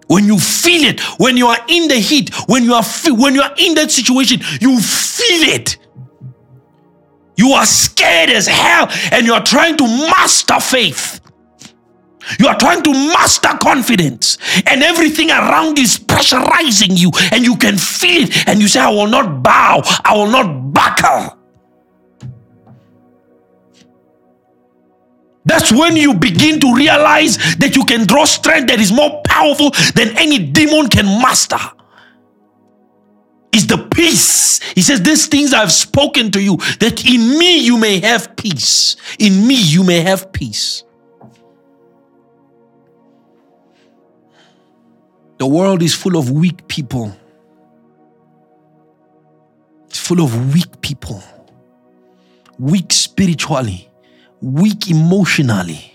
When 0.09 0.25
you 0.27 0.39
feel 0.39 0.85
it, 0.85 1.01
when 1.19 1.37
you 1.37 1.49
are 1.49 1.59
in 1.69 1.89
the 1.89 1.97
heat, 1.97 2.33
when 2.49 2.65
you 2.65 2.75
are 2.75 2.85
when 3.07 3.35
you 3.35 3.43
are 3.43 3.55
in 3.59 3.75
that 3.75 3.91
situation, 3.91 4.41
you 4.61 4.81
feel 4.81 5.49
it. 5.55 5.79
You 7.37 7.53
are 7.53 7.67
scared 7.67 8.31
as 8.31 8.47
hell 8.47 8.89
and 9.13 9.27
you 9.27 9.35
are 9.35 9.43
trying 9.43 9.77
to 9.79 9.85
master 9.85 10.61
faith. 10.61 11.21
You 12.41 12.49
are 12.49 12.57
trying 12.57 12.83
to 12.83 12.93
master 12.93 13.57
confidence, 13.61 14.39
and 14.67 14.83
everything 14.83 15.31
around 15.31 15.79
is 15.79 15.97
pressurizing 15.97 16.99
you, 16.99 17.13
and 17.31 17.45
you 17.45 17.57
can 17.57 17.79
feel 17.79 18.25
it. 18.25 18.49
And 18.49 18.61
you 18.61 18.67
say, 18.67 18.81
I 18.81 18.89
will 18.89 19.07
not 19.07 19.45
bow, 19.45 19.83
I 20.05 20.17
will 20.17 20.27
not 20.27 20.73
buckle. 20.73 21.36
That's 25.47 25.71
when 25.71 25.97
you 25.97 26.13
begin 26.13 26.59
to 26.61 26.75
realize 26.75 27.37
that 27.59 27.77
you 27.77 27.85
can 27.85 28.05
draw 28.05 28.25
strength 28.25 28.69
that 28.69 28.81
is 28.81 28.93
more 28.93 29.23
powerful 29.25 29.71
than 29.95 30.19
any 30.19 30.39
demon 30.39 30.89
can 30.89 31.07
master. 31.23 31.59
Is 33.53 33.69
the 33.69 33.79
peace. 33.79 34.59
He 34.75 34.83
says, 34.83 35.03
These 35.03 35.29
things 35.29 35.55
I've 35.55 35.73
spoken 35.73 36.33
to 36.33 36.43
you, 36.43 36.57
that 36.81 37.07
in 37.07 37.39
me 37.39 37.59
you 37.65 37.79
may 37.79 38.01
have 38.01 38.37
peace. 38.37 38.97
In 39.21 39.47
me 39.47 39.55
you 39.55 39.85
may 39.85 40.01
have 40.01 40.33
peace. 40.33 40.83
The 45.39 45.47
world 45.47 45.83
is 45.83 45.95
full 45.95 46.17
of 46.17 46.31
weak 46.31 46.67
people. 46.67 47.17
It's 49.87 49.99
full 49.99 50.21
of 50.21 50.53
weak 50.53 50.81
people, 50.81 51.23
weak 52.59 52.93
spiritually, 52.93 53.89
weak 54.41 54.91
emotionally, 54.91 55.93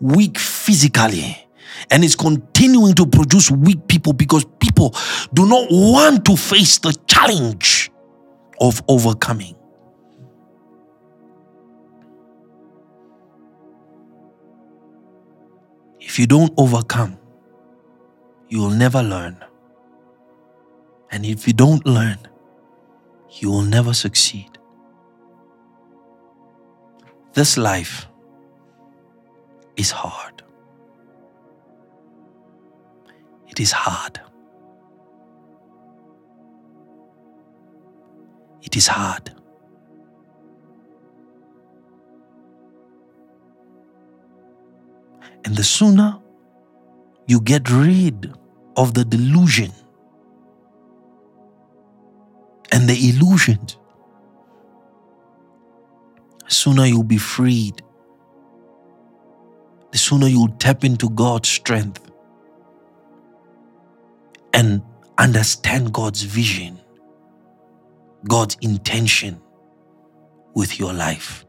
weak 0.00 0.38
physically. 0.38 1.42
And 1.90 2.04
it's 2.04 2.16
continuing 2.16 2.94
to 2.94 3.06
produce 3.06 3.50
weak 3.50 3.86
people 3.86 4.12
because 4.12 4.44
people 4.60 4.94
do 5.34 5.46
not 5.46 5.68
want 5.70 6.24
to 6.24 6.36
face 6.36 6.78
the 6.78 6.92
challenge 7.06 7.90
of 8.60 8.82
overcoming. 8.88 9.54
If 16.00 16.18
you 16.18 16.26
don't 16.26 16.52
overcome, 16.56 17.18
you 18.48 18.60
will 18.60 18.70
never 18.70 19.02
learn. 19.02 19.44
And 21.10 21.26
if 21.26 21.46
you 21.46 21.52
don't 21.52 21.84
learn, 21.86 22.18
you 23.30 23.50
will 23.50 23.62
never 23.62 23.92
succeed. 23.92 24.55
This 27.36 27.58
life 27.58 28.08
is 29.76 29.90
hard. 29.90 30.42
It 33.46 33.60
is 33.60 33.72
hard. 33.72 34.18
It 38.62 38.74
is 38.74 38.86
hard. 38.86 39.34
And 45.44 45.54
the 45.54 45.62
sooner 45.62 46.18
you 47.26 47.42
get 47.42 47.68
rid 47.68 48.32
of 48.78 48.94
the 48.94 49.04
delusion 49.04 49.72
and 52.72 52.88
the 52.88 53.10
illusions, 53.10 53.76
the 56.46 56.54
sooner 56.54 56.86
you'll 56.86 57.02
be 57.02 57.18
freed, 57.18 57.82
the 59.90 59.98
sooner 59.98 60.26
you'll 60.26 60.54
tap 60.58 60.84
into 60.84 61.10
God's 61.10 61.48
strength 61.48 62.10
and 64.52 64.82
understand 65.18 65.92
God's 65.92 66.22
vision, 66.22 66.80
God's 68.28 68.56
intention 68.60 69.40
with 70.54 70.78
your 70.78 70.92
life. 70.92 71.44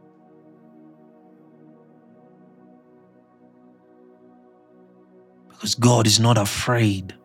Because 5.49 5.75
God 5.75 6.07
is 6.07 6.19
not 6.19 6.37
afraid 6.37 7.15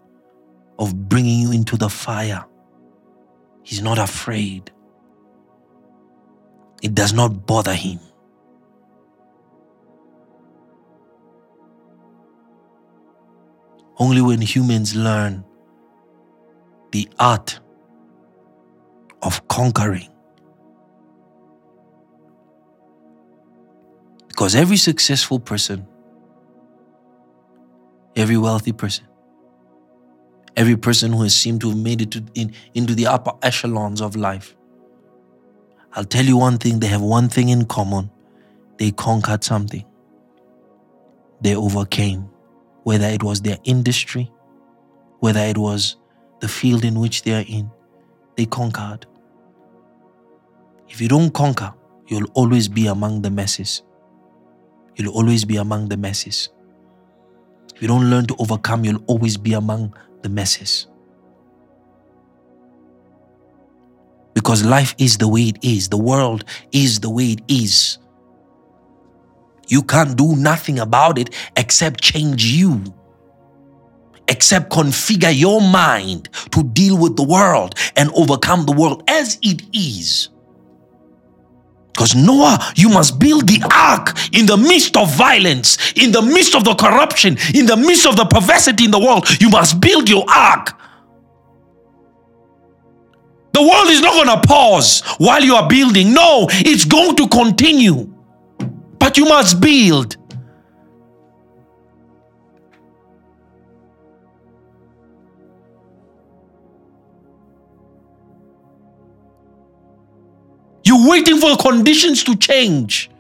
of 0.78 1.08
bringing 1.08 1.40
you 1.40 1.52
into 1.52 1.76
the 1.76 1.88
fire. 1.88 2.44
He's 3.62 3.82
not 3.82 3.98
afraid. 3.98 4.70
It 6.82 6.94
does 6.94 7.12
not 7.12 7.46
bother 7.46 7.74
him. 7.74 8.00
Only 13.98 14.20
when 14.20 14.40
humans 14.40 14.94
learn 14.94 15.44
the 16.90 17.08
art 17.18 17.60
of 19.22 19.46
conquering. 19.48 20.08
Because 24.28 24.54
every 24.54 24.76
successful 24.76 25.38
person 25.38 25.86
every 28.16 28.36
wealthy 28.36 28.72
person, 28.72 29.06
every 30.56 30.76
person 30.76 31.12
who 31.12 31.22
has 31.22 31.34
seemed 31.34 31.60
to 31.62 31.70
have 31.70 31.78
made 31.78 32.02
it 32.02 32.10
to, 32.12 32.24
in, 32.34 32.54
into 32.74 32.94
the 32.94 33.06
upper 33.06 33.32
echelons 33.42 34.00
of 34.00 34.16
life. 34.16 34.56
I'll 35.95 36.05
tell 36.05 36.24
you 36.24 36.36
one 36.36 36.59
thing 36.59 36.80
they 36.80 36.86
have 36.86 37.03
one 37.03 37.28
thing 37.28 37.51
in 37.51 37.66
common 37.66 38.11
they 38.78 38.90
conquered 38.90 39.45
something, 39.45 39.84
they 41.40 41.55
overcame, 41.55 42.28
whether 42.82 43.07
it 43.07 43.22
was 43.22 43.40
their 43.40 43.59
industry, 43.62 44.28
whether 45.20 45.38
it 45.38 45.57
was 45.57 45.97
the 46.40 46.49
field 46.49 46.84
in 46.84 46.99
which 46.99 47.22
they 47.22 47.32
are 47.32 47.45
in, 47.47 47.70
they 48.36 48.45
conquered. 48.45 49.07
If 50.88 51.01
you 51.01 51.09
don't 51.09 51.32
conquer, 51.32 51.72
you'll 52.09 52.30
always 52.34 52.66
be 52.66 52.88
among 52.88 53.22
the 53.22 53.30
masses. 53.30 53.82
You'll 54.97 55.14
always 55.14 55.45
be 55.45 55.57
among 55.57 55.88
the 55.88 55.97
masses. 55.97 56.49
If 57.76 57.82
you 57.82 57.86
don't 57.88 58.11
learn 58.11 58.26
to 58.26 58.36
overcome, 58.38 58.84
you'll 58.84 59.05
always 59.07 59.36
be 59.36 59.53
among 59.53 59.95
the 60.22 60.28
messes. 60.28 60.88
Because 64.34 64.64
life 64.64 64.94
is 64.98 65.18
the 65.18 65.28
way 65.28 65.42
it 65.42 65.58
is, 65.62 65.88
the 65.88 65.98
world 65.98 66.44
is 66.72 67.00
the 67.00 67.10
way 67.10 67.32
it 67.32 67.42
is. 67.48 67.98
You 69.68 69.82
can't 69.82 70.16
do 70.16 70.36
nothing 70.36 70.78
about 70.78 71.18
it 71.18 71.30
except 71.56 72.00
change 72.00 72.44
you, 72.44 72.82
except 74.28 74.70
configure 74.70 75.36
your 75.36 75.60
mind 75.60 76.28
to 76.52 76.62
deal 76.62 76.98
with 76.98 77.16
the 77.16 77.22
world 77.22 77.74
and 77.96 78.10
overcome 78.14 78.66
the 78.66 78.72
world 78.72 79.02
as 79.08 79.38
it 79.42 79.62
is. 79.72 80.28
Because 81.92 82.14
Noah, 82.14 82.58
you 82.74 82.88
must 82.88 83.18
build 83.18 83.46
the 83.46 83.62
ark 83.74 84.16
in 84.32 84.46
the 84.46 84.56
midst 84.56 84.96
of 84.96 85.14
violence, 85.14 85.92
in 85.92 86.10
the 86.10 86.22
midst 86.22 86.54
of 86.54 86.64
the 86.64 86.74
corruption, 86.74 87.36
in 87.54 87.66
the 87.66 87.76
midst 87.76 88.06
of 88.06 88.16
the 88.16 88.24
perversity 88.24 88.86
in 88.86 88.90
the 88.90 88.98
world. 88.98 89.28
You 89.40 89.50
must 89.50 89.80
build 89.80 90.08
your 90.08 90.24
ark. 90.28 90.78
The 93.53 93.61
world 93.61 93.88
is 93.88 94.00
not 94.00 94.14
going 94.14 94.40
to 94.40 94.48
pause 94.48 95.03
while 95.18 95.42
you 95.42 95.55
are 95.55 95.68
building. 95.68 96.14
No, 96.14 96.46
it's 96.50 96.84
going 96.84 97.16
to 97.16 97.28
continue. 97.28 98.12
But 98.98 99.18
you 99.18 99.26
must 99.26 99.61
build. 99.61 100.16
You're 110.84 111.09
waiting 111.09 111.38
for 111.38 111.57
conditions 111.57 112.24
to 112.24 112.36
change. 112.36 113.11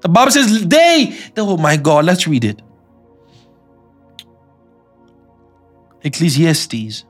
The 0.00 0.08
Bible 0.08 0.32
says, 0.32 0.66
they, 0.66 1.16
oh 1.36 1.56
my 1.56 1.76
God, 1.76 2.06
let's 2.06 2.26
read 2.26 2.44
it. 2.44 2.60
Ecclesiastes 6.02 7.04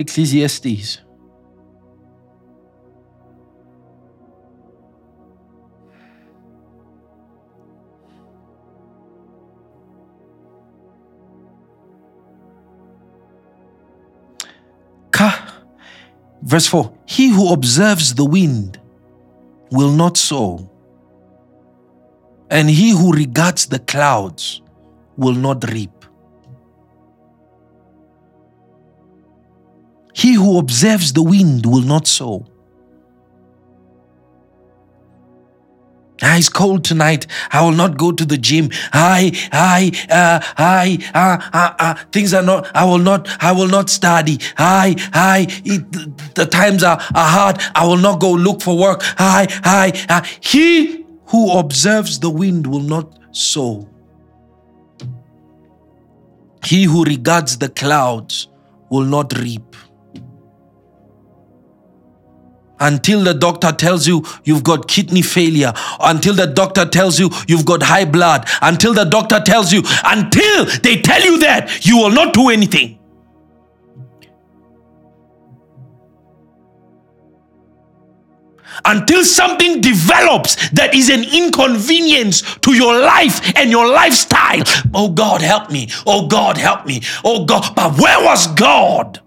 Ecclesiastes. 0.00 1.02
Verse 16.42 16.66
4 16.66 16.92
He 17.06 17.28
who 17.28 17.52
observes 17.52 18.14
the 18.14 18.24
wind 18.24 18.80
will 19.70 19.92
not 19.92 20.16
sow, 20.16 20.68
and 22.50 22.68
he 22.68 22.90
who 22.90 23.12
regards 23.12 23.66
the 23.66 23.78
clouds 23.78 24.62
will 25.16 25.34
not 25.34 25.62
reap. 25.70 25.99
He 30.20 30.34
who 30.34 30.58
observes 30.58 31.14
the 31.14 31.22
wind 31.22 31.64
will 31.64 31.80
not 31.80 32.06
sow, 32.06 32.46
Ah, 36.22 36.36
it's 36.36 36.50
cold 36.50 36.84
tonight. 36.84 37.26
I 37.50 37.64
will 37.64 37.72
not 37.72 37.96
go 37.96 38.12
to 38.12 38.26
the 38.26 38.36
gym. 38.36 38.68
I, 38.92 39.32
I, 39.52 39.90
uh, 40.10 40.40
I, 40.58 40.98
uh, 41.14 41.38
uh, 41.56 41.74
uh, 41.78 41.94
things 42.12 42.34
are 42.34 42.42
not, 42.42 42.70
I 42.76 42.84
will 42.84 42.98
not, 42.98 43.26
I 43.42 43.52
will 43.52 43.68
not 43.68 43.88
study. 43.88 44.38
I, 44.58 44.96
I, 45.14 45.46
it, 45.64 46.34
the 46.34 46.44
times 46.44 46.82
are, 46.82 47.00
are 47.14 47.30
hard. 47.38 47.56
I 47.74 47.86
will 47.86 47.96
not 47.96 48.20
go 48.20 48.32
look 48.32 48.60
for 48.60 48.76
work. 48.76 49.00
I, 49.18 49.46
I, 49.64 50.06
uh, 50.10 50.22
he 50.40 51.06
who 51.28 51.58
observes 51.58 52.18
the 52.18 52.28
wind 52.28 52.66
will 52.66 52.80
not 52.80 53.18
sow. 53.32 53.88
He 56.66 56.84
who 56.84 57.04
regards 57.04 57.56
the 57.56 57.70
clouds 57.70 58.48
will 58.90 59.06
not 59.06 59.32
reap. 59.38 59.74
Until 62.80 63.22
the 63.22 63.34
doctor 63.34 63.72
tells 63.72 64.06
you 64.06 64.24
you've 64.44 64.64
got 64.64 64.88
kidney 64.88 65.22
failure, 65.22 65.72
until 66.00 66.34
the 66.34 66.46
doctor 66.46 66.84
tells 66.84 67.18
you 67.20 67.30
you've 67.46 67.66
got 67.66 67.82
high 67.82 68.04
blood, 68.04 68.48
until 68.62 68.94
the 68.94 69.04
doctor 69.04 69.40
tells 69.40 69.72
you, 69.72 69.82
until 70.04 70.64
they 70.82 71.00
tell 71.00 71.22
you 71.22 71.38
that, 71.40 71.86
you 71.86 71.96
will 71.96 72.10
not 72.10 72.34
do 72.34 72.48
anything. 72.48 72.96
Until 78.84 79.24
something 79.24 79.82
develops 79.82 80.70
that 80.70 80.94
is 80.94 81.10
an 81.10 81.22
inconvenience 81.22 82.40
to 82.60 82.74
your 82.74 82.98
life 82.98 83.52
and 83.56 83.70
your 83.70 83.86
lifestyle. 83.86 84.62
Oh 84.94 85.10
God, 85.10 85.42
help 85.42 85.70
me. 85.70 85.88
Oh 86.06 86.28
God, 86.28 86.56
help 86.56 86.86
me. 86.86 87.02
Oh 87.22 87.44
God. 87.44 87.74
But 87.74 87.98
where 87.98 88.24
was 88.24 88.46
God? 88.54 89.20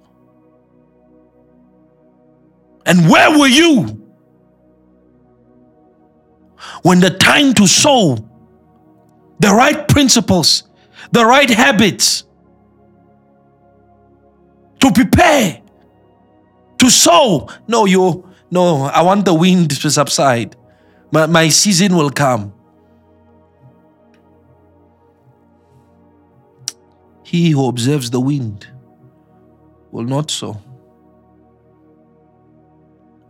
And 2.86 3.10
where 3.10 3.38
were 3.38 3.48
you 3.48 4.02
when 6.82 7.00
the 7.00 7.10
time 7.10 7.54
to 7.54 7.68
sow 7.68 8.18
the 9.40 9.50
right 9.50 9.88
principles, 9.88 10.64
the 11.12 11.26
right 11.26 11.50
habits, 11.50 12.26
to 14.80 14.92
prepare, 14.92 15.62
to 16.80 16.90
sow? 16.90 17.50
No, 17.68 17.86
you, 17.86 18.28
no, 18.52 18.84
I 18.84 19.02
want 19.02 19.26
the 19.26 19.34
wind 19.34 19.80
to 19.82 19.90
subside. 19.90 20.56
My, 21.12 21.26
my 21.26 21.48
season 21.50 21.96
will 21.96 22.10
come. 22.10 22.54
He 27.24 27.52
who 27.52 27.68
observes 27.68 28.12
the 28.12 28.20
wind 28.20 28.68
will 29.92 30.04
not 30.04 30.30
sow 30.30 30.62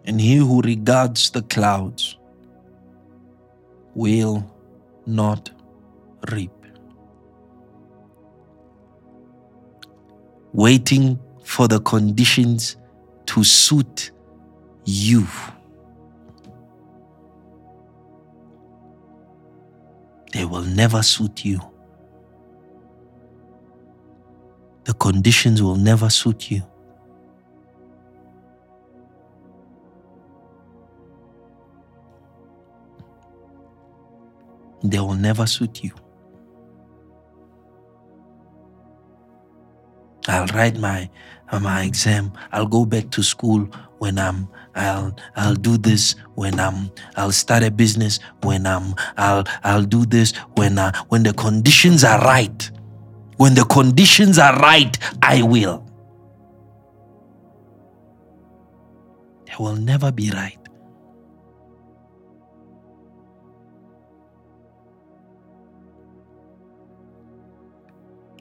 and 0.05 0.19
he 0.19 0.35
who 0.35 0.61
regards 0.61 1.29
the 1.31 1.41
clouds 1.43 2.17
will 3.95 4.43
not 5.05 5.49
reap. 6.31 6.51
Waiting 10.53 11.19
for 11.43 11.67
the 11.67 11.79
conditions 11.81 12.77
to 13.27 13.43
suit 13.43 14.11
you. 14.85 15.27
They 20.31 20.45
will 20.45 20.63
never 20.63 21.01
suit 21.03 21.45
you. 21.45 21.59
The 24.85 24.93
conditions 24.95 25.61
will 25.61 25.75
never 25.75 26.09
suit 26.09 26.51
you. 26.51 26.63
They 34.83 34.99
will 34.99 35.15
never 35.15 35.45
suit 35.45 35.83
you. 35.83 35.91
I'll 40.27 40.47
write 40.47 40.77
my 40.77 41.09
my 41.61 41.83
exam. 41.83 42.31
I'll 42.51 42.65
go 42.65 42.85
back 42.85 43.11
to 43.11 43.23
school 43.23 43.69
when 43.99 44.17
I'm 44.17 44.47
I'll 44.75 45.15
I'll 45.35 45.55
do 45.55 45.77
this 45.77 46.15
when 46.35 46.59
I'm 46.59 46.91
I'll 47.15 47.31
start 47.31 47.63
a 47.63 47.71
business 47.71 48.19
when 48.41 48.65
I'm 48.65 48.95
I'll 49.17 49.43
I'll 49.63 49.83
do 49.83 50.05
this 50.05 50.33
when 50.55 50.79
uh, 50.79 50.91
when 51.09 51.23
the 51.23 51.33
conditions 51.33 52.03
are 52.03 52.19
right. 52.21 52.71
When 53.37 53.55
the 53.55 53.65
conditions 53.65 54.37
are 54.39 54.57
right, 54.59 54.97
I 55.21 55.41
will. 55.41 55.85
They 59.45 59.53
will 59.59 59.75
never 59.75 60.11
be 60.11 60.31
right. 60.31 60.62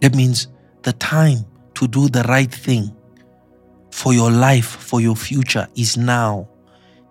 That 0.03 0.17
means 0.17 0.49
the 0.83 0.93
time 0.95 1.47
to 1.75 1.87
do 1.87 2.09
the 2.09 2.25
right 2.25 2.53
thing 2.53 2.95
for 3.93 4.13
your 4.13 4.33
life, 4.33 4.67
for 4.67 5.01
your 5.01 5.15
future 5.15 5.69
is 5.77 5.97
now, 5.97 6.49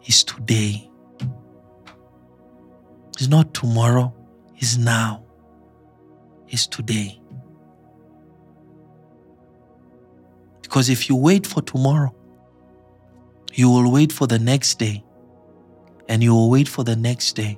is 0.05 0.25
today. 0.25 0.89
It's 3.13 3.29
not 3.29 3.53
tomorrow, 3.53 4.13
it's 4.57 4.75
now, 4.75 5.23
it's 6.49 6.67
today. 6.67 7.17
Because 10.61 10.89
if 10.89 11.07
you 11.07 11.15
wait 11.15 11.47
for 11.47 11.61
tomorrow, 11.61 12.13
you 13.53 13.69
will 13.69 13.89
wait 13.89 14.11
for 14.11 14.27
the 14.27 14.39
next 14.39 14.79
day, 14.79 15.01
and 16.09 16.21
you 16.21 16.33
will 16.33 16.49
wait 16.49 16.67
for 16.67 16.83
the 16.83 16.97
next 16.97 17.37
day, 17.37 17.57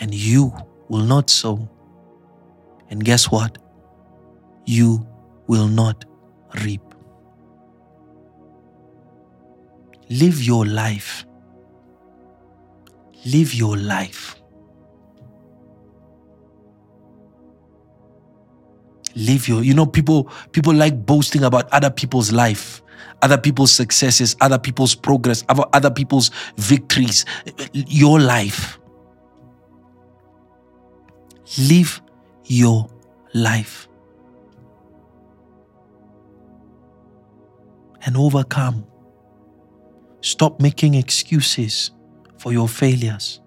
and 0.00 0.12
you 0.12 0.52
will 0.88 1.04
not 1.04 1.30
sow. 1.30 1.68
And 2.90 3.04
guess 3.04 3.30
what? 3.30 3.58
You 4.66 5.06
will 5.46 5.68
not 5.68 6.04
reap. 6.62 6.82
Live 10.10 10.42
your 10.42 10.66
life. 10.66 11.26
Live 13.26 13.54
your 13.54 13.76
life. 13.76 14.36
Live 19.16 19.48
your, 19.48 19.62
you 19.62 19.74
know, 19.74 19.86
people 19.86 20.30
people 20.52 20.74
like 20.74 21.06
boasting 21.06 21.44
about 21.44 21.68
other 21.70 21.90
people's 21.90 22.32
life, 22.32 22.82
other 23.22 23.38
people's 23.38 23.72
successes, 23.72 24.36
other 24.40 24.58
people's 24.58 24.94
progress, 24.94 25.44
other, 25.48 25.64
other 25.72 25.90
people's 25.90 26.30
victories. 26.56 27.24
Your 27.72 28.20
life. 28.20 28.78
Live 31.58 32.02
your 32.44 32.88
life. 33.34 33.88
And 38.04 38.16
overcome. 38.16 38.86
Stop 40.20 40.60
making 40.60 40.94
excuses 40.94 41.90
for 42.38 42.52
your 42.52 42.68
failures. 42.68 43.40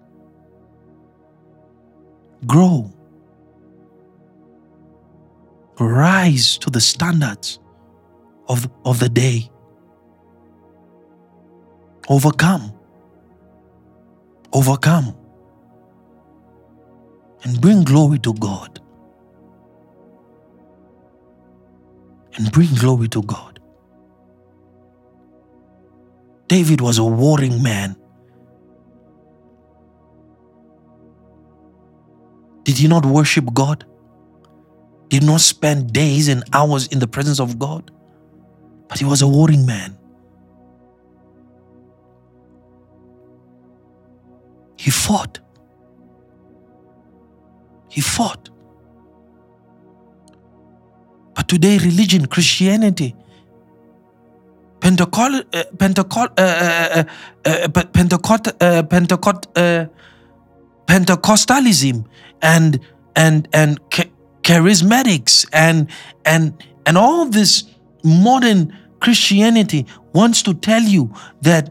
Grow. 2.46 2.92
Rise 5.78 6.58
to 6.58 6.70
the 6.70 6.80
standards 6.80 7.60
of, 8.48 8.68
of 8.84 9.00
the 9.00 9.08
day. 9.08 9.50
Overcome. 12.08 12.72
Overcome. 14.52 15.14
and 17.44 17.60
bring 17.60 17.84
glory 17.84 18.18
to 18.20 18.34
God. 18.34 18.80
And 22.34 22.50
bring 22.52 22.72
glory 22.74 23.08
to 23.08 23.22
God. 23.22 23.47
David 26.48 26.80
was 26.80 26.98
a 26.98 27.04
warring 27.04 27.62
man. 27.62 27.96
Did 32.64 32.78
he 32.78 32.88
not 32.88 33.04
worship 33.06 33.52
God? 33.54 33.84
Did 35.08 35.22
not 35.22 35.40
spend 35.40 35.92
days 35.92 36.28
and 36.28 36.42
hours 36.52 36.86
in 36.88 36.98
the 36.98 37.06
presence 37.06 37.40
of 37.40 37.58
God? 37.58 37.90
But 38.88 38.98
he 38.98 39.04
was 39.04 39.22
a 39.22 39.28
warring 39.28 39.66
man. 39.66 39.96
He 44.76 44.90
fought. 44.90 45.40
He 47.90 48.00
fought. 48.00 48.50
But 51.34 51.48
today, 51.48 51.78
religion, 51.78 52.26
Christianity, 52.26 53.14
Pentecost, 54.80 55.44
uh, 55.54 55.64
Pentecost, 55.78 56.30
uh, 56.38 57.04
uh, 57.44 57.68
Pentecost, 57.68 58.58
Pentecost, 58.88 59.48
Pentecostalism, 60.86 62.06
and 62.42 62.80
and 63.16 63.48
and 63.52 63.80
charismatics, 64.42 65.46
and 65.52 65.88
and 66.24 66.62
and 66.86 66.96
all 66.96 67.26
this 67.26 67.64
modern 68.04 68.76
Christianity 69.00 69.86
wants 70.14 70.42
to 70.42 70.54
tell 70.54 70.82
you 70.82 71.12
that 71.42 71.70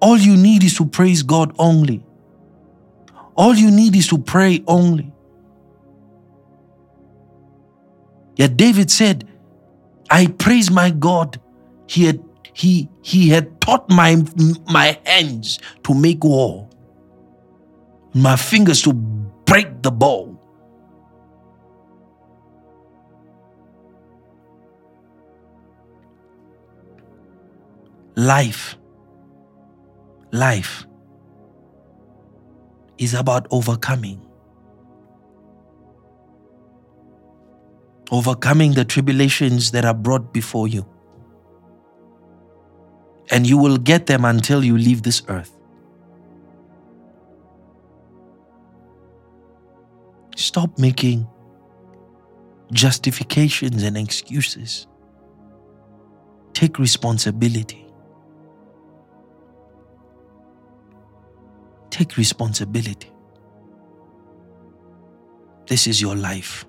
all 0.00 0.16
you 0.16 0.36
need 0.36 0.64
is 0.64 0.74
to 0.76 0.86
praise 0.86 1.22
God 1.22 1.54
only. 1.58 2.04
All 3.36 3.54
you 3.54 3.70
need 3.70 3.94
is 3.96 4.08
to 4.08 4.18
pray 4.18 4.62
only. 4.66 5.12
Yet 8.36 8.56
David 8.56 8.90
said, 8.90 9.28
I 10.10 10.26
praise 10.26 10.70
my 10.70 10.90
God. 10.90 11.40
He 11.86 12.04
had, 12.04 12.22
he, 12.52 12.88
he 13.02 13.28
had 13.28 13.60
taught 13.60 13.88
my, 13.90 14.24
my 14.70 14.98
hands 15.04 15.58
to 15.84 15.94
make 15.94 16.24
war, 16.24 16.68
my 18.14 18.36
fingers 18.36 18.82
to 18.82 18.92
break 18.92 19.82
the 19.82 19.90
bow. 19.90 20.38
Life, 28.14 28.76
life 30.32 30.86
is 32.98 33.14
about 33.14 33.46
overcoming. 33.50 34.20
Overcoming 38.10 38.72
the 38.72 38.84
tribulations 38.84 39.70
that 39.70 39.86
are 39.86 39.94
brought 39.94 40.34
before 40.34 40.68
you. 40.68 40.86
And 43.32 43.46
you 43.46 43.56
will 43.56 43.78
get 43.78 44.06
them 44.06 44.26
until 44.26 44.62
you 44.62 44.76
leave 44.76 45.02
this 45.02 45.22
earth. 45.28 45.50
Stop 50.36 50.78
making 50.78 51.26
justifications 52.72 53.82
and 53.82 53.96
excuses. 53.96 54.86
Take 56.52 56.78
responsibility. 56.78 57.86
Take 61.88 62.18
responsibility. 62.18 63.10
This 65.68 65.86
is 65.86 66.02
your 66.02 66.16
life. 66.16 66.66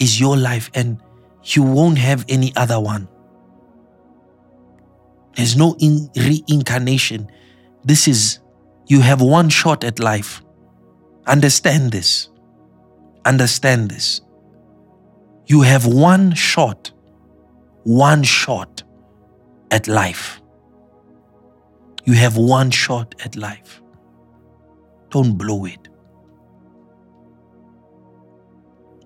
Is 0.00 0.18
your 0.18 0.36
life, 0.36 0.70
and 0.74 1.00
you 1.44 1.62
won't 1.62 1.98
have 1.98 2.24
any 2.28 2.52
other 2.56 2.80
one. 2.80 3.06
There's 5.36 5.56
no 5.56 5.76
in 5.78 6.10
reincarnation. 6.16 7.30
This 7.84 8.08
is, 8.08 8.40
you 8.86 9.00
have 9.00 9.20
one 9.20 9.48
shot 9.48 9.84
at 9.84 9.98
life. 9.98 10.42
Understand 11.26 11.92
this. 11.92 12.28
Understand 13.24 13.90
this. 13.90 14.20
You 15.46 15.62
have 15.62 15.86
one 15.86 16.34
shot, 16.34 16.92
one 17.84 18.22
shot 18.22 18.82
at 19.70 19.88
life. 19.88 20.40
You 22.04 22.14
have 22.14 22.36
one 22.36 22.70
shot 22.70 23.14
at 23.24 23.36
life. 23.36 23.82
Don't 25.10 25.36
blow 25.36 25.64
it. 25.64 25.88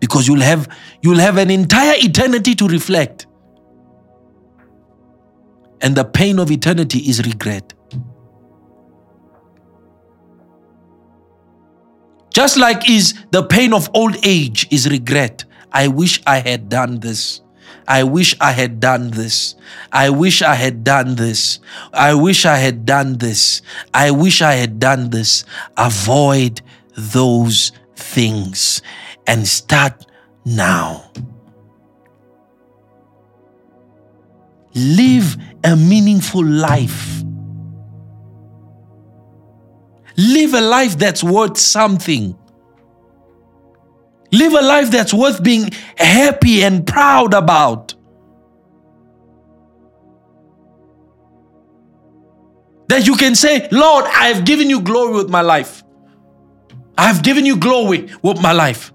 Because 0.01 0.29
you'll 0.29 0.41
have 0.43 0.69
you'll 1.03 1.19
have 1.19 1.39
an 1.39 1.51
entire 1.51 1.95
eternity 1.97 2.55
to 2.57 2.69
reflect. 2.69 3.27
And 5.85 5.95
the 5.95 6.05
pain 6.05 6.39
of 6.39 6.51
eternity 6.51 7.01
is 7.01 7.25
regret. 7.27 7.75
Just 12.33 12.57
like 12.57 12.89
is 12.89 13.15
the 13.31 13.45
pain 13.45 13.75
of 13.75 13.91
old 13.95 14.17
age 14.25 14.67
is 14.73 14.89
regret. 14.89 15.45
I 15.71 15.89
wish 15.89 16.23
I 16.27 16.39
had 16.39 16.71
done 16.71 17.01
this. 17.01 17.43
I 17.87 18.03
wish 18.03 18.35
I 18.41 18.53
had 18.53 18.81
done 18.81 19.11
this. 19.11 19.57
I 19.93 20.09
wish 20.09 20.41
I 20.41 20.55
had 20.55 20.85
done 20.85 21.17
this. 21.17 21.61
I 21.93 22.15
wish 22.15 22.47
I 22.47 22.57
had 22.57 22.87
done 22.87 23.19
this. 23.19 23.61
I 23.93 24.11
wish 24.11 24.41
I 24.41 24.55
had 24.55 24.81
done 24.81 25.11
this. 25.11 25.45
Avoid 25.77 26.63
those 26.97 27.73
things 27.95 28.81
and 29.27 29.47
start 29.47 30.07
now. 30.47 31.11
Live 34.75 35.37
a 35.63 35.77
meaningful 35.77 36.45
life. 36.45 37.23
Live 40.17 40.55
a 40.55 40.61
life 40.61 40.99
that's 40.99 41.23
worth 41.25 41.59
something. 41.59 42.37
Live 44.33 44.53
a 44.53 44.63
life 44.63 44.91
that's 44.91 45.15
worth 45.15 45.43
being 45.43 45.71
happy 45.97 46.63
and 46.63 46.87
proud 46.87 47.35
about. 47.35 47.95
That 52.89 53.07
you 53.07 53.17
can 53.17 53.35
say, 53.35 53.69
Lord, 53.71 54.05
I've 54.09 54.45
given 54.45 54.71
you 54.71 54.81
glory 54.81 55.15
with 55.15 55.31
my 55.31 55.41
life. 55.41 55.83
I've 56.97 57.23
given 57.23 57.45
you 57.45 57.57
glory 57.57 58.09
with 58.23 58.41
my 58.41 58.53
life. 58.53 58.94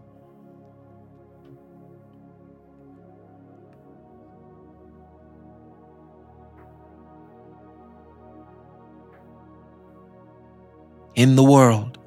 In 11.19 11.35
the 11.35 11.43
world, 11.43 11.97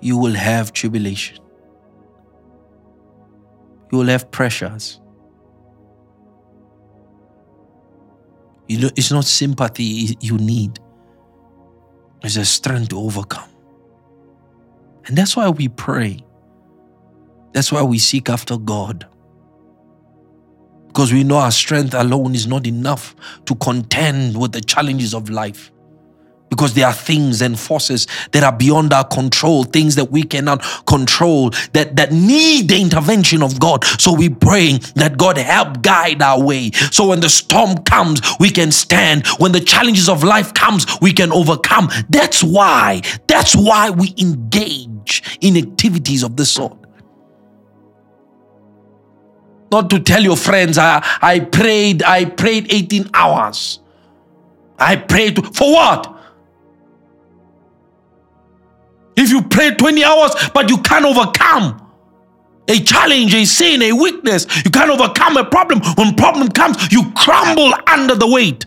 you 0.00 0.18
will 0.18 0.34
have 0.34 0.72
tribulation 0.72 1.42
you 3.92 3.98
will 3.98 4.06
have 4.06 4.30
pressures. 4.30 5.00
You 8.68 8.80
know, 8.80 8.90
it's 8.96 9.12
not 9.12 9.24
sympathy 9.24 10.16
you 10.20 10.38
need, 10.38 10.80
it's 12.22 12.36
a 12.36 12.44
strength 12.44 12.88
to 12.88 12.98
overcome. 12.98 13.50
And 15.06 15.18
that's 15.18 15.36
why 15.36 15.50
we 15.50 15.68
pray. 15.68 16.24
That's 17.52 17.70
why 17.70 17.82
we 17.82 17.98
seek 17.98 18.30
after 18.30 18.56
God. 18.56 19.06
Because 20.86 21.12
we 21.12 21.24
know 21.24 21.36
our 21.36 21.50
strength 21.50 21.92
alone 21.92 22.34
is 22.34 22.46
not 22.46 22.66
enough 22.66 23.14
to 23.46 23.54
contend 23.56 24.40
with 24.40 24.52
the 24.52 24.60
challenges 24.60 25.12
of 25.12 25.28
life 25.28 25.71
because 26.52 26.74
there 26.74 26.86
are 26.86 26.92
things 26.92 27.40
and 27.40 27.58
forces 27.58 28.06
that 28.32 28.44
are 28.44 28.52
beyond 28.52 28.92
our 28.92 29.04
control, 29.04 29.64
things 29.64 29.94
that 29.94 30.10
we 30.10 30.22
cannot 30.22 30.62
control, 30.86 31.48
that, 31.72 31.96
that 31.96 32.12
need 32.12 32.68
the 32.68 32.78
intervention 32.78 33.42
of 33.42 33.58
God. 33.58 33.82
So 33.98 34.12
we 34.12 34.28
praying 34.28 34.80
that 34.96 35.16
God 35.16 35.38
help 35.38 35.80
guide 35.80 36.20
our 36.20 36.38
way. 36.44 36.72
So 36.90 37.06
when 37.06 37.20
the 37.20 37.30
storm 37.30 37.78
comes, 37.84 38.20
we 38.38 38.50
can 38.50 38.70
stand. 38.70 39.26
When 39.38 39.52
the 39.52 39.60
challenges 39.60 40.10
of 40.10 40.22
life 40.22 40.52
comes, 40.52 40.84
we 41.00 41.14
can 41.14 41.32
overcome. 41.32 41.88
That's 42.10 42.44
why, 42.44 43.00
that's 43.26 43.56
why 43.56 43.88
we 43.88 44.14
engage 44.18 45.38
in 45.40 45.56
activities 45.56 46.22
of 46.22 46.36
this 46.36 46.50
sort. 46.50 46.76
Not 49.70 49.88
to 49.88 50.00
tell 50.00 50.20
your 50.22 50.36
friends, 50.36 50.76
I, 50.76 51.02
I 51.22 51.40
prayed, 51.40 52.02
I 52.02 52.26
prayed 52.26 52.70
18 52.70 53.08
hours. 53.14 53.80
I 54.78 54.96
prayed 54.96 55.36
to, 55.36 55.42
for 55.44 55.72
what? 55.72 56.11
If 59.16 59.30
you 59.30 59.42
pray 59.42 59.74
20 59.74 60.04
hours 60.04 60.32
but 60.54 60.70
you 60.70 60.78
can't 60.78 61.04
overcome 61.04 61.78
a 62.68 62.78
challenge, 62.78 63.34
a 63.34 63.44
sin, 63.44 63.82
a 63.82 63.92
weakness, 63.92 64.46
you 64.64 64.70
can't 64.70 64.90
overcome 64.90 65.36
a 65.36 65.44
problem, 65.44 65.80
when 65.96 66.14
problem 66.14 66.48
comes, 66.48 66.92
you 66.92 67.10
crumble 67.12 67.72
under 67.86 68.14
the 68.14 68.26
weight. 68.26 68.66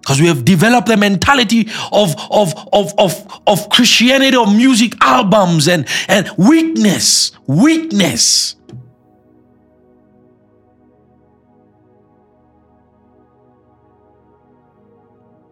Because 0.00 0.22
we 0.22 0.26
have 0.28 0.42
developed 0.42 0.88
the 0.88 0.96
mentality 0.96 1.68
of, 1.92 2.14
of, 2.30 2.54
of, 2.72 2.94
of, 2.96 3.40
of 3.46 3.68
Christianity, 3.68 4.34
of 4.38 4.56
music 4.56 4.94
albums, 5.02 5.68
and, 5.68 5.86
and 6.08 6.30
weakness, 6.38 7.32
weakness. 7.46 8.57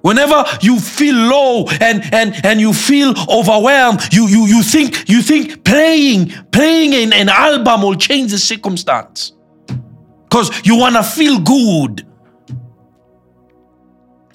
Whenever 0.06 0.44
you 0.62 0.78
feel 0.78 1.16
low 1.16 1.66
and, 1.80 2.00
and, 2.14 2.46
and 2.46 2.60
you 2.60 2.72
feel 2.72 3.12
overwhelmed, 3.28 4.00
you, 4.12 4.28
you, 4.28 4.46
you 4.46 4.62
think 4.62 5.08
you 5.08 5.20
think 5.20 5.64
playing 5.64 6.28
playing 6.52 6.92
in 6.92 7.12
an 7.12 7.28
album 7.28 7.82
will 7.82 7.96
change 7.96 8.30
the 8.30 8.38
circumstance. 8.38 9.32
Because 9.66 10.64
you 10.64 10.76
want 10.76 10.94
to 10.94 11.02
feel 11.02 11.40
good. 11.40 12.06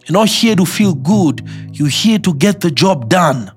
You're 0.06 0.20
not 0.20 0.28
here 0.28 0.58
to 0.58 0.66
feel 0.66 0.94
good. 0.94 1.48
You're 1.72 1.88
here 1.88 2.20
to 2.20 2.34
get 2.34 2.60
the 2.60 2.70
job 2.70 3.08
done. 3.08 3.50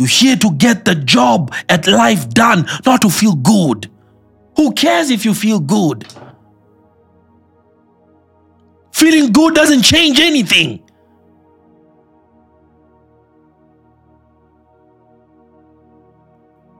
You're 0.00 0.08
here 0.08 0.36
to 0.36 0.50
get 0.50 0.84
the 0.84 0.96
job 0.96 1.54
at 1.68 1.86
life 1.86 2.28
done, 2.30 2.66
not 2.84 3.02
to 3.02 3.08
feel 3.08 3.36
good. 3.36 3.88
Who 4.56 4.72
cares 4.72 5.10
if 5.10 5.24
you 5.24 5.32
feel 5.32 5.60
good? 5.60 6.12
Feeling 8.98 9.30
good 9.30 9.54
doesn't 9.54 9.82
change 9.82 10.18
anything. 10.18 10.82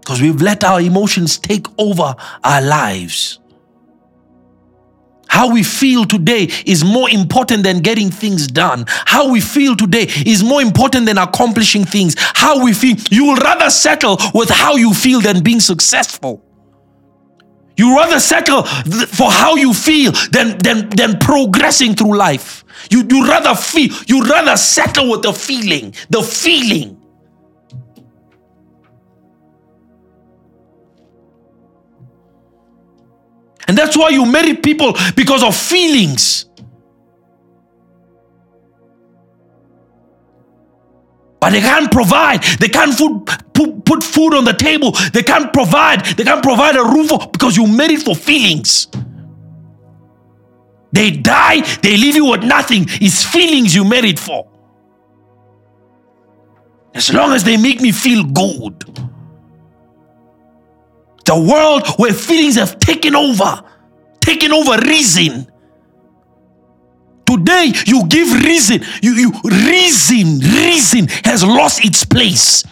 Because 0.00 0.20
we've 0.20 0.42
let 0.42 0.64
our 0.64 0.80
emotions 0.80 1.38
take 1.38 1.66
over 1.78 2.16
our 2.42 2.60
lives. 2.60 3.38
How 5.28 5.52
we 5.52 5.62
feel 5.62 6.06
today 6.06 6.48
is 6.66 6.82
more 6.82 7.08
important 7.08 7.62
than 7.62 7.82
getting 7.82 8.10
things 8.10 8.48
done. 8.48 8.86
How 8.88 9.30
we 9.30 9.40
feel 9.40 9.76
today 9.76 10.06
is 10.26 10.42
more 10.42 10.60
important 10.60 11.06
than 11.06 11.18
accomplishing 11.18 11.84
things. 11.84 12.16
How 12.18 12.64
we 12.64 12.72
feel, 12.72 12.96
you 13.10 13.26
will 13.26 13.36
rather 13.36 13.70
settle 13.70 14.18
with 14.34 14.50
how 14.50 14.74
you 14.74 14.92
feel 14.92 15.20
than 15.20 15.44
being 15.44 15.60
successful. 15.60 16.47
You 17.78 17.96
rather 17.96 18.18
settle 18.18 18.64
for 18.64 19.30
how 19.30 19.54
you 19.54 19.72
feel 19.72 20.10
than, 20.32 20.58
than, 20.58 20.90
than 20.90 21.18
progressing 21.18 21.94
through 21.94 22.16
life. 22.16 22.64
You, 22.90 23.06
you 23.08 23.26
rather 23.26 23.54
feel, 23.54 23.94
you 24.08 24.24
rather 24.24 24.56
settle 24.56 25.10
with 25.10 25.22
the 25.22 25.32
feeling, 25.32 25.94
the 26.10 26.20
feeling. 26.20 27.00
And 33.68 33.78
that's 33.78 33.96
why 33.96 34.08
you 34.08 34.26
marry 34.26 34.54
people 34.54 34.94
because 35.14 35.44
of 35.44 35.54
feelings. 35.54 36.46
But 41.40 41.50
they 41.50 41.60
can't 41.60 41.90
provide. 41.90 42.42
They 42.58 42.68
can't 42.68 42.94
food, 42.94 43.26
put, 43.54 43.84
put 43.84 44.02
food 44.02 44.34
on 44.34 44.44
the 44.44 44.52
table. 44.52 44.92
They 45.12 45.22
can't 45.22 45.52
provide. 45.52 46.04
They 46.04 46.24
can't 46.24 46.42
provide 46.42 46.76
a 46.76 46.82
roof 46.82 47.10
because 47.32 47.56
you 47.56 47.66
married 47.66 48.02
for 48.02 48.14
feelings. 48.16 48.88
They 50.92 51.10
die, 51.10 51.60
they 51.82 51.96
leave 51.96 52.16
you 52.16 52.26
with 52.26 52.42
nothing. 52.42 52.86
It's 52.88 53.24
feelings 53.24 53.74
you 53.74 53.84
married 53.84 54.18
for. 54.18 54.48
As 56.94 57.12
long 57.12 57.32
as 57.32 57.44
they 57.44 57.56
make 57.56 57.80
me 57.80 57.92
feel 57.92 58.24
good. 58.24 58.84
The 61.24 61.38
world 61.38 61.86
where 61.98 62.12
feelings 62.12 62.56
have 62.56 62.78
taken 62.78 63.14
over, 63.14 63.62
taken 64.20 64.50
over 64.52 64.78
reason. 64.78 65.46
Today, 67.28 67.72
you 67.84 68.06
give 68.06 68.32
reason. 68.42 68.80
You, 69.02 69.12
you 69.12 69.32
reason, 69.44 70.38
reason 70.38 71.08
has 71.24 71.44
lost 71.44 71.84
its 71.84 72.02
place. 72.02 72.64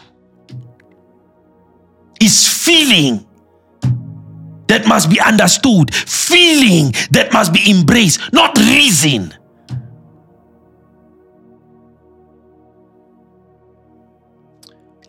It's 2.19 2.65
feeling 2.65 3.27
that 4.69 4.87
must 4.89 5.11
be 5.11 5.21
understood, 5.21 5.95
feeling 5.95 6.93
that 7.11 7.35
must 7.35 7.53
be 7.53 7.71
embraced, 7.71 8.33
not 8.33 8.57
reason. 8.57 9.35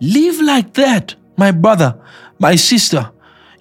Live 0.02 0.41
like 0.41 0.74
that, 0.74 1.15
my 1.38 1.52
brother, 1.52 1.98
my 2.38 2.56
sister. 2.57 3.11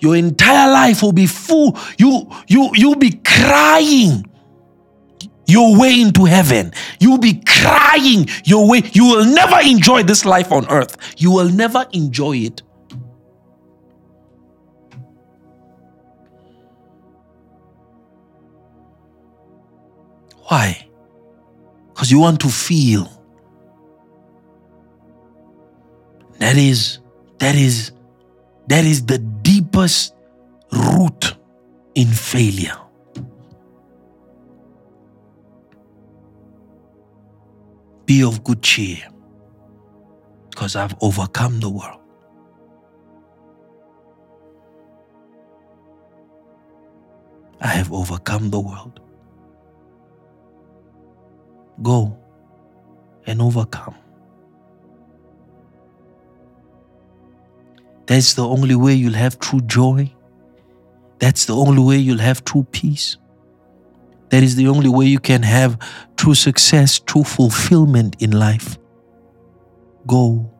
Your 0.00 0.16
entire 0.16 0.68
life 0.70 1.00
will 1.00 1.12
be 1.12 1.26
full. 1.26 1.78
You 1.96 2.28
you 2.48 2.70
you'll 2.74 2.96
be 2.96 3.12
crying 3.24 4.24
your 5.46 5.78
way 5.78 6.00
into 6.00 6.24
heaven. 6.24 6.72
You'll 7.00 7.18
be 7.18 7.42
crying 7.46 8.28
your 8.44 8.68
way. 8.68 8.82
You 8.92 9.06
will 9.06 9.24
never 9.24 9.60
enjoy 9.60 10.02
this 10.02 10.24
life 10.24 10.52
on 10.52 10.68
earth. 10.68 10.96
You 11.16 11.30
will 11.30 11.48
never 11.48 11.86
enjoy 11.92 12.36
it. 12.38 12.62
Why? 20.48 20.86
Because 21.88 22.10
you 22.10 22.20
want 22.20 22.40
to 22.40 22.48
feel. 22.48 23.10
That 26.38 26.56
is, 26.56 26.98
that 27.38 27.54
is, 27.54 27.92
that 28.68 28.84
is 28.84 29.06
the 29.06 29.18
deepest 29.18 30.14
root 30.70 31.34
in 31.94 32.08
failure. 32.08 32.85
Be 38.06 38.22
of 38.22 38.44
good 38.44 38.62
cheer, 38.62 38.98
because 40.50 40.76
I've 40.76 40.94
overcome 41.00 41.58
the 41.60 41.68
world. 41.68 42.00
I 47.60 47.66
have 47.68 47.92
overcome 47.92 48.50
the 48.50 48.60
world. 48.60 49.00
Go 51.82 52.16
and 53.26 53.42
overcome. 53.42 53.96
That's 58.06 58.34
the 58.34 58.46
only 58.46 58.76
way 58.76 58.94
you'll 58.94 59.14
have 59.14 59.40
true 59.40 59.60
joy. 59.62 60.12
That's 61.18 61.46
the 61.46 61.56
only 61.56 61.82
way 61.82 61.96
you'll 61.96 62.18
have 62.18 62.44
true 62.44 62.64
peace. 62.70 63.16
That 64.30 64.42
is 64.42 64.56
the 64.56 64.68
only 64.68 64.88
way 64.88 65.06
you 65.06 65.20
can 65.20 65.42
have 65.42 65.78
true 66.16 66.34
success, 66.34 66.98
true 66.98 67.24
fulfillment 67.24 68.16
in 68.20 68.32
life. 68.32 68.76
Go 70.06 70.50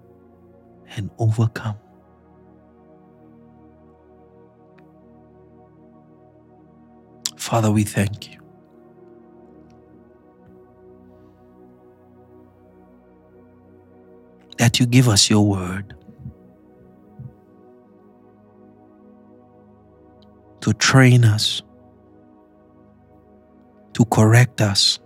and 0.96 1.10
overcome. 1.18 1.76
Father, 7.36 7.70
we 7.70 7.84
thank 7.84 8.30
you. 8.30 8.40
That 14.58 14.80
you 14.80 14.86
give 14.86 15.08
us 15.08 15.28
your 15.30 15.46
word 15.46 15.94
to 20.60 20.72
train 20.72 21.24
us 21.24 21.62
to 23.96 24.04
correct 24.04 24.60
us, 24.60 24.98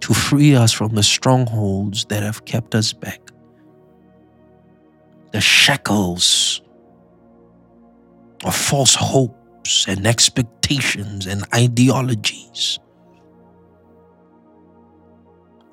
to 0.00 0.12
free 0.12 0.56
us 0.56 0.72
from 0.72 0.96
the 0.96 1.04
strongholds 1.04 2.04
that 2.06 2.20
have 2.20 2.44
kept 2.44 2.74
us 2.74 2.92
back, 2.92 3.20
the 5.30 5.40
shackles 5.40 6.62
of 8.44 8.56
false 8.56 8.96
hopes 8.96 9.86
and 9.86 10.04
expectations 10.04 11.28
and 11.28 11.44
ideologies 11.54 12.80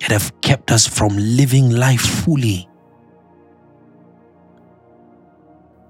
that 0.02 0.12
have 0.12 0.40
kept 0.42 0.70
us 0.70 0.88
from 0.88 1.18
living 1.18 1.72
life 1.72 2.02
fully 2.02 2.70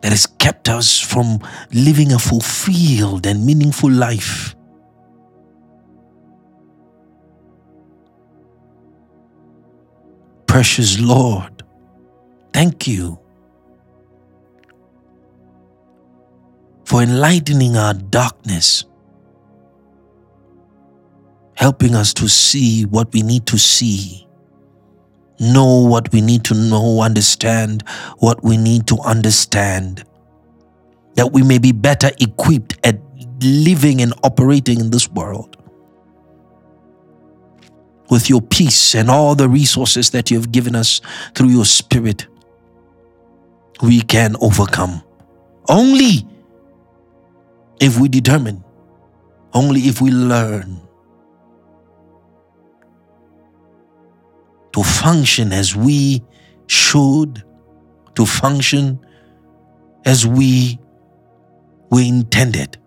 that 0.02 0.12
has 0.12 0.26
kept 0.26 0.70
us 0.70 1.00
from 1.00 1.40
living 1.74 2.12
a 2.12 2.20
fulfilled 2.20 3.26
and 3.26 3.46
meaningful 3.46 3.92
life. 3.92 4.56
Precious 10.48 11.00
Lord, 11.00 11.64
thank 12.54 12.88
you 12.88 13.20
for 16.86 17.02
enlightening 17.02 17.76
our 17.76 17.94
darkness, 17.94 18.86
helping 21.56 21.96
us 21.96 22.14
to 22.14 22.30
see 22.30 22.86
what 22.86 23.12
we 23.12 23.22
need 23.22 23.46
to 23.48 23.58
see 23.58 24.25
know 25.40 25.86
what 25.86 26.12
we 26.12 26.22
need 26.22 26.44
to 26.46 26.54
know, 26.54 27.02
understand 27.02 27.84
what 28.20 28.44
we 28.44 28.58
need 28.58 28.88
to 28.88 28.98
understand, 29.00 30.04
that 31.16 31.32
we 31.32 31.44
may 31.44 31.58
be 31.58 31.72
better 31.72 32.12
equipped 32.20 32.78
at 32.84 33.00
living 33.42 34.02
and 34.02 34.14
operating 34.24 34.80
in 34.80 34.92
this 34.92 35.10
world. 35.10 35.58
With 38.10 38.30
your 38.30 38.42
peace 38.42 38.94
and 38.96 39.10
all 39.10 39.36
the 39.36 39.50
resources 39.50 40.12
that 40.12 40.30
you 40.30 40.38
have 40.38 40.52
given 40.52 40.76
us 40.76 41.02
through 41.34 41.50
your 41.50 41.66
spirit, 41.66 42.28
we 43.82 44.02
can 44.02 44.36
overcome. 44.42 45.04
Only 45.68 46.28
if 47.82 48.00
we 48.00 48.08
determine, 48.08 48.64
only 49.54 49.82
if 49.82 50.02
we 50.02 50.12
learn 50.12 50.85
to 54.76 54.84
function 54.84 55.54
as 55.54 55.74
we 55.74 56.22
should, 56.68 57.42
to 58.14 58.26
function 58.26 59.00
as 60.04 60.28
we 60.28 60.78
were 61.90 62.02
intended. 62.02 62.78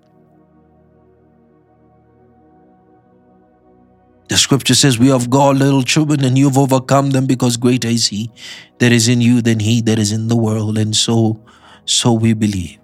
The 4.28 4.36
scripture 4.36 4.74
says, 4.74 4.98
We 4.98 5.09
have 5.09 5.31
God, 5.31 5.56
little 5.56 5.82
children, 5.82 6.24
and 6.24 6.36
you 6.36 6.48
have 6.48 6.59
overcome 6.59 7.12
them 7.12 7.24
because 7.24 7.56
greater 7.56 7.89
is 7.89 8.09
He 8.09 8.31
that 8.81 8.93
is 8.93 9.09
in 9.09 9.23
you 9.23 9.40
than 9.40 9.59
He 9.59 9.81
that 9.81 9.98
is 9.98 10.12
in 10.12 10.28
the 10.28 10.36
world. 10.36 10.77
And 10.77 10.94
so, 10.94 11.43
so 11.86 12.12
we 12.12 12.35
believe. 12.35 12.78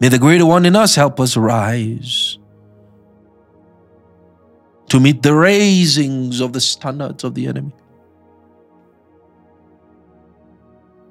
May 0.00 0.08
the 0.08 0.18
greater 0.18 0.46
one 0.46 0.66
in 0.66 0.74
us 0.74 0.96
help 0.96 1.20
us 1.20 1.36
rise 1.36 2.37
to 4.88 5.00
meet 5.00 5.22
the 5.22 5.34
raisings 5.34 6.40
of 6.40 6.52
the 6.52 6.60
standards 6.60 7.24
of 7.24 7.34
the 7.34 7.46
enemy. 7.46 7.72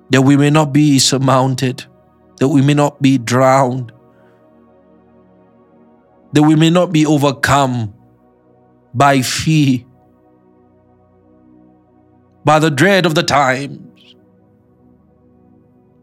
That 0.09 0.21
we 0.21 0.37
may 0.37 0.49
not 0.49 0.73
be 0.73 0.99
surmounted, 0.99 1.85
that 2.39 2.47
we 2.47 2.61
may 2.61 2.73
not 2.73 3.01
be 3.01 3.17
drowned, 3.17 3.91
that 6.33 6.43
we 6.43 6.55
may 6.55 6.69
not 6.69 6.91
be 6.91 7.05
overcome 7.05 7.93
by 8.93 9.21
fear, 9.21 9.83
by 12.43 12.59
the 12.59 12.71
dread 12.71 13.05
of 13.05 13.15
the 13.15 13.23
times. 13.23 14.15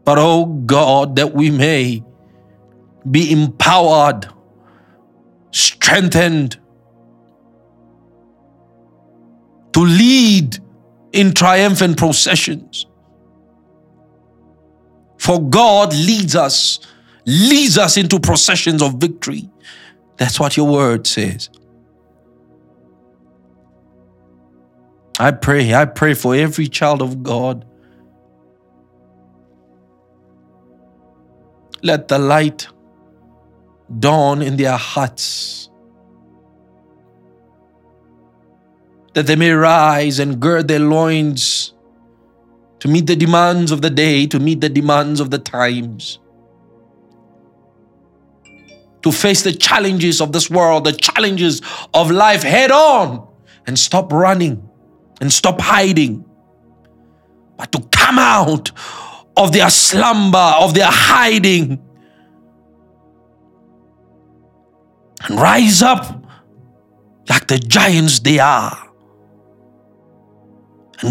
But, 0.03 0.19
oh 0.19 0.45
God, 0.45 1.15
that 1.15 1.33
we 1.33 1.49
may 1.49 2.03
be 3.09 3.31
empowered, 3.31 4.27
strengthened 5.51 6.59
to 9.75 9.81
lead 9.81 10.57
in 11.11 11.33
triumphant 11.33 11.97
processions. 11.97 12.85
For 15.17 15.41
God 15.41 15.93
leads 15.93 16.33
us, 16.33 16.79
leads 17.25 17.77
us 17.77 17.97
into 17.97 18.17
processions 18.17 18.81
of 18.81 18.93
victory. 18.93 19.49
That's 20.15 20.39
what 20.39 20.55
your 20.55 20.71
word 20.71 21.05
says. 21.05 21.49
I 25.19 25.31
pray, 25.31 25.73
I 25.73 25.83
pray 25.83 26.13
for 26.13 26.33
every 26.33 26.69
child 26.69 27.01
of 27.01 27.21
God. 27.21 27.65
Let 31.83 32.07
the 32.07 32.17
light 32.17 32.69
dawn 33.99 34.41
in 34.41 34.55
their 34.55 34.77
hearts. 34.77 35.69
That 39.15 39.27
they 39.27 39.35
may 39.35 39.51
rise 39.51 40.19
and 40.19 40.39
gird 40.39 40.67
their 40.67 40.79
loins 40.79 41.73
to 42.79 42.87
meet 42.87 43.07
the 43.07 43.15
demands 43.15 43.71
of 43.71 43.81
the 43.81 43.89
day, 43.89 44.27
to 44.27 44.39
meet 44.39 44.61
the 44.61 44.69
demands 44.69 45.19
of 45.19 45.31
the 45.31 45.39
times. 45.39 46.19
To 49.01 49.11
face 49.11 49.41
the 49.41 49.53
challenges 49.53 50.21
of 50.21 50.33
this 50.33 50.49
world, 50.49 50.83
the 50.83 50.91
challenges 50.91 51.61
of 51.93 52.11
life. 52.11 52.43
Head 52.43 52.71
on 52.71 53.27
and 53.65 53.79
stop 53.79 54.11
running 54.11 54.69
and 55.21 55.31
stop 55.31 55.61
hiding, 55.61 56.25
but 57.57 57.71
to 57.71 57.81
come 57.91 58.19
out 58.19 58.71
of 59.37 59.51
their 59.53 59.69
slumber, 59.69 60.37
of 60.37 60.73
their 60.73 60.91
hiding, 60.91 61.81
and 65.23 65.39
rise 65.39 65.81
up 65.81 66.23
like 67.29 67.47
the 67.47 67.57
giants 67.59 68.19
they 68.19 68.39
are. 68.39 68.84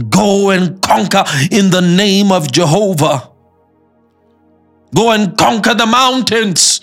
Go 0.03 0.51
and 0.51 0.81
conquer 0.83 1.25
in 1.51 1.71
the 1.71 1.81
name 1.81 2.33
of 2.33 2.51
Jehovah. 2.51 3.31
Go 4.95 5.11
and 5.11 5.37
conquer 5.37 5.75
the 5.75 5.87
mountains 5.87 6.81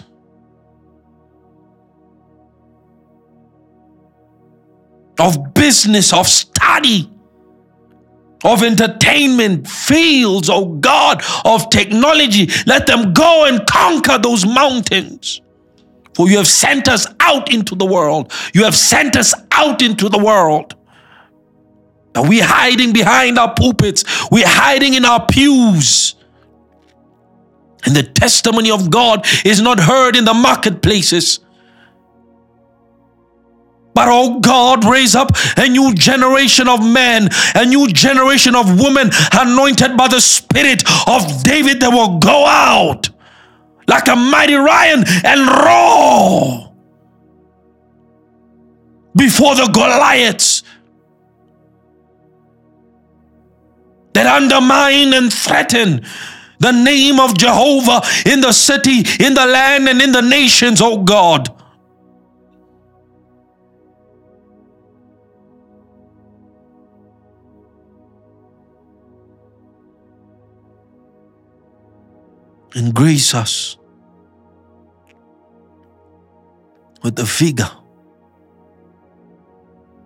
of 5.20 5.54
business, 5.54 6.12
of 6.12 6.28
study, 6.28 7.10
of 8.44 8.64
entertainment, 8.64 9.68
fields, 9.68 10.50
oh 10.50 10.66
God, 10.66 11.24
of 11.46 11.70
technology. 11.70 12.50
Let 12.66 12.88
them 12.88 13.14
go 13.14 13.46
and 13.46 13.66
conquer 13.68 14.18
those 14.18 14.46
mountains. 14.46 15.42
For 16.16 16.28
you 16.28 16.38
have 16.38 16.48
sent 16.48 16.88
us 16.88 17.08
out 17.20 17.54
into 17.54 17.76
the 17.76 17.86
world. 17.86 18.34
You 18.54 18.64
have 18.64 18.76
sent 18.76 19.16
us 19.16 19.34
out 19.52 19.82
into 19.82 20.10
the 20.10 20.18
world. 20.18 20.76
But 22.14 22.28
we're 22.28 22.46
hiding 22.46 22.94
behind 22.94 23.40
our 23.40 23.54
pulpits, 23.54 24.04
we're 24.32 24.48
hiding 24.48 24.94
in 24.94 25.06
our 25.06 25.26
pews. 25.26 26.16
And 27.86 27.96
the 27.96 28.04
testimony 28.04 28.70
of 28.70 28.92
God 28.92 29.26
is 29.44 29.62
not 29.62 29.80
heard 29.80 30.16
in 30.16 30.26
the 30.26 30.34
marketplaces. 30.34 31.40
But 33.94 34.08
oh 34.10 34.40
God, 34.40 34.86
raise 34.86 35.16
up 35.16 35.32
a 35.58 35.68
new 35.68 35.94
generation 35.94 36.68
of 36.68 36.86
men, 36.86 37.30
a 37.56 37.66
new 37.66 37.88
generation 37.88 38.56
of 38.56 38.80
women 38.80 39.10
anointed 39.34 39.98
by 39.98 40.08
the 40.08 40.22
Spirit 40.22 40.84
of 41.08 41.44
David 41.44 41.82
that 41.82 41.92
will 41.92 42.20
go 42.20 42.46
out 42.46 43.10
like 43.88 44.08
a 44.08 44.16
mighty 44.16 44.56
lion 44.56 45.04
and 45.26 45.48
roar 45.48 46.74
before 49.16 49.56
the 49.56 49.70
Goliaths 49.74 50.64
that 54.14 54.26
undermine 54.26 55.14
and 55.14 55.32
threaten 55.32 56.06
the 56.60 56.72
name 56.72 57.20
of 57.20 57.38
Jehovah 57.38 58.02
in 58.26 58.42
the 58.42 58.52
city, 58.52 59.04
in 59.20 59.34
the 59.34 59.46
land, 59.46 59.90
and 59.90 60.02
in 60.02 60.12
the 60.12 60.22
nations, 60.22 60.82
oh 60.82 61.04
God. 61.04 61.50
and 72.74 72.94
grace 72.94 73.34
us 73.34 73.78
with 77.04 77.16
the 77.16 77.26
figure. 77.26 77.70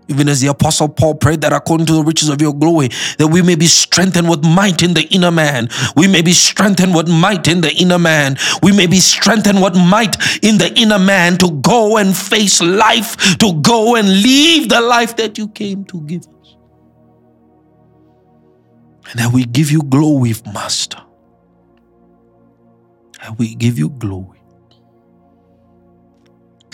Even 0.07 0.29
as 0.29 0.41
the 0.41 0.47
Apostle 0.47 0.89
Paul 0.89 1.15
prayed 1.15 1.41
that 1.41 1.53
according 1.53 1.87
to 1.87 1.93
the 1.93 2.03
riches 2.03 2.29
of 2.29 2.41
your 2.41 2.53
glory, 2.53 2.89
that 3.17 3.27
we 3.27 3.41
may 3.41 3.55
be 3.55 3.67
strengthened 3.67 4.29
with 4.29 4.43
might 4.45 4.83
in 4.83 4.93
the 4.93 5.03
inner 5.13 5.31
man. 5.31 5.69
We 5.95 6.07
may 6.07 6.21
be 6.21 6.33
strengthened 6.33 6.95
with 6.95 7.09
might 7.09 7.47
in 7.47 7.61
the 7.61 7.73
inner 7.73 7.99
man. 7.99 8.37
We 8.61 8.71
may 8.71 8.87
be 8.87 8.99
strengthened 8.99 9.61
with 9.61 9.75
might 9.75 10.15
in 10.43 10.57
the 10.57 10.71
inner 10.75 10.99
man 10.99 11.37
to 11.37 11.51
go 11.61 11.97
and 11.97 12.15
face 12.15 12.61
life, 12.61 13.37
to 13.37 13.53
go 13.61 13.95
and 13.95 14.07
live 14.07 14.69
the 14.69 14.81
life 14.81 15.15
that 15.17 15.37
you 15.37 15.47
came 15.49 15.85
to 15.85 16.01
give 16.01 16.21
us. 16.21 16.55
And 19.09 19.19
that 19.19 19.31
we 19.31 19.45
give 19.45 19.71
you 19.71 19.81
glory, 19.83 20.33
Master 20.53 21.01
and 23.25 23.37
we 23.37 23.55
give 23.55 23.77
you 23.79 23.89
glory. 23.89 24.34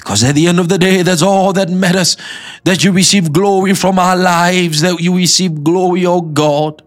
Because 0.01 0.23
at 0.23 0.33
the 0.33 0.47
end 0.47 0.59
of 0.59 0.67
the 0.67 0.79
day, 0.79 1.03
that's 1.03 1.21
all 1.21 1.53
that 1.53 1.69
matters. 1.69 2.17
That 2.63 2.83
you 2.83 2.91
receive 2.91 3.31
glory 3.31 3.75
from 3.75 3.99
our 3.99 4.15
lives, 4.15 4.81
that 4.81 4.99
you 4.99 5.15
receive 5.15 5.63
glory, 5.63 6.07
oh 6.07 6.21
God. 6.21 6.81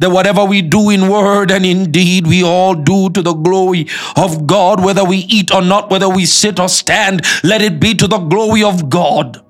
That 0.00 0.10
whatever 0.10 0.44
we 0.44 0.60
do 0.60 0.90
in 0.90 1.08
word 1.08 1.52
and 1.52 1.64
in 1.64 1.92
deed, 1.92 2.26
we 2.26 2.42
all 2.42 2.74
do 2.74 3.08
to 3.10 3.22
the 3.22 3.34
glory 3.34 3.86
of 4.16 4.48
God, 4.48 4.82
whether 4.82 5.04
we 5.04 5.18
eat 5.18 5.54
or 5.54 5.62
not, 5.62 5.90
whether 5.90 6.08
we 6.08 6.26
sit 6.26 6.58
or 6.58 6.68
stand, 6.68 7.22
let 7.44 7.62
it 7.62 7.78
be 7.78 7.94
to 7.94 8.08
the 8.08 8.18
glory 8.18 8.64
of 8.64 8.90
God. 8.90 9.40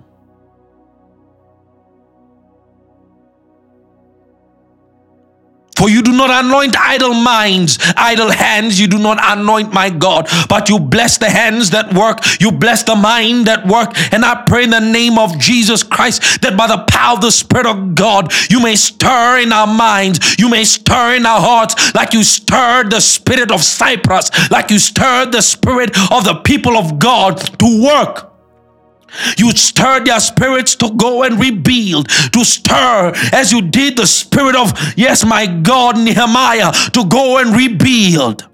For 5.81 5.89
you 5.89 6.02
do 6.02 6.12
not 6.12 6.44
anoint 6.44 6.77
idle 6.78 7.15
minds, 7.15 7.78
idle 7.97 8.31
hands, 8.31 8.78
you 8.78 8.86
do 8.86 8.98
not 8.98 9.16
anoint 9.19 9.73
my 9.73 9.89
God, 9.89 10.28
but 10.47 10.69
you 10.69 10.78
bless 10.78 11.16
the 11.16 11.31
hands 11.31 11.70
that 11.70 11.94
work, 11.94 12.19
you 12.39 12.52
bless 12.52 12.82
the 12.82 12.94
mind 12.94 13.47
that 13.47 13.66
work. 13.66 13.93
And 14.12 14.23
I 14.23 14.44
pray 14.47 14.65
in 14.65 14.70
the 14.70 14.81
name 14.81 15.19
of 15.19 15.39
Jesus 15.39 15.82
Christ 15.82 16.43
that 16.43 16.55
by 16.55 16.66
the 16.66 16.85
power 16.86 17.15
of 17.15 17.23
the 17.23 17.32
Spirit 17.32 17.65
of 17.65 17.94
God, 17.94 18.31
you 18.51 18.61
may 18.61 18.77
stir 18.77 19.39
in 19.39 19.55
our 19.55 19.66
minds, 19.66 20.39
you 20.39 20.51
may 20.51 20.65
stir 20.65 21.15
in 21.15 21.24
our 21.24 21.40
hearts, 21.40 21.94
like 21.94 22.12
you 22.12 22.24
stirred 22.24 22.90
the 22.90 23.01
spirit 23.01 23.51
of 23.51 23.62
Cyrus, 23.62 24.31
like 24.51 24.70
you 24.70 24.78
stirred 24.78 25.32
the 25.32 25.40
spirit 25.40 25.97
of 26.12 26.24
the 26.24 26.43
people 26.44 26.77
of 26.77 26.98
God 26.98 27.39
to 27.59 27.82
work 27.82 28.30
you 29.37 29.51
stirred 29.53 30.07
their 30.07 30.20
spirits 30.20 30.74
to 30.77 30.91
go 30.91 31.23
and 31.23 31.39
rebuild, 31.41 32.09
to 32.09 32.45
stir 32.45 33.12
as 33.32 33.53
you 33.53 33.62
did 33.62 33.97
the 33.97 34.07
spirit 34.07 34.57
of, 34.57 34.73
yes, 34.97 35.24
my 35.24 35.47
God, 35.47 35.99
Nehemiah, 35.99 36.73
to 36.93 37.05
go 37.07 37.39
and 37.39 37.55
rebuild. 37.57 38.47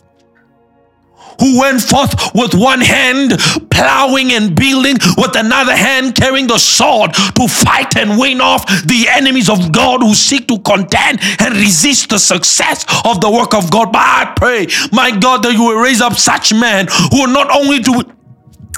Who 1.39 1.61
went 1.61 1.83
forth 1.83 2.35
with 2.35 2.55
one 2.55 2.81
hand 2.81 3.33
plowing 3.71 4.33
and 4.33 4.57
building, 4.57 4.97
with 5.19 5.37
another 5.37 5.77
hand 5.77 6.15
carrying 6.15 6.47
the 6.47 6.57
sword 6.57 7.13
to 7.13 7.47
fight 7.47 7.95
and 7.95 8.19
win 8.19 8.41
off 8.41 8.65
the 8.87 9.07
enemies 9.11 9.51
of 9.51 9.71
God 9.71 10.01
who 10.01 10.15
seek 10.15 10.49
to 10.49 10.59
contend 10.61 11.19
and 11.41 11.55
resist 11.55 12.09
the 12.09 12.19
success 12.19 12.87
of 13.05 13.21
the 13.21 13.31
work 13.31 13.53
of 13.53 13.71
God. 13.71 13.93
But 13.93 14.01
I 14.01 14.33
pray, 14.35 14.67
my 14.93 15.11
God, 15.11 15.43
that 15.43 15.53
you 15.53 15.65
will 15.65 15.77
raise 15.79 16.01
up 16.01 16.15
such 16.15 16.55
men 16.55 16.87
who 17.11 17.27
not 17.27 17.51
only 17.55 17.81
do 17.81 18.03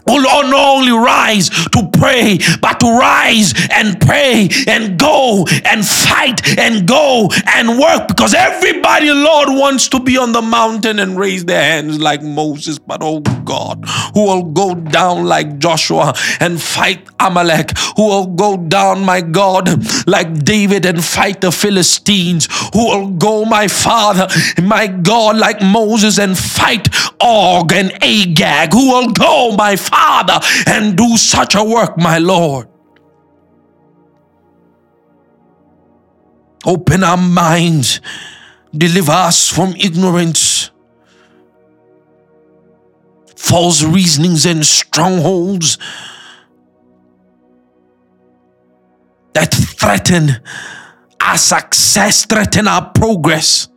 will 0.08 0.48
not 0.48 0.78
only 0.78 0.92
rise 0.92 1.50
to 1.50 1.90
pray, 1.92 2.38
but 2.60 2.80
to 2.80 2.86
rise 2.98 3.52
and 3.70 4.00
pray 4.00 4.48
and 4.66 4.98
go 4.98 5.46
and 5.64 5.84
fight 5.86 6.58
and 6.58 6.86
go 6.86 7.28
and 7.46 7.78
work? 7.78 8.08
Because 8.08 8.34
everybody, 8.34 9.10
Lord, 9.10 9.48
wants 9.50 9.88
to 9.88 10.00
be 10.00 10.16
on 10.16 10.32
the 10.32 10.42
mountain 10.42 10.98
and 10.98 11.18
raise 11.18 11.44
their 11.44 11.62
hands 11.62 12.00
like 12.00 12.22
Moses. 12.22 12.78
But 12.78 13.00
oh 13.02 13.20
God, 13.20 13.84
who 14.14 14.24
will 14.24 14.44
go 14.44 14.74
down 14.74 15.24
like 15.26 15.58
Joshua 15.58 16.14
and 16.40 16.60
fight 16.60 17.06
Amalek, 17.20 17.76
who 17.96 18.06
will 18.06 18.26
go 18.26 18.56
down, 18.56 19.04
my 19.04 19.20
God, 19.20 19.68
like 20.06 20.44
David 20.44 20.86
and 20.86 21.04
fight 21.04 21.40
the 21.40 21.52
Philistines, 21.52 22.48
who 22.72 22.86
will 22.88 23.08
go, 23.08 23.44
my 23.44 23.68
Father, 23.68 24.28
my 24.62 24.86
God, 24.86 25.36
like 25.36 25.60
Moses 25.60 26.18
and 26.18 26.38
fight 26.38 26.88
Og 27.20 27.72
and 27.72 27.92
Agag, 28.02 28.72
who 28.72 28.90
will 28.90 29.10
go, 29.12 29.54
my 29.56 29.76
Father 29.76 29.97
Father, 29.98 30.38
and 30.68 30.96
do 30.96 31.16
such 31.16 31.56
a 31.56 31.64
work, 31.64 31.98
my 31.98 32.18
Lord. 32.18 32.68
Open 36.64 37.02
our 37.02 37.16
minds, 37.16 38.00
deliver 38.72 39.12
us 39.12 39.48
from 39.48 39.74
ignorance, 39.76 40.70
false 43.36 43.82
reasonings, 43.82 44.46
and 44.46 44.64
strongholds 44.64 45.78
that 49.32 49.52
threaten 49.52 50.40
our 51.20 51.38
success, 51.38 52.24
threaten 52.24 52.68
our 52.68 52.90
progress. 52.92 53.68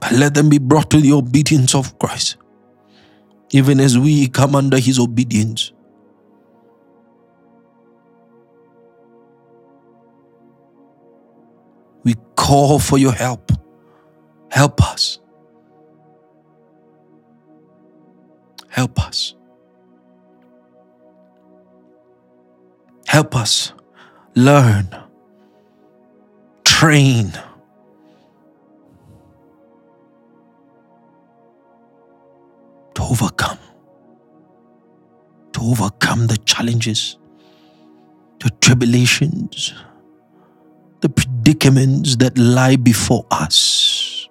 But 0.00 0.12
let 0.12 0.34
them 0.34 0.48
be 0.48 0.58
brought 0.58 0.90
to 0.90 1.00
the 1.00 1.12
obedience 1.12 1.74
of 1.74 1.98
Christ, 1.98 2.36
even 3.50 3.80
as 3.80 3.98
we 3.98 4.28
come 4.28 4.54
under 4.54 4.78
his 4.78 4.98
obedience. 4.98 5.72
We 12.04 12.14
call 12.36 12.78
for 12.78 12.98
your 12.98 13.12
help. 13.12 13.52
Help 14.50 14.82
us. 14.82 15.18
Help 18.68 19.00
us. 19.04 19.34
Help 23.06 23.34
us 23.34 23.72
learn, 24.34 24.88
train, 26.64 27.32
to 32.98 33.04
overcome, 33.04 33.58
to 35.52 35.60
overcome 35.60 36.26
the 36.26 36.36
challenges, 36.38 37.16
the 38.40 38.50
tribulations, 38.60 39.72
the 41.00 41.08
predicaments 41.08 42.16
that 42.16 42.36
lie 42.36 42.74
before 42.74 43.24
us. 43.30 44.28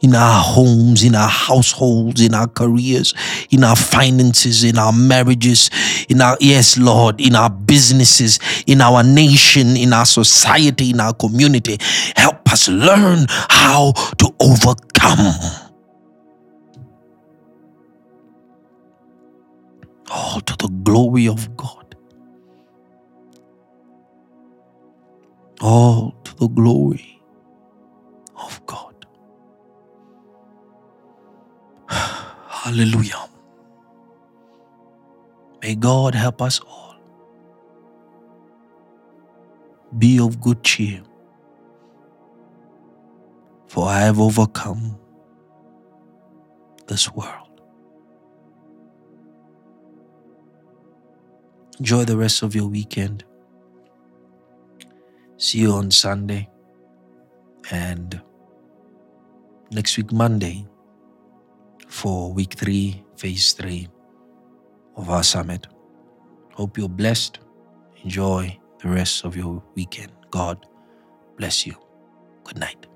In 0.00 0.16
our 0.16 0.42
homes, 0.42 1.04
in 1.04 1.14
our 1.14 1.28
households, 1.28 2.20
in 2.20 2.34
our 2.34 2.48
careers, 2.48 3.14
in 3.50 3.62
our 3.62 3.76
finances, 3.76 4.64
in 4.64 4.78
our 4.78 4.92
marriages, 4.92 5.70
in 6.08 6.20
our, 6.20 6.36
yes, 6.40 6.76
Lord, 6.76 7.20
in 7.20 7.36
our 7.36 7.50
businesses, 7.50 8.40
in 8.66 8.80
our 8.80 9.04
nation, 9.04 9.76
in 9.76 9.92
our 9.92 10.04
society, 10.04 10.90
in 10.90 10.98
our 10.98 11.14
community. 11.14 11.76
Help 12.16 12.52
us 12.52 12.68
learn 12.68 13.26
how 13.28 13.92
to 14.18 14.34
overcome. 14.40 15.62
All 20.10 20.40
to 20.42 20.56
the 20.58 20.68
glory 20.84 21.28
of 21.28 21.56
God. 21.56 21.96
All 25.60 26.14
to 26.24 26.36
the 26.36 26.48
glory 26.48 27.20
of 28.36 28.64
God. 28.66 29.06
Hallelujah. 31.88 33.28
May 35.62 35.74
God 35.76 36.14
help 36.14 36.42
us 36.42 36.60
all. 36.60 36.96
Be 39.98 40.18
of 40.20 40.40
good 40.40 40.62
cheer, 40.64 41.02
for 43.68 43.88
I 43.88 44.00
have 44.00 44.20
overcome 44.20 44.98
this 46.88 47.12
world. 47.12 47.45
Enjoy 51.78 52.04
the 52.04 52.16
rest 52.16 52.42
of 52.42 52.54
your 52.54 52.68
weekend. 52.68 53.24
See 55.36 55.58
you 55.58 55.72
on 55.72 55.90
Sunday 55.90 56.48
and 57.70 58.20
next 59.70 59.98
week, 59.98 60.10
Monday, 60.10 60.66
for 61.88 62.32
week 62.32 62.54
three, 62.54 63.04
phase 63.16 63.52
three 63.52 63.88
of 64.96 65.10
our 65.10 65.22
summit. 65.22 65.66
Hope 66.54 66.78
you're 66.78 66.88
blessed. 66.88 67.40
Enjoy 68.02 68.58
the 68.82 68.88
rest 68.88 69.24
of 69.24 69.36
your 69.36 69.62
weekend. 69.74 70.12
God 70.30 70.64
bless 71.36 71.66
you. 71.66 71.74
Good 72.44 72.58
night. 72.58 72.86